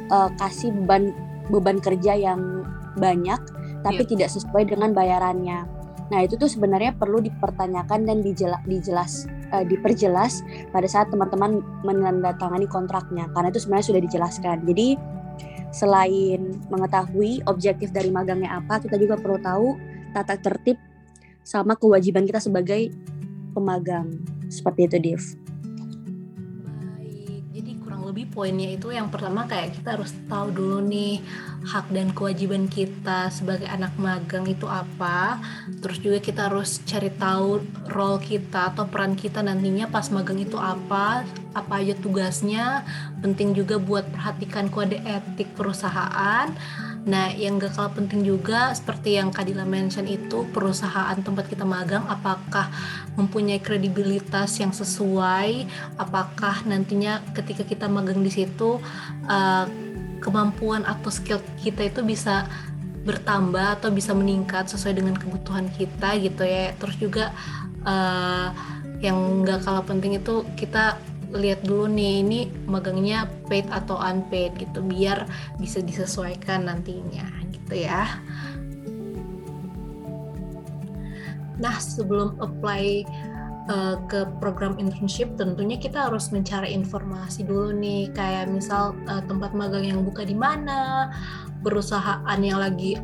uh, 0.10 0.30
kasih 0.38 0.74
beban 0.74 1.14
beban 1.50 1.78
kerja 1.78 2.18
yang 2.18 2.66
banyak 2.98 3.40
tapi 3.82 4.02
yeah. 4.06 4.10
tidak 4.10 4.30
sesuai 4.34 4.64
dengan 4.70 4.94
bayarannya. 4.94 5.66
Nah 6.12 6.20
itu 6.28 6.36
tuh 6.36 6.52
sebenarnya 6.52 6.92
perlu 7.00 7.24
dipertanyakan 7.24 8.04
dan 8.04 8.20
dijela, 8.20 8.60
dijelas 8.68 9.32
uh, 9.56 9.64
diperjelas 9.64 10.44
pada 10.70 10.86
saat 10.86 11.08
teman-teman 11.10 11.64
menandatangani 11.88 12.68
kontraknya 12.68 13.32
karena 13.32 13.48
itu 13.50 13.64
sebenarnya 13.64 13.88
sudah 13.88 14.02
dijelaskan. 14.04 14.58
Jadi 14.68 14.88
selain 15.72 16.60
mengetahui 16.68 17.48
objektif 17.48 17.96
dari 17.96 18.12
magangnya 18.12 18.60
apa, 18.60 18.84
kita 18.84 19.00
juga 19.00 19.16
perlu 19.16 19.40
tahu 19.40 19.68
tata 20.12 20.36
tertib 20.36 20.76
sama 21.42 21.80
kewajiban 21.80 22.28
kita 22.28 22.44
sebagai 22.44 22.92
pemagang. 23.52 24.20
Seperti 24.48 24.88
itu, 24.88 24.98
Div. 25.00 25.24
Baik, 26.66 27.44
jadi 27.56 27.72
kurang 27.84 28.08
lebih 28.08 28.32
poinnya 28.32 28.76
itu 28.76 28.92
yang 28.92 29.08
pertama 29.08 29.48
kayak 29.48 29.76
kita 29.78 29.96
harus 30.00 30.12
tahu 30.28 30.52
dulu 30.52 30.80
nih 30.84 31.24
hak 31.62 31.94
dan 31.94 32.10
kewajiban 32.12 32.66
kita 32.66 33.30
sebagai 33.30 33.70
anak 33.70 33.94
magang 34.02 34.50
itu 34.50 34.66
apa. 34.66 35.38
Terus 35.80 35.98
juga 36.02 36.18
kita 36.18 36.50
harus 36.50 36.82
cari 36.84 37.14
tahu 37.14 37.62
role 37.94 38.20
kita 38.20 38.74
atau 38.74 38.90
peran 38.90 39.14
kita 39.14 39.46
nantinya 39.46 39.86
pas 39.88 40.10
magang 40.10 40.42
itu 40.42 40.58
apa, 40.58 41.22
apa 41.54 41.74
aja 41.78 41.94
tugasnya. 42.02 42.82
Penting 43.22 43.54
juga 43.54 43.78
buat 43.78 44.10
perhatikan 44.10 44.74
kode 44.74 44.98
etik 45.06 45.54
perusahaan 45.54 46.50
Nah, 47.02 47.34
yang 47.34 47.58
gak 47.58 47.74
kalah 47.74 47.98
penting 47.98 48.22
juga 48.22 48.78
seperti 48.78 49.18
yang 49.18 49.34
Kadila 49.34 49.66
mention 49.66 50.06
itu 50.06 50.46
perusahaan 50.54 51.18
tempat 51.18 51.50
kita 51.50 51.66
magang 51.66 52.06
apakah 52.06 52.70
mempunyai 53.18 53.58
kredibilitas 53.58 54.62
yang 54.62 54.70
sesuai, 54.70 55.66
apakah 55.98 56.62
nantinya 56.70 57.26
ketika 57.34 57.66
kita 57.66 57.90
magang 57.90 58.22
di 58.22 58.30
situ 58.30 58.78
uh, 59.26 59.66
kemampuan 60.22 60.86
atau 60.86 61.10
skill 61.10 61.42
kita 61.66 61.90
itu 61.90 62.06
bisa 62.06 62.46
bertambah 63.02 63.82
atau 63.82 63.90
bisa 63.90 64.14
meningkat 64.14 64.70
sesuai 64.70 65.02
dengan 65.02 65.18
kebutuhan 65.18 65.74
kita 65.74 66.22
gitu 66.22 66.46
ya. 66.46 66.78
Terus 66.78 66.96
juga 67.02 67.34
uh, 67.82 68.54
yang 69.02 69.42
gak 69.42 69.66
kalah 69.66 69.82
penting 69.82 70.22
itu 70.22 70.46
kita 70.54 71.02
lihat 71.32 71.64
dulu 71.64 71.88
nih 71.88 72.24
ini 72.24 72.40
magangnya 72.68 73.28
paid 73.48 73.68
atau 73.72 73.96
unpaid 74.00 74.56
gitu 74.60 74.84
biar 74.84 75.26
bisa 75.58 75.80
disesuaikan 75.80 76.68
nantinya 76.68 77.28
gitu 77.52 77.88
ya. 77.88 78.08
Nah 81.62 81.78
sebelum 81.78 82.36
apply 82.42 83.06
uh, 83.70 83.96
ke 84.10 84.26
program 84.42 84.76
internship 84.82 85.30
tentunya 85.38 85.78
kita 85.78 86.10
harus 86.10 86.34
mencari 86.34 86.74
informasi 86.74 87.46
dulu 87.46 87.72
nih 87.76 88.10
kayak 88.12 88.50
misal 88.50 88.98
uh, 89.08 89.22
tempat 89.30 89.54
magang 89.54 89.86
yang 89.86 90.02
buka 90.02 90.26
di 90.26 90.34
mana, 90.36 91.14
perusahaan 91.62 92.40
yang 92.42 92.60
lagi 92.60 92.98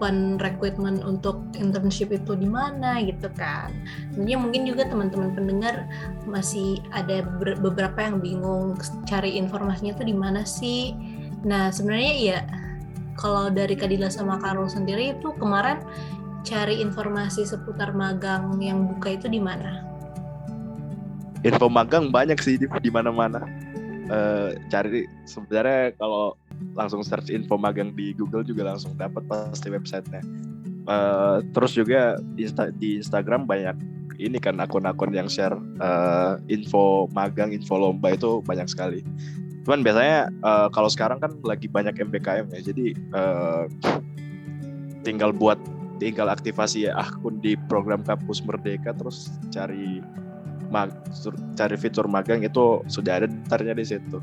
open 0.00 0.40
recruitment 0.40 1.04
untuk 1.04 1.44
internship 1.60 2.08
itu 2.08 2.32
di 2.32 2.48
mana 2.48 3.04
gitu 3.04 3.28
kan. 3.36 3.68
Tentunya 4.16 4.40
mungkin 4.40 4.64
juga 4.64 4.88
teman-teman 4.88 5.36
pendengar 5.36 5.84
masih 6.24 6.80
ada 6.96 7.20
beberapa 7.60 8.00
yang 8.00 8.16
bingung 8.24 8.80
cari 9.04 9.36
informasinya 9.36 9.92
itu 9.92 10.08
di 10.08 10.16
mana 10.16 10.40
sih. 10.48 10.96
Nah, 11.44 11.68
sebenarnya 11.68 12.14
ya 12.16 12.38
kalau 13.20 13.52
dari 13.52 13.76
Kadila 13.76 14.08
sama 14.08 14.40
Karol 14.40 14.72
sendiri 14.72 15.20
itu 15.20 15.36
kemarin 15.36 15.84
cari 16.48 16.80
informasi 16.80 17.44
seputar 17.44 17.92
magang 17.92 18.56
yang 18.64 18.88
buka 18.88 19.20
itu 19.20 19.28
di 19.28 19.36
mana? 19.36 19.84
Info 21.44 21.68
magang 21.68 22.08
banyak 22.08 22.40
sih 22.40 22.56
di 22.56 22.88
mana-mana. 22.88 23.44
Uh, 24.08 24.56
cari 24.72 25.04
sebenarnya 25.28 25.92
kalau 26.00 26.39
langsung 26.74 27.02
search 27.04 27.30
info 27.32 27.58
magang 27.58 27.92
di 27.94 28.14
Google 28.14 28.46
juga 28.46 28.70
langsung 28.72 28.94
dapat 28.96 29.24
pasti 29.26 29.68
websitenya. 29.68 30.22
Uh, 30.88 31.44
terus 31.52 31.76
juga 31.76 32.18
Insta 32.40 32.72
di 32.72 32.98
Instagram 32.98 33.44
banyak 33.44 33.76
ini 34.20 34.36
kan 34.36 34.60
akun-akun 34.60 35.16
yang 35.16 35.28
share 35.28 35.56
uh, 35.80 36.36
info 36.52 37.08
magang, 37.16 37.56
info 37.56 37.80
lomba 37.80 38.12
itu 38.12 38.44
banyak 38.44 38.68
sekali. 38.68 39.00
Cuman 39.64 39.80
biasanya 39.80 40.28
uh, 40.44 40.68
kalau 40.72 40.88
sekarang 40.92 41.20
kan 41.20 41.32
lagi 41.44 41.68
banyak 41.68 41.96
MBKM 41.96 42.52
ya, 42.52 42.60
jadi 42.60 42.86
uh, 43.16 43.64
tinggal 45.04 45.32
buat 45.32 45.56
tinggal 46.00 46.32
aktivasi 46.32 46.88
ya 46.88 46.96
akun 46.96 47.40
di 47.44 47.56
program 47.68 48.00
kampus 48.00 48.40
Merdeka 48.44 48.96
terus 48.96 49.28
cari 49.52 50.00
mag, 50.72 50.92
cari 51.56 51.76
fitur 51.76 52.08
magang 52.08 52.40
itu 52.40 52.80
sudah 52.88 53.20
ada 53.20 53.26
daftarnya 53.28 53.76
di 53.76 53.84
situ. 53.84 54.18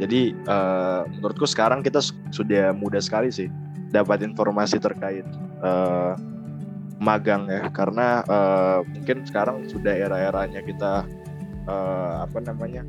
Jadi 0.00 0.32
uh, 0.48 1.04
menurutku 1.12 1.44
sekarang 1.44 1.84
kita 1.84 2.00
sudah 2.32 2.72
mudah 2.72 3.04
sekali 3.04 3.28
sih 3.28 3.52
dapat 3.92 4.24
informasi 4.24 4.80
terkait 4.80 5.28
uh, 5.60 6.16
magang 6.96 7.44
ya. 7.52 7.68
Karena 7.68 8.24
uh, 8.24 8.80
mungkin 8.80 9.28
sekarang 9.28 9.68
sudah 9.68 9.92
era-eranya 9.92 10.64
kita 10.64 11.04
uh, 11.68 12.24
apa 12.24 12.38
namanya 12.40 12.80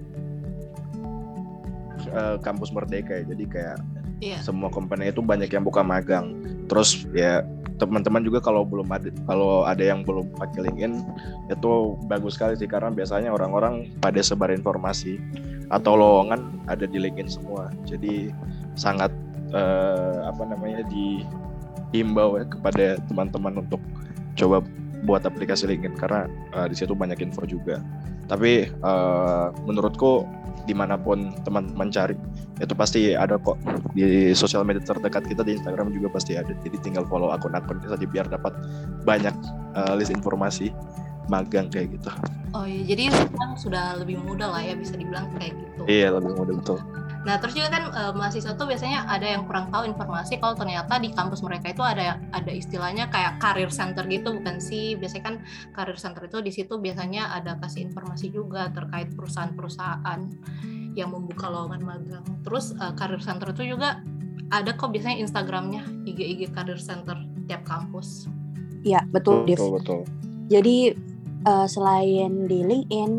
uh, 2.15 2.39
kampus 2.39 2.71
merdeka 2.71 3.19
ya. 3.19 3.23
Jadi 3.27 3.43
kayak 3.43 3.77
yeah. 4.23 4.39
semua 4.39 4.71
company 4.71 5.11
itu 5.11 5.19
banyak 5.19 5.51
yang 5.51 5.67
buka 5.67 5.83
magang. 5.83 6.39
Terus 6.71 7.03
ya 7.11 7.43
teman-teman 7.75 8.23
juga 8.23 8.39
kalau 8.39 8.63
belum 8.63 8.87
ada 8.93 9.09
kalau 9.27 9.67
ada 9.67 9.83
yang 9.83 10.05
belum 10.05 10.31
pakai 10.37 10.69
LinkedIn 10.69 11.03
itu 11.51 11.99
bagus 12.07 12.39
sekali 12.39 12.55
sih. 12.55 12.71
Karena 12.71 12.87
biasanya 12.87 13.35
orang-orang 13.35 13.91
pada 13.99 14.23
sebar 14.23 14.47
informasi 14.55 15.19
atau 15.71 15.95
lowongan 15.95 16.67
ada 16.67 16.83
di 16.83 16.99
LinkedIn 16.99 17.31
semua. 17.31 17.71
Jadi 17.87 18.29
sangat 18.75 19.09
uh, 19.55 20.27
apa 20.27 20.43
namanya 20.43 20.83
diimbau 20.91 22.37
ya 22.39 22.45
kepada 22.45 22.99
teman-teman 23.07 23.63
untuk 23.63 23.79
coba 24.35 24.59
buat 25.07 25.25
aplikasi 25.25 25.65
LinkedIn 25.65 25.97
karena 25.97 26.29
uh, 26.53 26.67
di 26.67 26.75
situ 26.75 26.93
banyak 26.93 27.23
info 27.23 27.47
juga. 27.47 27.79
Tapi 28.29 28.69
uh, 28.83 29.51
menurutku 29.65 30.23
di 30.69 30.77
mana 30.77 30.93
pun 30.93 31.33
teman-teman 31.41 31.89
cari 31.89 32.13
itu 32.61 32.73
pasti 32.77 33.17
ada 33.17 33.35
kok. 33.41 33.57
Di 33.97 34.31
sosial 34.37 34.61
media 34.61 34.85
terdekat 34.85 35.25
kita 35.25 35.41
di 35.41 35.57
Instagram 35.57 35.89
juga 35.89 36.13
pasti 36.13 36.37
ada. 36.37 36.53
Jadi 36.61 36.77
tinggal 36.85 37.03
follow 37.09 37.33
akun-akun 37.33 37.81
saja 37.81 38.05
biar 38.05 38.29
dapat 38.29 38.53
banyak 39.03 39.33
uh, 39.73 39.97
list 39.97 40.13
informasi 40.13 40.69
magang 41.27 41.67
kayak 41.69 41.93
gitu 41.93 42.09
oh 42.55 42.65
iya 42.65 42.83
jadi 42.95 43.03
sekarang 43.13 43.53
sudah 43.59 43.85
lebih 43.99 44.17
mudah 44.23 44.49
lah 44.49 44.61
ya 44.63 44.73
bisa 44.73 44.95
dibilang 44.95 45.29
kayak 45.37 45.53
gitu 45.53 45.81
iya 45.89 46.09
lebih 46.13 46.33
mudah 46.37 46.55
betul 46.57 46.79
Nah, 47.21 47.37
terus 47.37 47.53
juga 47.53 47.69
kan 47.69 47.93
e, 47.93 48.01
mahasiswa 48.17 48.57
tuh 48.57 48.65
biasanya 48.65 49.05
ada 49.05 49.37
yang 49.37 49.45
kurang 49.45 49.69
tahu 49.69 49.85
informasi 49.85 50.41
kalau 50.41 50.57
ternyata 50.57 50.97
di 50.97 51.13
kampus 51.13 51.45
mereka 51.45 51.69
itu 51.69 51.85
ada 51.85 52.17
ada 52.33 52.49
istilahnya 52.49 53.13
kayak 53.13 53.37
career 53.37 53.69
center 53.69 54.09
gitu 54.09 54.41
bukan 54.41 54.57
sih? 54.57 54.97
Biasanya 54.97 55.23
kan 55.29 55.35
career 55.77 56.01
center 56.01 56.25
itu 56.25 56.41
di 56.41 56.49
situ 56.49 56.81
biasanya 56.81 57.29
ada 57.29 57.61
kasih 57.61 57.93
informasi 57.93 58.33
juga 58.33 58.73
terkait 58.73 59.13
perusahaan-perusahaan 59.13 60.19
yang 60.95 61.09
membuka 61.11 61.47
lowongan 61.47 61.81
magang. 61.83 62.25
Terus 62.43 62.75
uh, 62.79 62.91
Career 62.95 63.23
Center 63.23 63.51
itu 63.55 63.75
juga 63.75 64.03
ada 64.51 64.75
kok 64.75 64.91
biasanya 64.91 65.23
Instagramnya 65.23 65.87
IG-IG 66.03 66.51
Career 66.51 66.79
Center 66.79 67.15
tiap 67.47 67.63
kampus. 67.63 68.27
Iya 68.83 69.05
betul, 69.07 69.47
betul, 69.47 69.55
Div. 69.55 69.59
betul. 69.79 70.01
Jadi 70.51 70.75
uh, 71.45 71.67
selain 71.67 72.45
di 72.45 72.61
LinkedIn, 72.65 73.11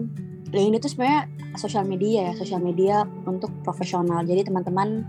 LinkedIn 0.53 0.79
itu 0.79 0.89
sebenarnya 0.93 1.23
sosial 1.57 1.85
media 1.85 2.31
ya, 2.31 2.33
sosial 2.39 2.61
media 2.62 3.05
untuk 3.27 3.51
profesional. 3.66 4.25
Jadi 4.25 4.49
teman-teman 4.49 5.05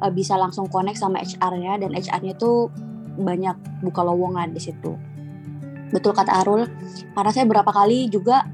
uh, 0.00 0.12
bisa 0.12 0.34
langsung 0.36 0.66
connect 0.68 0.98
sama 0.98 1.20
HR-nya 1.20 1.80
dan 1.80 1.90
HR-nya 1.94 2.32
itu 2.36 2.70
banyak 3.20 3.56
buka 3.84 4.00
lowongan 4.02 4.54
di 4.56 4.60
situ. 4.62 4.96
Betul 5.90 6.14
kata 6.14 6.46
Arul, 6.46 6.70
karena 7.18 7.30
saya 7.34 7.44
berapa 7.50 7.68
kali 7.70 8.06
juga 8.06 8.46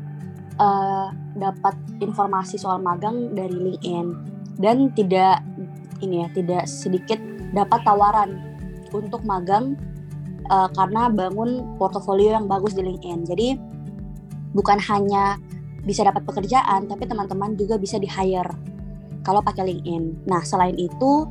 uh, 0.57 1.13
dapat 1.37 1.77
informasi 2.01 2.57
soal 2.57 2.81
magang 2.81 3.37
dari 3.37 3.53
LinkedIn 3.53 4.07
dan 4.57 4.89
tidak 4.97 5.45
ini 6.01 6.25
ya 6.25 6.29
tidak 6.33 6.65
sedikit 6.65 7.21
dapat 7.53 7.85
tawaran 7.85 8.41
untuk 8.93 9.21
magang 9.29 9.77
uh, 10.49 10.69
karena 10.73 11.13
bangun 11.13 11.77
portofolio 11.77 12.41
yang 12.41 12.49
bagus 12.49 12.73
di 12.73 12.83
LinkedIn. 12.85 13.21
Jadi 13.29 13.49
bukan 14.57 14.81
hanya 14.89 15.37
bisa 15.85 16.03
dapat 16.03 16.25
pekerjaan, 16.25 16.89
tapi 16.89 17.05
teman-teman 17.05 17.55
juga 17.55 17.77
bisa 17.77 18.01
di 18.01 18.09
hire 18.09 18.51
kalau 19.23 19.45
pakai 19.45 19.69
LinkedIn. 19.69 20.25
Nah 20.27 20.41
selain 20.41 20.75
itu 20.75 21.29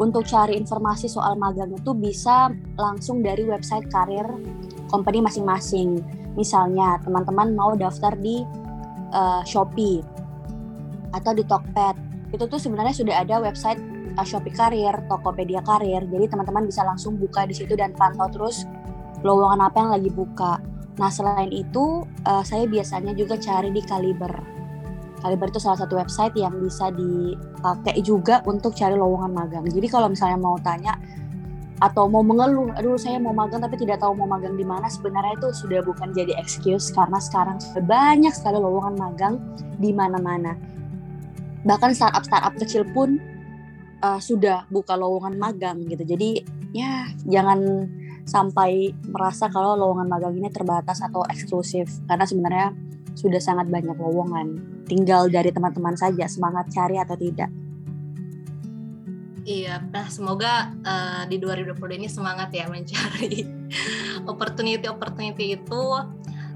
untuk 0.00 0.26
cari 0.26 0.58
informasi 0.58 1.06
soal 1.06 1.38
magang 1.38 1.70
itu 1.70 1.94
bisa 1.94 2.50
langsung 2.74 3.22
dari 3.22 3.46
website 3.46 3.86
karir 3.92 4.26
company 4.90 5.22
masing-masing. 5.22 6.02
Misalnya 6.34 6.98
teman-teman 7.04 7.52
mau 7.54 7.76
daftar 7.76 8.16
di 8.16 8.42
uh, 9.12 9.44
Shopee 9.44 10.00
atau 11.12 11.32
di 11.36 11.44
Tokped 11.44 11.96
itu 12.32 12.44
tuh 12.48 12.56
sebenarnya 12.56 12.96
sudah 12.96 13.14
ada 13.20 13.36
website 13.44 13.76
uh, 14.16 14.24
Shopee 14.24 14.52
Karir, 14.52 14.96
Tokopedia 15.12 15.60
Karir. 15.60 16.08
Jadi 16.08 16.24
teman-teman 16.32 16.64
bisa 16.64 16.80
langsung 16.82 17.20
buka 17.20 17.44
di 17.44 17.52
situ 17.52 17.76
dan 17.76 17.92
pantau 17.92 18.32
terus 18.32 18.64
lowongan 19.20 19.60
apa 19.68 19.76
yang 19.76 19.92
lagi 19.92 20.10
buka. 20.10 20.58
Nah 21.02 21.10
selain 21.10 21.50
itu 21.50 22.06
uh, 22.30 22.46
saya 22.46 22.70
biasanya 22.70 23.10
juga 23.18 23.34
cari 23.34 23.74
di 23.74 23.82
Kaliber. 23.82 24.30
Kaliber 25.18 25.50
itu 25.50 25.58
salah 25.58 25.82
satu 25.82 25.98
website 25.98 26.38
yang 26.38 26.54
bisa 26.62 26.94
dipakai 26.94 27.98
juga 28.06 28.38
untuk 28.46 28.78
cari 28.78 28.94
lowongan 28.94 29.34
magang. 29.34 29.66
Jadi 29.66 29.90
kalau 29.90 30.06
misalnya 30.06 30.38
mau 30.38 30.54
tanya 30.62 30.94
atau 31.82 32.06
mau 32.06 32.22
mengeluh, 32.22 32.70
aduh 32.78 32.94
saya 32.94 33.18
mau 33.18 33.34
magang 33.34 33.58
tapi 33.58 33.74
tidak 33.74 33.98
tahu 33.98 34.14
mau 34.14 34.30
magang 34.30 34.54
di 34.54 34.62
mana, 34.62 34.86
sebenarnya 34.86 35.34
itu 35.42 35.50
sudah 35.50 35.82
bukan 35.82 36.14
jadi 36.14 36.38
excuse 36.38 36.94
karena 36.94 37.18
sekarang 37.18 37.58
sudah 37.58 37.82
banyak 37.82 38.30
sekali 38.30 38.62
lowongan 38.62 38.94
magang 38.94 39.34
di 39.82 39.90
mana-mana. 39.90 40.54
Bahkan 41.66 41.90
startup-startup 41.98 42.54
kecil 42.62 42.86
pun 42.94 43.18
uh, 44.06 44.22
sudah 44.22 44.66
buka 44.70 44.94
lowongan 44.94 45.34
magang 45.34 45.82
gitu. 45.90 46.06
Jadi 46.06 46.46
ya 46.70 47.10
jangan 47.26 47.90
sampai 48.24 48.94
merasa 49.10 49.50
kalau 49.50 49.74
lowongan 49.74 50.08
magang 50.08 50.34
ini 50.38 50.48
terbatas 50.48 51.02
atau 51.02 51.26
eksklusif 51.26 51.90
karena 52.06 52.24
sebenarnya 52.24 52.68
sudah 53.12 53.40
sangat 53.42 53.68
banyak 53.68 53.96
lowongan. 53.98 54.60
Tinggal 54.88 55.28
dari 55.28 55.52
teman-teman 55.52 55.96
saja 55.96 56.24
semangat 56.28 56.68
cari 56.72 56.96
atau 57.00 57.16
tidak. 57.16 57.50
Iya, 59.42 59.82
nah 59.90 60.06
semoga 60.06 60.70
uh, 60.86 61.26
di 61.26 61.42
2020 61.42 61.98
ini 61.98 62.06
semangat 62.06 62.54
ya 62.54 62.70
mencari 62.70 63.42
opportunity-opportunity 64.30 65.58
itu. 65.58 65.82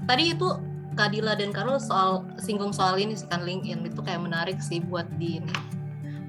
Tadi 0.07 0.23
itu 0.31 0.47
Kadila 0.95 1.35
dan 1.35 1.51
Karul 1.51 1.83
soal 1.83 2.23
singgung 2.39 2.71
soal 2.71 2.95
ini 2.95 3.13
sih 3.13 3.27
kan 3.27 3.43
LinkedIn 3.43 3.91
itu 3.91 3.99
kayak 3.99 4.23
menarik 4.23 4.57
sih 4.63 4.79
buat 4.79 5.05
di 5.19 5.43
ini, 5.43 5.55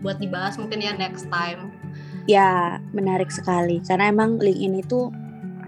buat 0.03 0.19
dibahas 0.19 0.59
mungkin 0.59 0.83
ya 0.83 0.99
next 0.99 1.31
time. 1.31 1.71
Ya 2.27 2.83
menarik 2.91 3.31
sekali 3.31 3.79
karena 3.87 4.11
emang 4.11 4.43
LinkedIn 4.43 4.83
itu 4.83 5.15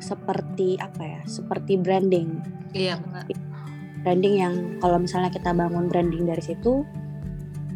seperti 0.01 0.80
apa 0.80 1.03
ya, 1.05 1.20
seperti 1.28 1.76
branding. 1.76 2.40
Iya 2.72 2.98
benar. 3.01 3.24
Branding 4.01 4.34
yang 4.40 4.55
kalau 4.80 4.96
misalnya 4.96 5.28
kita 5.28 5.53
bangun 5.53 5.86
branding 5.92 6.24
dari 6.24 6.40
situ, 6.40 6.82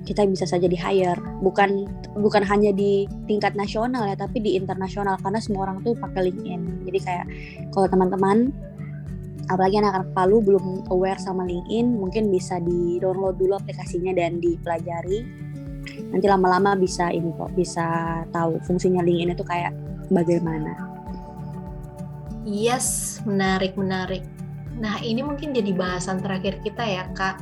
kita 0.08 0.24
bisa 0.28 0.44
saja 0.48 0.68
di 0.68 0.76
hire. 0.76 1.20
Bukan 1.44 1.88
bukan 2.20 2.44
hanya 2.44 2.72
di 2.72 3.08
tingkat 3.28 3.56
nasional 3.56 4.08
ya 4.08 4.16
tapi 4.16 4.40
di 4.40 4.56
internasional. 4.56 5.20
Karena 5.20 5.40
semua 5.40 5.68
orang 5.68 5.84
tuh 5.84 5.96
pakai 5.96 6.32
LinkedIn. 6.32 6.88
Jadi 6.88 6.98
kayak 7.00 7.26
kalau 7.72 7.88
teman-teman 7.88 8.52
apalagi 9.52 9.76
anak-anak 9.76 10.08
Palu 10.16 10.40
belum 10.40 10.88
aware 10.88 11.20
sama 11.20 11.44
LinkedIn 11.44 12.00
mungkin 12.00 12.32
bisa 12.32 12.56
di 12.64 12.96
download 13.00 13.36
dulu 13.36 13.60
aplikasinya 13.60 14.16
dan 14.16 14.40
dipelajari. 14.40 15.20
Nanti 16.08 16.24
lama-lama 16.24 16.72
bisa 16.80 17.12
ini 17.12 17.28
kok 17.36 17.52
bisa 17.52 18.20
tahu 18.32 18.56
fungsinya 18.64 19.04
LinkedIn 19.04 19.36
itu 19.36 19.44
kayak 19.44 19.76
bagaimana 20.08 20.93
yes 22.44 23.18
menarik 23.24 23.74
menarik 23.74 24.22
nah 24.78 25.00
ini 25.00 25.24
mungkin 25.24 25.56
jadi 25.56 25.74
bahasan 25.74 26.20
terakhir 26.20 26.60
kita 26.62 26.84
ya 26.84 27.04
kak 27.16 27.40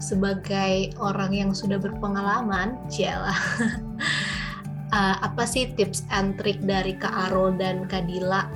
sebagai 0.00 0.96
orang 0.96 1.30
yang 1.36 1.50
sudah 1.52 1.76
berpengalaman, 1.76 2.80
cialah. 2.88 3.36
uh, 4.96 5.16
apa 5.20 5.44
sih 5.44 5.68
tips 5.76 6.08
and 6.08 6.40
trick 6.40 6.58
dari 6.64 6.96
Kak 6.96 7.30
Arul 7.30 7.54
dan 7.60 7.84
Kak 7.86 8.08
Dila 8.08 8.48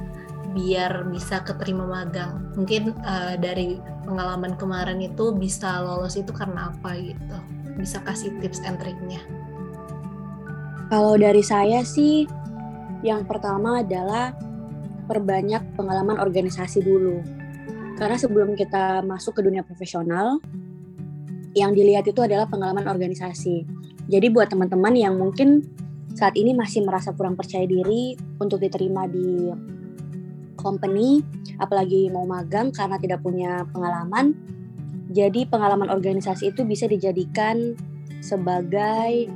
biar 0.56 1.04
bisa 1.12 1.44
keterima 1.44 1.84
magang? 1.84 2.48
Mungkin 2.56 2.96
uh, 3.04 3.36
dari 3.36 3.76
pengalaman 4.08 4.56
kemarin 4.56 5.04
itu 5.04 5.36
bisa 5.36 5.84
lolos 5.84 6.16
itu 6.16 6.32
karena 6.32 6.72
apa 6.72 6.96
gitu? 6.96 7.38
Bisa 7.76 8.00
kasih 8.02 8.32
tips 8.40 8.64
and 8.64 8.80
triknya? 8.80 9.20
Kalau 10.88 11.20
dari 11.20 11.44
saya 11.44 11.84
sih, 11.84 12.24
yang 13.04 13.28
pertama 13.28 13.84
adalah 13.84 14.32
perbanyak 15.04 15.62
pengalaman 15.78 16.20
organisasi 16.20 16.82
dulu. 16.84 17.20
Karena 17.94 18.18
sebelum 18.18 18.58
kita 18.58 19.06
masuk 19.06 19.38
ke 19.38 19.40
dunia 19.46 19.62
profesional, 19.62 20.42
yang 21.54 21.70
dilihat 21.70 22.10
itu 22.10 22.18
adalah 22.18 22.50
pengalaman 22.50 22.84
organisasi. 22.90 23.62
Jadi 24.10 24.26
buat 24.34 24.50
teman-teman 24.50 24.92
yang 24.98 25.14
mungkin 25.14 25.62
saat 26.18 26.34
ini 26.34 26.52
masih 26.52 26.82
merasa 26.82 27.14
kurang 27.14 27.38
percaya 27.38 27.64
diri 27.64 28.18
untuk 28.42 28.58
diterima 28.58 29.06
di 29.06 29.50
company, 30.58 31.22
apalagi 31.62 32.10
mau 32.10 32.26
magang 32.26 32.74
karena 32.74 32.98
tidak 32.98 33.22
punya 33.22 33.62
pengalaman, 33.70 34.34
jadi 35.14 35.46
pengalaman 35.46 35.92
organisasi 35.92 36.50
itu 36.50 36.66
bisa 36.66 36.88
dijadikan 36.88 37.78
sebagai 38.24 39.28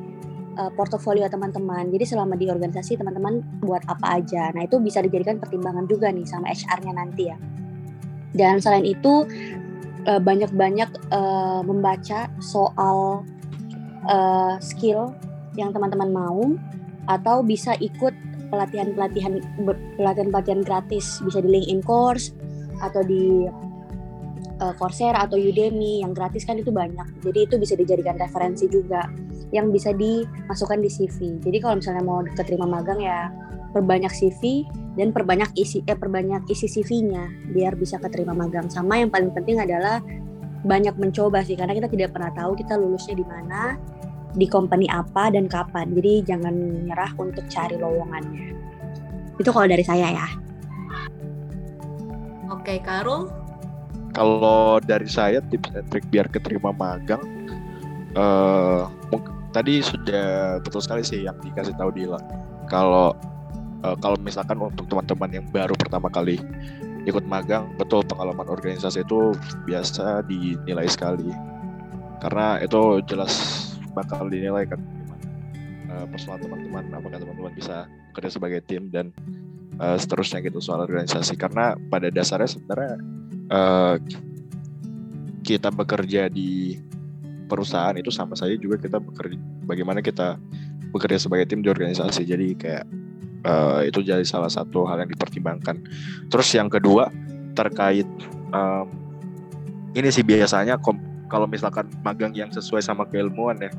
uh, 0.59 0.71
portofolio 0.75 1.31
teman-teman. 1.31 1.89
Jadi 1.95 2.05
selama 2.05 2.35
di 2.35 2.51
organisasi 2.51 2.99
teman-teman 2.99 3.41
buat 3.63 3.87
apa 3.87 4.21
aja. 4.21 4.51
Nah, 4.53 4.67
itu 4.67 4.83
bisa 4.83 4.99
dijadikan 5.01 5.39
pertimbangan 5.39 5.87
juga 5.87 6.11
nih 6.11 6.27
sama 6.27 6.51
HR-nya 6.51 6.93
nanti 6.93 7.31
ya. 7.31 7.39
Dan 8.35 8.61
selain 8.61 8.85
itu 8.85 9.25
uh, 10.11 10.21
banyak-banyak 10.21 10.91
uh, 11.15 11.63
membaca 11.63 12.29
soal 12.43 13.23
uh, 14.11 14.59
skill 14.59 15.15
yang 15.55 15.71
teman-teman 15.71 16.11
mau 16.11 16.43
atau 17.09 17.41
bisa 17.41 17.73
ikut 17.81 18.13
pelatihan-pelatihan 18.53 19.41
pelatihan-pelatihan 19.97 20.61
gratis 20.65 21.21
bisa 21.25 21.41
di 21.41 21.49
LinkedIn 21.53 21.85
course 21.85 22.33
atau 22.81 23.01
di 23.05 23.49
Coursera 24.59 25.23
atau 25.23 25.39
Udemy 25.39 26.03
yang 26.03 26.11
gratis 26.11 26.43
kan 26.43 26.59
itu 26.59 26.75
banyak. 26.75 27.23
Jadi 27.23 27.47
itu 27.47 27.55
bisa 27.63 27.79
dijadikan 27.79 28.19
referensi 28.19 28.67
juga 28.67 29.07
yang 29.55 29.73
bisa 29.73 29.95
dimasukkan 29.97 30.79
di 30.81 30.91
CV. 30.93 31.41
Jadi 31.41 31.59
kalau 31.63 31.81
misalnya 31.81 32.05
mau 32.05 32.21
keterima 32.25 32.69
magang 32.69 33.01
ya 33.01 33.33
perbanyak 33.73 34.13
CV 34.13 34.65
dan 34.97 35.13
perbanyak 35.13 35.53
isi 35.55 35.85
eh 35.85 35.95
perbanyak 35.95 36.49
isi 36.49 36.67
CV-nya 36.67 37.53
biar 37.53 37.77
bisa 37.77 37.97
keterima 38.01 38.35
magang. 38.35 38.69
Sama 38.69 39.01
yang 39.01 39.13
paling 39.13 39.33
penting 39.33 39.61
adalah 39.61 40.03
banyak 40.67 40.95
mencoba 40.99 41.47
sih 41.47 41.55
karena 41.55 41.77
kita 41.77 41.89
tidak 41.89 42.11
pernah 42.13 42.35
tahu 42.35 42.59
kita 42.59 42.75
lulusnya 42.75 43.15
di 43.15 43.27
mana, 43.27 43.79
di 44.35 44.47
company 44.51 44.91
apa 44.91 45.31
dan 45.31 45.47
kapan. 45.47 45.95
Jadi 45.95 46.27
jangan 46.27 46.55
menyerah 46.55 47.13
untuk 47.17 47.47
cari 47.47 47.79
lowongannya. 47.79 48.47
Itu 49.39 49.55
kalau 49.55 49.71
dari 49.71 49.87
saya 49.87 50.11
ya. 50.11 50.29
Oke, 52.51 52.83
Karul. 52.83 53.31
Kalau 54.17 54.83
dari 54.83 55.07
saya 55.07 55.39
tips 55.39 55.79
and 55.79 55.87
trik 55.95 56.03
biar 56.11 56.27
keterima 56.27 56.75
magang 56.75 57.23
uh, 58.17 58.89
tadi 59.53 59.81
sudah 59.81 60.61
betul 60.63 60.81
sekali 60.85 61.03
sih 61.03 61.25
yang 61.25 61.37
dikasih 61.41 61.75
tahu 61.77 61.91
Dila. 61.93 62.21
Kalau 62.69 63.17
uh, 63.83 63.97
kalau 63.99 64.17
misalkan 64.21 64.61
untuk 64.61 64.87
teman-teman 64.87 65.31
yang 65.43 65.47
baru 65.49 65.75
pertama 65.75 66.13
kali 66.13 66.41
ikut 67.09 67.25
magang, 67.25 67.73
betul 67.81 68.05
pengalaman 68.05 68.45
organisasi 68.45 69.03
itu 69.03 69.33
biasa 69.65 70.25
dinilai 70.29 70.87
sekali. 70.87 71.33
Karena 72.21 72.61
itu 72.61 73.01
jelas 73.09 73.33
bakal 73.97 74.29
dinilai 74.29 74.69
kan 74.69 74.81
uh, 75.89 76.05
personal 76.13 76.37
teman-teman, 76.39 76.85
apakah 76.93 77.19
teman-teman 77.19 77.53
bisa 77.57 77.89
bekerja 78.13 78.37
sebagai 78.37 78.61
tim 78.69 78.93
dan 78.93 79.09
uh, 79.81 79.97
seterusnya 79.97 80.45
gitu 80.45 80.61
soal 80.61 80.85
organisasi. 80.85 81.39
Karena 81.41 81.73
pada 81.89 82.13
dasarnya 82.13 82.51
sebenarnya 82.51 82.95
uh, 83.49 83.97
kita 85.41 85.73
bekerja 85.73 86.29
di 86.29 86.77
perusahaan 87.49 87.97
itu 87.97 88.13
sama 88.13 88.37
saja 88.37 88.55
juga 88.55 88.77
kita 88.77 89.01
bekerja 89.01 89.41
bagaimana 89.65 90.05
kita 90.05 90.37
bekerja 90.93 91.19
sebagai 91.19 91.49
tim 91.49 91.65
di 91.65 91.73
organisasi. 91.73 92.29
Jadi 92.29 92.55
kayak 92.55 92.85
uh, 93.49 93.81
itu 93.85 94.05
jadi 94.05 94.23
salah 94.25 94.53
satu 94.53 94.85
hal 94.85 95.03
yang 95.05 95.11
dipertimbangkan. 95.11 95.81
Terus 96.29 96.49
yang 96.53 96.69
kedua 96.69 97.09
terkait 97.57 98.07
um, 98.53 98.87
ini 99.97 100.13
sih 100.13 100.23
biasanya 100.23 100.79
kalau 101.29 101.49
misalkan 101.49 101.89
magang 102.05 102.33
yang 102.37 102.53
sesuai 102.53 102.85
sama 102.85 103.05
keilmuan 103.09 103.59
ya 103.59 103.73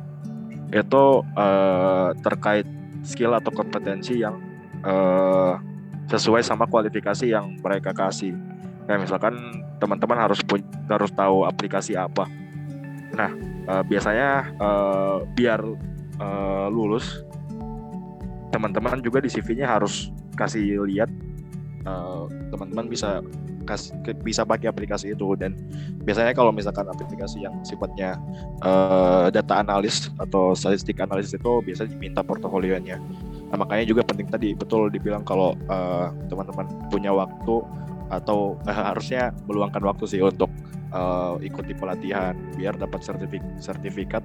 itu 0.69 1.25
uh, 1.33 2.13
terkait 2.21 2.67
skill 3.01 3.33
atau 3.33 3.49
kompetensi 3.49 4.21
yang 4.21 4.37
uh, 4.85 5.57
sesuai 6.09 6.45
sama 6.45 6.69
kualifikasi 6.69 7.25
yang 7.29 7.57
mereka 7.61 7.93
kasih. 7.93 8.33
Kayak 8.85 9.05
misalkan 9.05 9.33
teman-teman 9.77 10.17
harus 10.17 10.41
harus 10.89 11.11
tahu 11.13 11.45
aplikasi 11.45 11.93
apa. 11.93 12.25
Nah, 13.13 13.33
uh, 13.69 13.83
biasanya 13.85 14.49
uh, 14.57 15.23
biar 15.37 15.61
uh, 16.17 16.67
lulus 16.73 17.21
teman-teman 18.49 18.99
juga 19.05 19.21
di 19.21 19.29
CV-nya 19.29 19.69
harus 19.69 20.09
kasih 20.33 20.81
lihat 20.89 21.09
uh, 21.85 22.25
teman-teman 22.49 22.89
bisa 22.89 23.21
kas, 23.69 23.93
bisa 24.25 24.41
pakai 24.41 24.73
aplikasi 24.73 25.13
itu 25.13 25.37
dan 25.37 25.53
biasanya 26.01 26.33
kalau 26.33 26.49
misalkan 26.49 26.89
aplikasi 26.89 27.45
yang 27.45 27.53
sifatnya 27.61 28.17
uh, 28.65 29.29
data 29.29 29.61
analis 29.61 30.09
atau 30.17 30.57
statistik 30.57 30.97
analis 30.97 31.29
itu 31.29 31.61
biasa 31.61 31.85
diminta 31.85 32.25
portofolionya. 32.25 32.97
Nah, 33.53 33.57
makanya 33.61 33.85
juga 33.85 34.01
penting 34.01 34.25
tadi 34.33 34.49
betul 34.57 34.89
dibilang 34.89 35.21
kalau 35.21 35.53
uh, 35.69 36.09
teman-teman 36.25 36.65
punya 36.89 37.13
waktu 37.13 37.61
atau 38.09 38.57
uh, 38.65 38.73
harusnya 38.73 39.29
meluangkan 39.45 39.85
waktu 39.85 40.09
sih 40.09 40.21
untuk 40.25 40.49
uh, 40.93 41.37
ikuti 41.41 41.73
pelatihan 41.73 42.35
biar 42.55 42.75
dapat 42.77 43.01
sertifik 43.01 43.41
sertifikat 43.59 44.21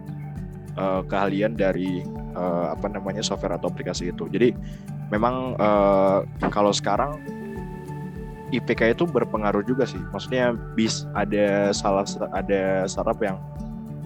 uh, 0.76 1.02
keahlian 1.06 1.56
dari 1.56 2.04
uh, 2.36 2.74
apa 2.74 2.90
namanya 2.90 3.22
software 3.24 3.56
atau 3.56 3.70
aplikasi 3.70 4.10
itu. 4.10 4.28
Jadi 4.30 4.52
memang 5.12 5.58
uh, 5.58 6.24
kalau 6.50 6.72
sekarang 6.72 7.20
IPK 8.54 8.94
itu 8.94 9.04
berpengaruh 9.08 9.66
juga 9.66 9.88
sih. 9.88 10.00
Maksudnya 10.14 10.54
bis 10.78 11.08
ada 11.18 11.74
salah 11.74 12.06
ada 12.30 12.86
startup 12.86 13.18
yang 13.18 13.40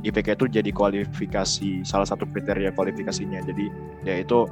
IPK 0.07 0.39
itu 0.39 0.47
jadi 0.47 0.71
kualifikasi 0.71 1.83
salah 1.83 2.07
satu 2.07 2.23
kriteria 2.31 2.71
kualifikasinya 2.71 3.43
jadi 3.43 3.67
yaitu 4.07 4.47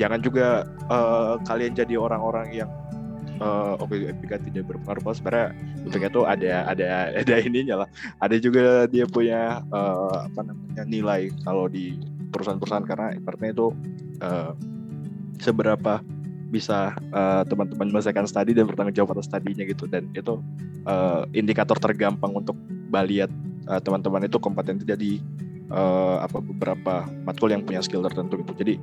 jangan 0.00 0.20
juga 0.24 0.64
uh, 0.88 1.36
kalian 1.44 1.76
jadi 1.76 2.00
orang-orang 2.00 2.48
yang 2.52 2.70
uh, 3.40 3.74
oke 3.80 3.92
okay, 3.92 4.38
tidak 4.48 4.64
berpengaruh 4.68 5.14
sebenarnya 5.14 5.48
IPK 5.86 6.04
itu 6.10 6.22
ada 6.26 6.52
ada 6.66 6.86
ada 7.22 7.34
ininya 7.40 7.74
lah. 7.84 7.88
Ada 8.20 8.36
juga 8.40 8.90
dia 8.90 9.04
punya 9.06 9.62
uh, 9.70 10.26
apa 10.28 10.40
namanya 10.42 10.82
nilai 10.88 11.30
kalau 11.44 11.70
di 11.70 11.96
perusahaan-perusahaan. 12.32 12.86
Karena 12.86 13.14
ibaratnya 13.16 13.50
itu 13.54 13.66
uh, 14.22 14.52
seberapa 15.40 16.00
bisa 16.50 16.94
uh, 17.10 17.42
teman-teman 17.44 17.90
menyelesaikan 17.90 18.24
studi 18.24 18.54
dan 18.54 18.70
bertanggung 18.70 18.94
jawab 18.94 19.18
atas 19.18 19.28
studinya 19.28 19.64
gitu. 19.66 19.84
Dan 19.90 20.10
itu 20.14 20.40
uh, 20.86 21.26
indikator 21.34 21.76
tergampang 21.78 22.32
untuk 22.34 22.54
baliat 22.90 23.30
uh, 23.68 23.82
teman-teman 23.82 24.26
itu 24.26 24.38
kompeten 24.38 24.78
tidak 24.82 24.98
di 25.02 25.18
uh, 25.70 26.22
apa 26.22 26.38
beberapa 26.38 27.06
matkul 27.26 27.50
yang 27.50 27.62
punya 27.66 27.82
skill 27.82 28.02
tertentu 28.06 28.42
gitu. 28.42 28.52
Jadi 28.54 28.74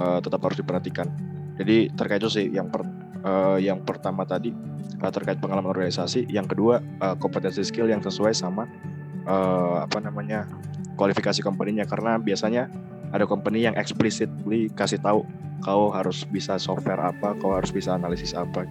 uh, 0.00 0.20
tetap 0.20 0.40
harus 0.44 0.60
diperhatikan. 0.60 1.08
Jadi 1.60 1.92
terkait 1.92 2.24
itu 2.24 2.32
sih 2.32 2.46
yang 2.48 2.72
per, 2.72 2.84
uh, 3.24 3.56
yang 3.60 3.82
pertama 3.84 4.24
tadi 4.24 4.52
uh, 5.00 5.12
terkait 5.12 5.38
pengalaman 5.40 5.70
organisasi 5.72 6.28
yang 6.30 6.46
kedua 6.46 6.80
uh, 7.00 7.16
kompetensi 7.16 7.64
skill 7.64 7.88
yang 7.88 8.00
sesuai 8.00 8.32
sama 8.36 8.68
uh, 9.28 9.84
apa 9.84 9.98
namanya 10.00 10.46
kualifikasi 11.00 11.40
company-nya 11.40 11.88
karena 11.88 12.20
biasanya 12.20 12.68
ada 13.10 13.26
company 13.26 13.66
yang 13.66 13.74
explicitly 13.74 14.70
kasih 14.76 15.00
tahu 15.02 15.26
kau 15.60 15.92
harus 15.92 16.24
bisa 16.28 16.56
software 16.56 17.00
apa, 17.00 17.36
kau 17.38 17.52
harus 17.52 17.68
bisa 17.70 17.94
analisis 17.94 18.32
apa. 18.32 18.64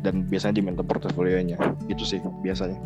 Dan 0.00 0.24
biasanya 0.28 0.60
diminta 0.60 0.80
portofolionya. 0.84 1.56
Itu 1.88 2.04
sih 2.04 2.20
biasanya. 2.44 2.76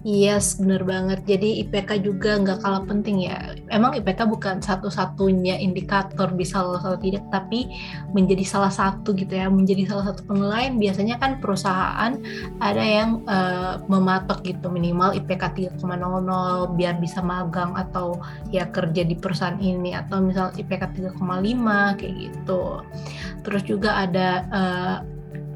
Yes, 0.00 0.56
bener 0.56 0.82
banget. 0.86 1.26
Jadi 1.28 1.66
IPK 1.66 2.00
juga 2.06 2.40
nggak 2.40 2.64
kalah 2.64 2.84
penting 2.88 3.28
ya. 3.28 3.54
Emang 3.70 3.94
IPK 3.94 4.26
bukan 4.26 4.58
satu-satunya 4.58 5.62
indikator 5.62 6.34
bisa 6.34 6.60
lolos 6.60 6.82
atau 6.82 6.98
tidak, 6.98 7.22
tapi 7.30 7.70
menjadi 8.10 8.42
salah 8.42 8.72
satu 8.74 9.14
gitu 9.14 9.30
ya, 9.30 9.46
menjadi 9.46 9.86
salah 9.86 10.10
satu 10.10 10.26
penilaian. 10.26 10.76
Biasanya 10.76 11.16
kan 11.22 11.38
perusahaan 11.38 12.18
ada 12.58 12.84
yang 12.84 13.22
uh, 13.30 13.78
mematok 13.86 14.42
gitu 14.42 14.68
minimal 14.68 15.14
IPK 15.14 15.78
3,00 15.78 15.78
biar 16.74 16.94
bisa 16.98 17.22
magang 17.22 17.78
atau 17.78 18.18
ya 18.50 18.66
kerja 18.68 19.06
di 19.06 19.14
perusahaan 19.14 19.58
ini 19.62 19.94
atau 19.94 20.18
misal 20.18 20.50
IPK 20.58 21.14
3,5 21.14 21.98
kayak 21.98 22.14
gitu. 22.18 22.82
Terus 23.46 23.62
juga 23.62 24.02
ada 24.02 24.28
uh, 24.50 24.96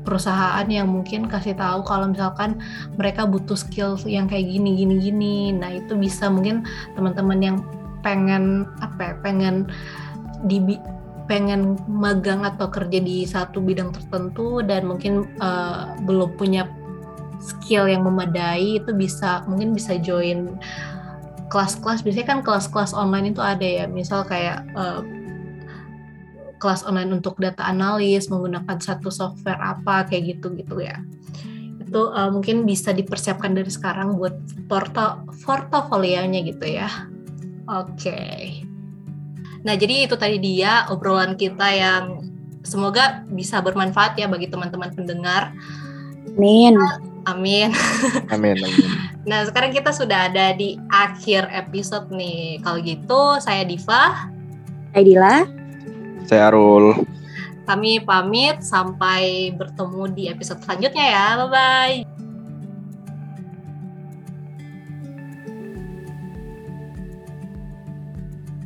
perusahaan 0.04 0.68
yang 0.68 0.86
mungkin 0.92 1.26
kasih 1.26 1.56
tahu 1.56 1.82
kalau 1.82 2.12
misalkan 2.12 2.60
mereka 3.00 3.24
butuh 3.24 3.56
skill 3.56 3.96
yang 4.04 4.28
kayak 4.28 4.46
gini 4.46 4.76
gini 4.76 4.94
gini 5.00 5.36
nah 5.56 5.72
itu 5.72 5.96
bisa 5.96 6.28
mungkin 6.28 6.62
teman-teman 6.92 7.40
yang 7.40 7.56
pengen 8.04 8.68
apa 8.84 9.00
ya, 9.00 9.14
pengen 9.24 9.72
di 10.44 10.60
pengen 11.24 11.80
magang 11.88 12.44
atau 12.44 12.68
kerja 12.68 13.00
di 13.00 13.24
satu 13.24 13.64
bidang 13.64 13.96
tertentu 13.96 14.60
dan 14.60 14.84
mungkin 14.84 15.24
uh, 15.40 15.96
belum 16.04 16.36
punya 16.36 16.68
skill 17.40 17.88
yang 17.88 18.04
memadai 18.04 18.80
itu 18.80 18.92
bisa 18.92 19.40
mungkin 19.48 19.72
bisa 19.72 19.96
join 19.96 20.60
kelas-kelas. 21.48 22.04
Biasanya 22.04 22.28
kan 22.28 22.40
kelas-kelas 22.44 22.92
online 22.92 23.32
itu 23.32 23.40
ada 23.40 23.64
ya 23.64 23.84
misal 23.88 24.24
kayak 24.28 24.68
uh, 24.76 25.00
kelas 26.60 26.84
online 26.84 27.16
untuk 27.16 27.40
data 27.40 27.64
analis 27.64 28.28
menggunakan 28.28 28.80
satu 28.80 29.08
software 29.08 29.60
apa 29.60 30.04
kayak 30.04 30.36
gitu 30.36 30.52
gitu 30.60 30.84
ya. 30.84 31.00
Itu 31.80 32.12
uh, 32.12 32.28
mungkin 32.28 32.68
bisa 32.68 32.92
dipersiapkan 32.92 33.56
dari 33.56 33.72
sekarang 33.72 34.20
buat 34.20 34.36
porto 34.68 35.24
portofolionya 35.40 36.44
gitu 36.44 36.68
ya 36.68 37.13
oke 37.68 37.94
okay. 37.96 38.64
nah 39.62 39.74
jadi 39.76 40.08
itu 40.08 40.16
tadi 40.16 40.40
dia 40.40 40.88
obrolan 40.92 41.36
kita 41.36 41.68
yang 41.72 42.04
semoga 42.64 43.24
bisa 43.28 43.60
bermanfaat 43.60 44.16
ya 44.16 44.28
bagi 44.28 44.48
teman-teman 44.48 44.92
pendengar 44.92 45.52
amin 46.36 46.76
amin 47.28 47.70
amin 48.34 48.56
amin 48.60 48.90
nah 49.24 49.44
sekarang 49.44 49.72
kita 49.72 49.92
sudah 49.92 50.28
ada 50.32 50.52
di 50.52 50.76
akhir 50.92 51.48
episode 51.52 52.08
nih 52.12 52.60
kalau 52.60 52.80
gitu 52.80 53.40
saya 53.40 53.64
Diva 53.64 54.28
saya 54.92 55.04
Dila 55.04 55.64
saya 56.24 56.48
Arul. 56.48 57.04
Kami 57.64 58.00
pamit 58.04 58.60
sampai 58.60 59.52
bertemu 59.56 60.02
di 60.12 60.24
episode 60.28 60.60
selanjutnya 60.64 61.04
ya. 61.04 61.26
Bye 61.40 61.48
bye. 61.48 61.96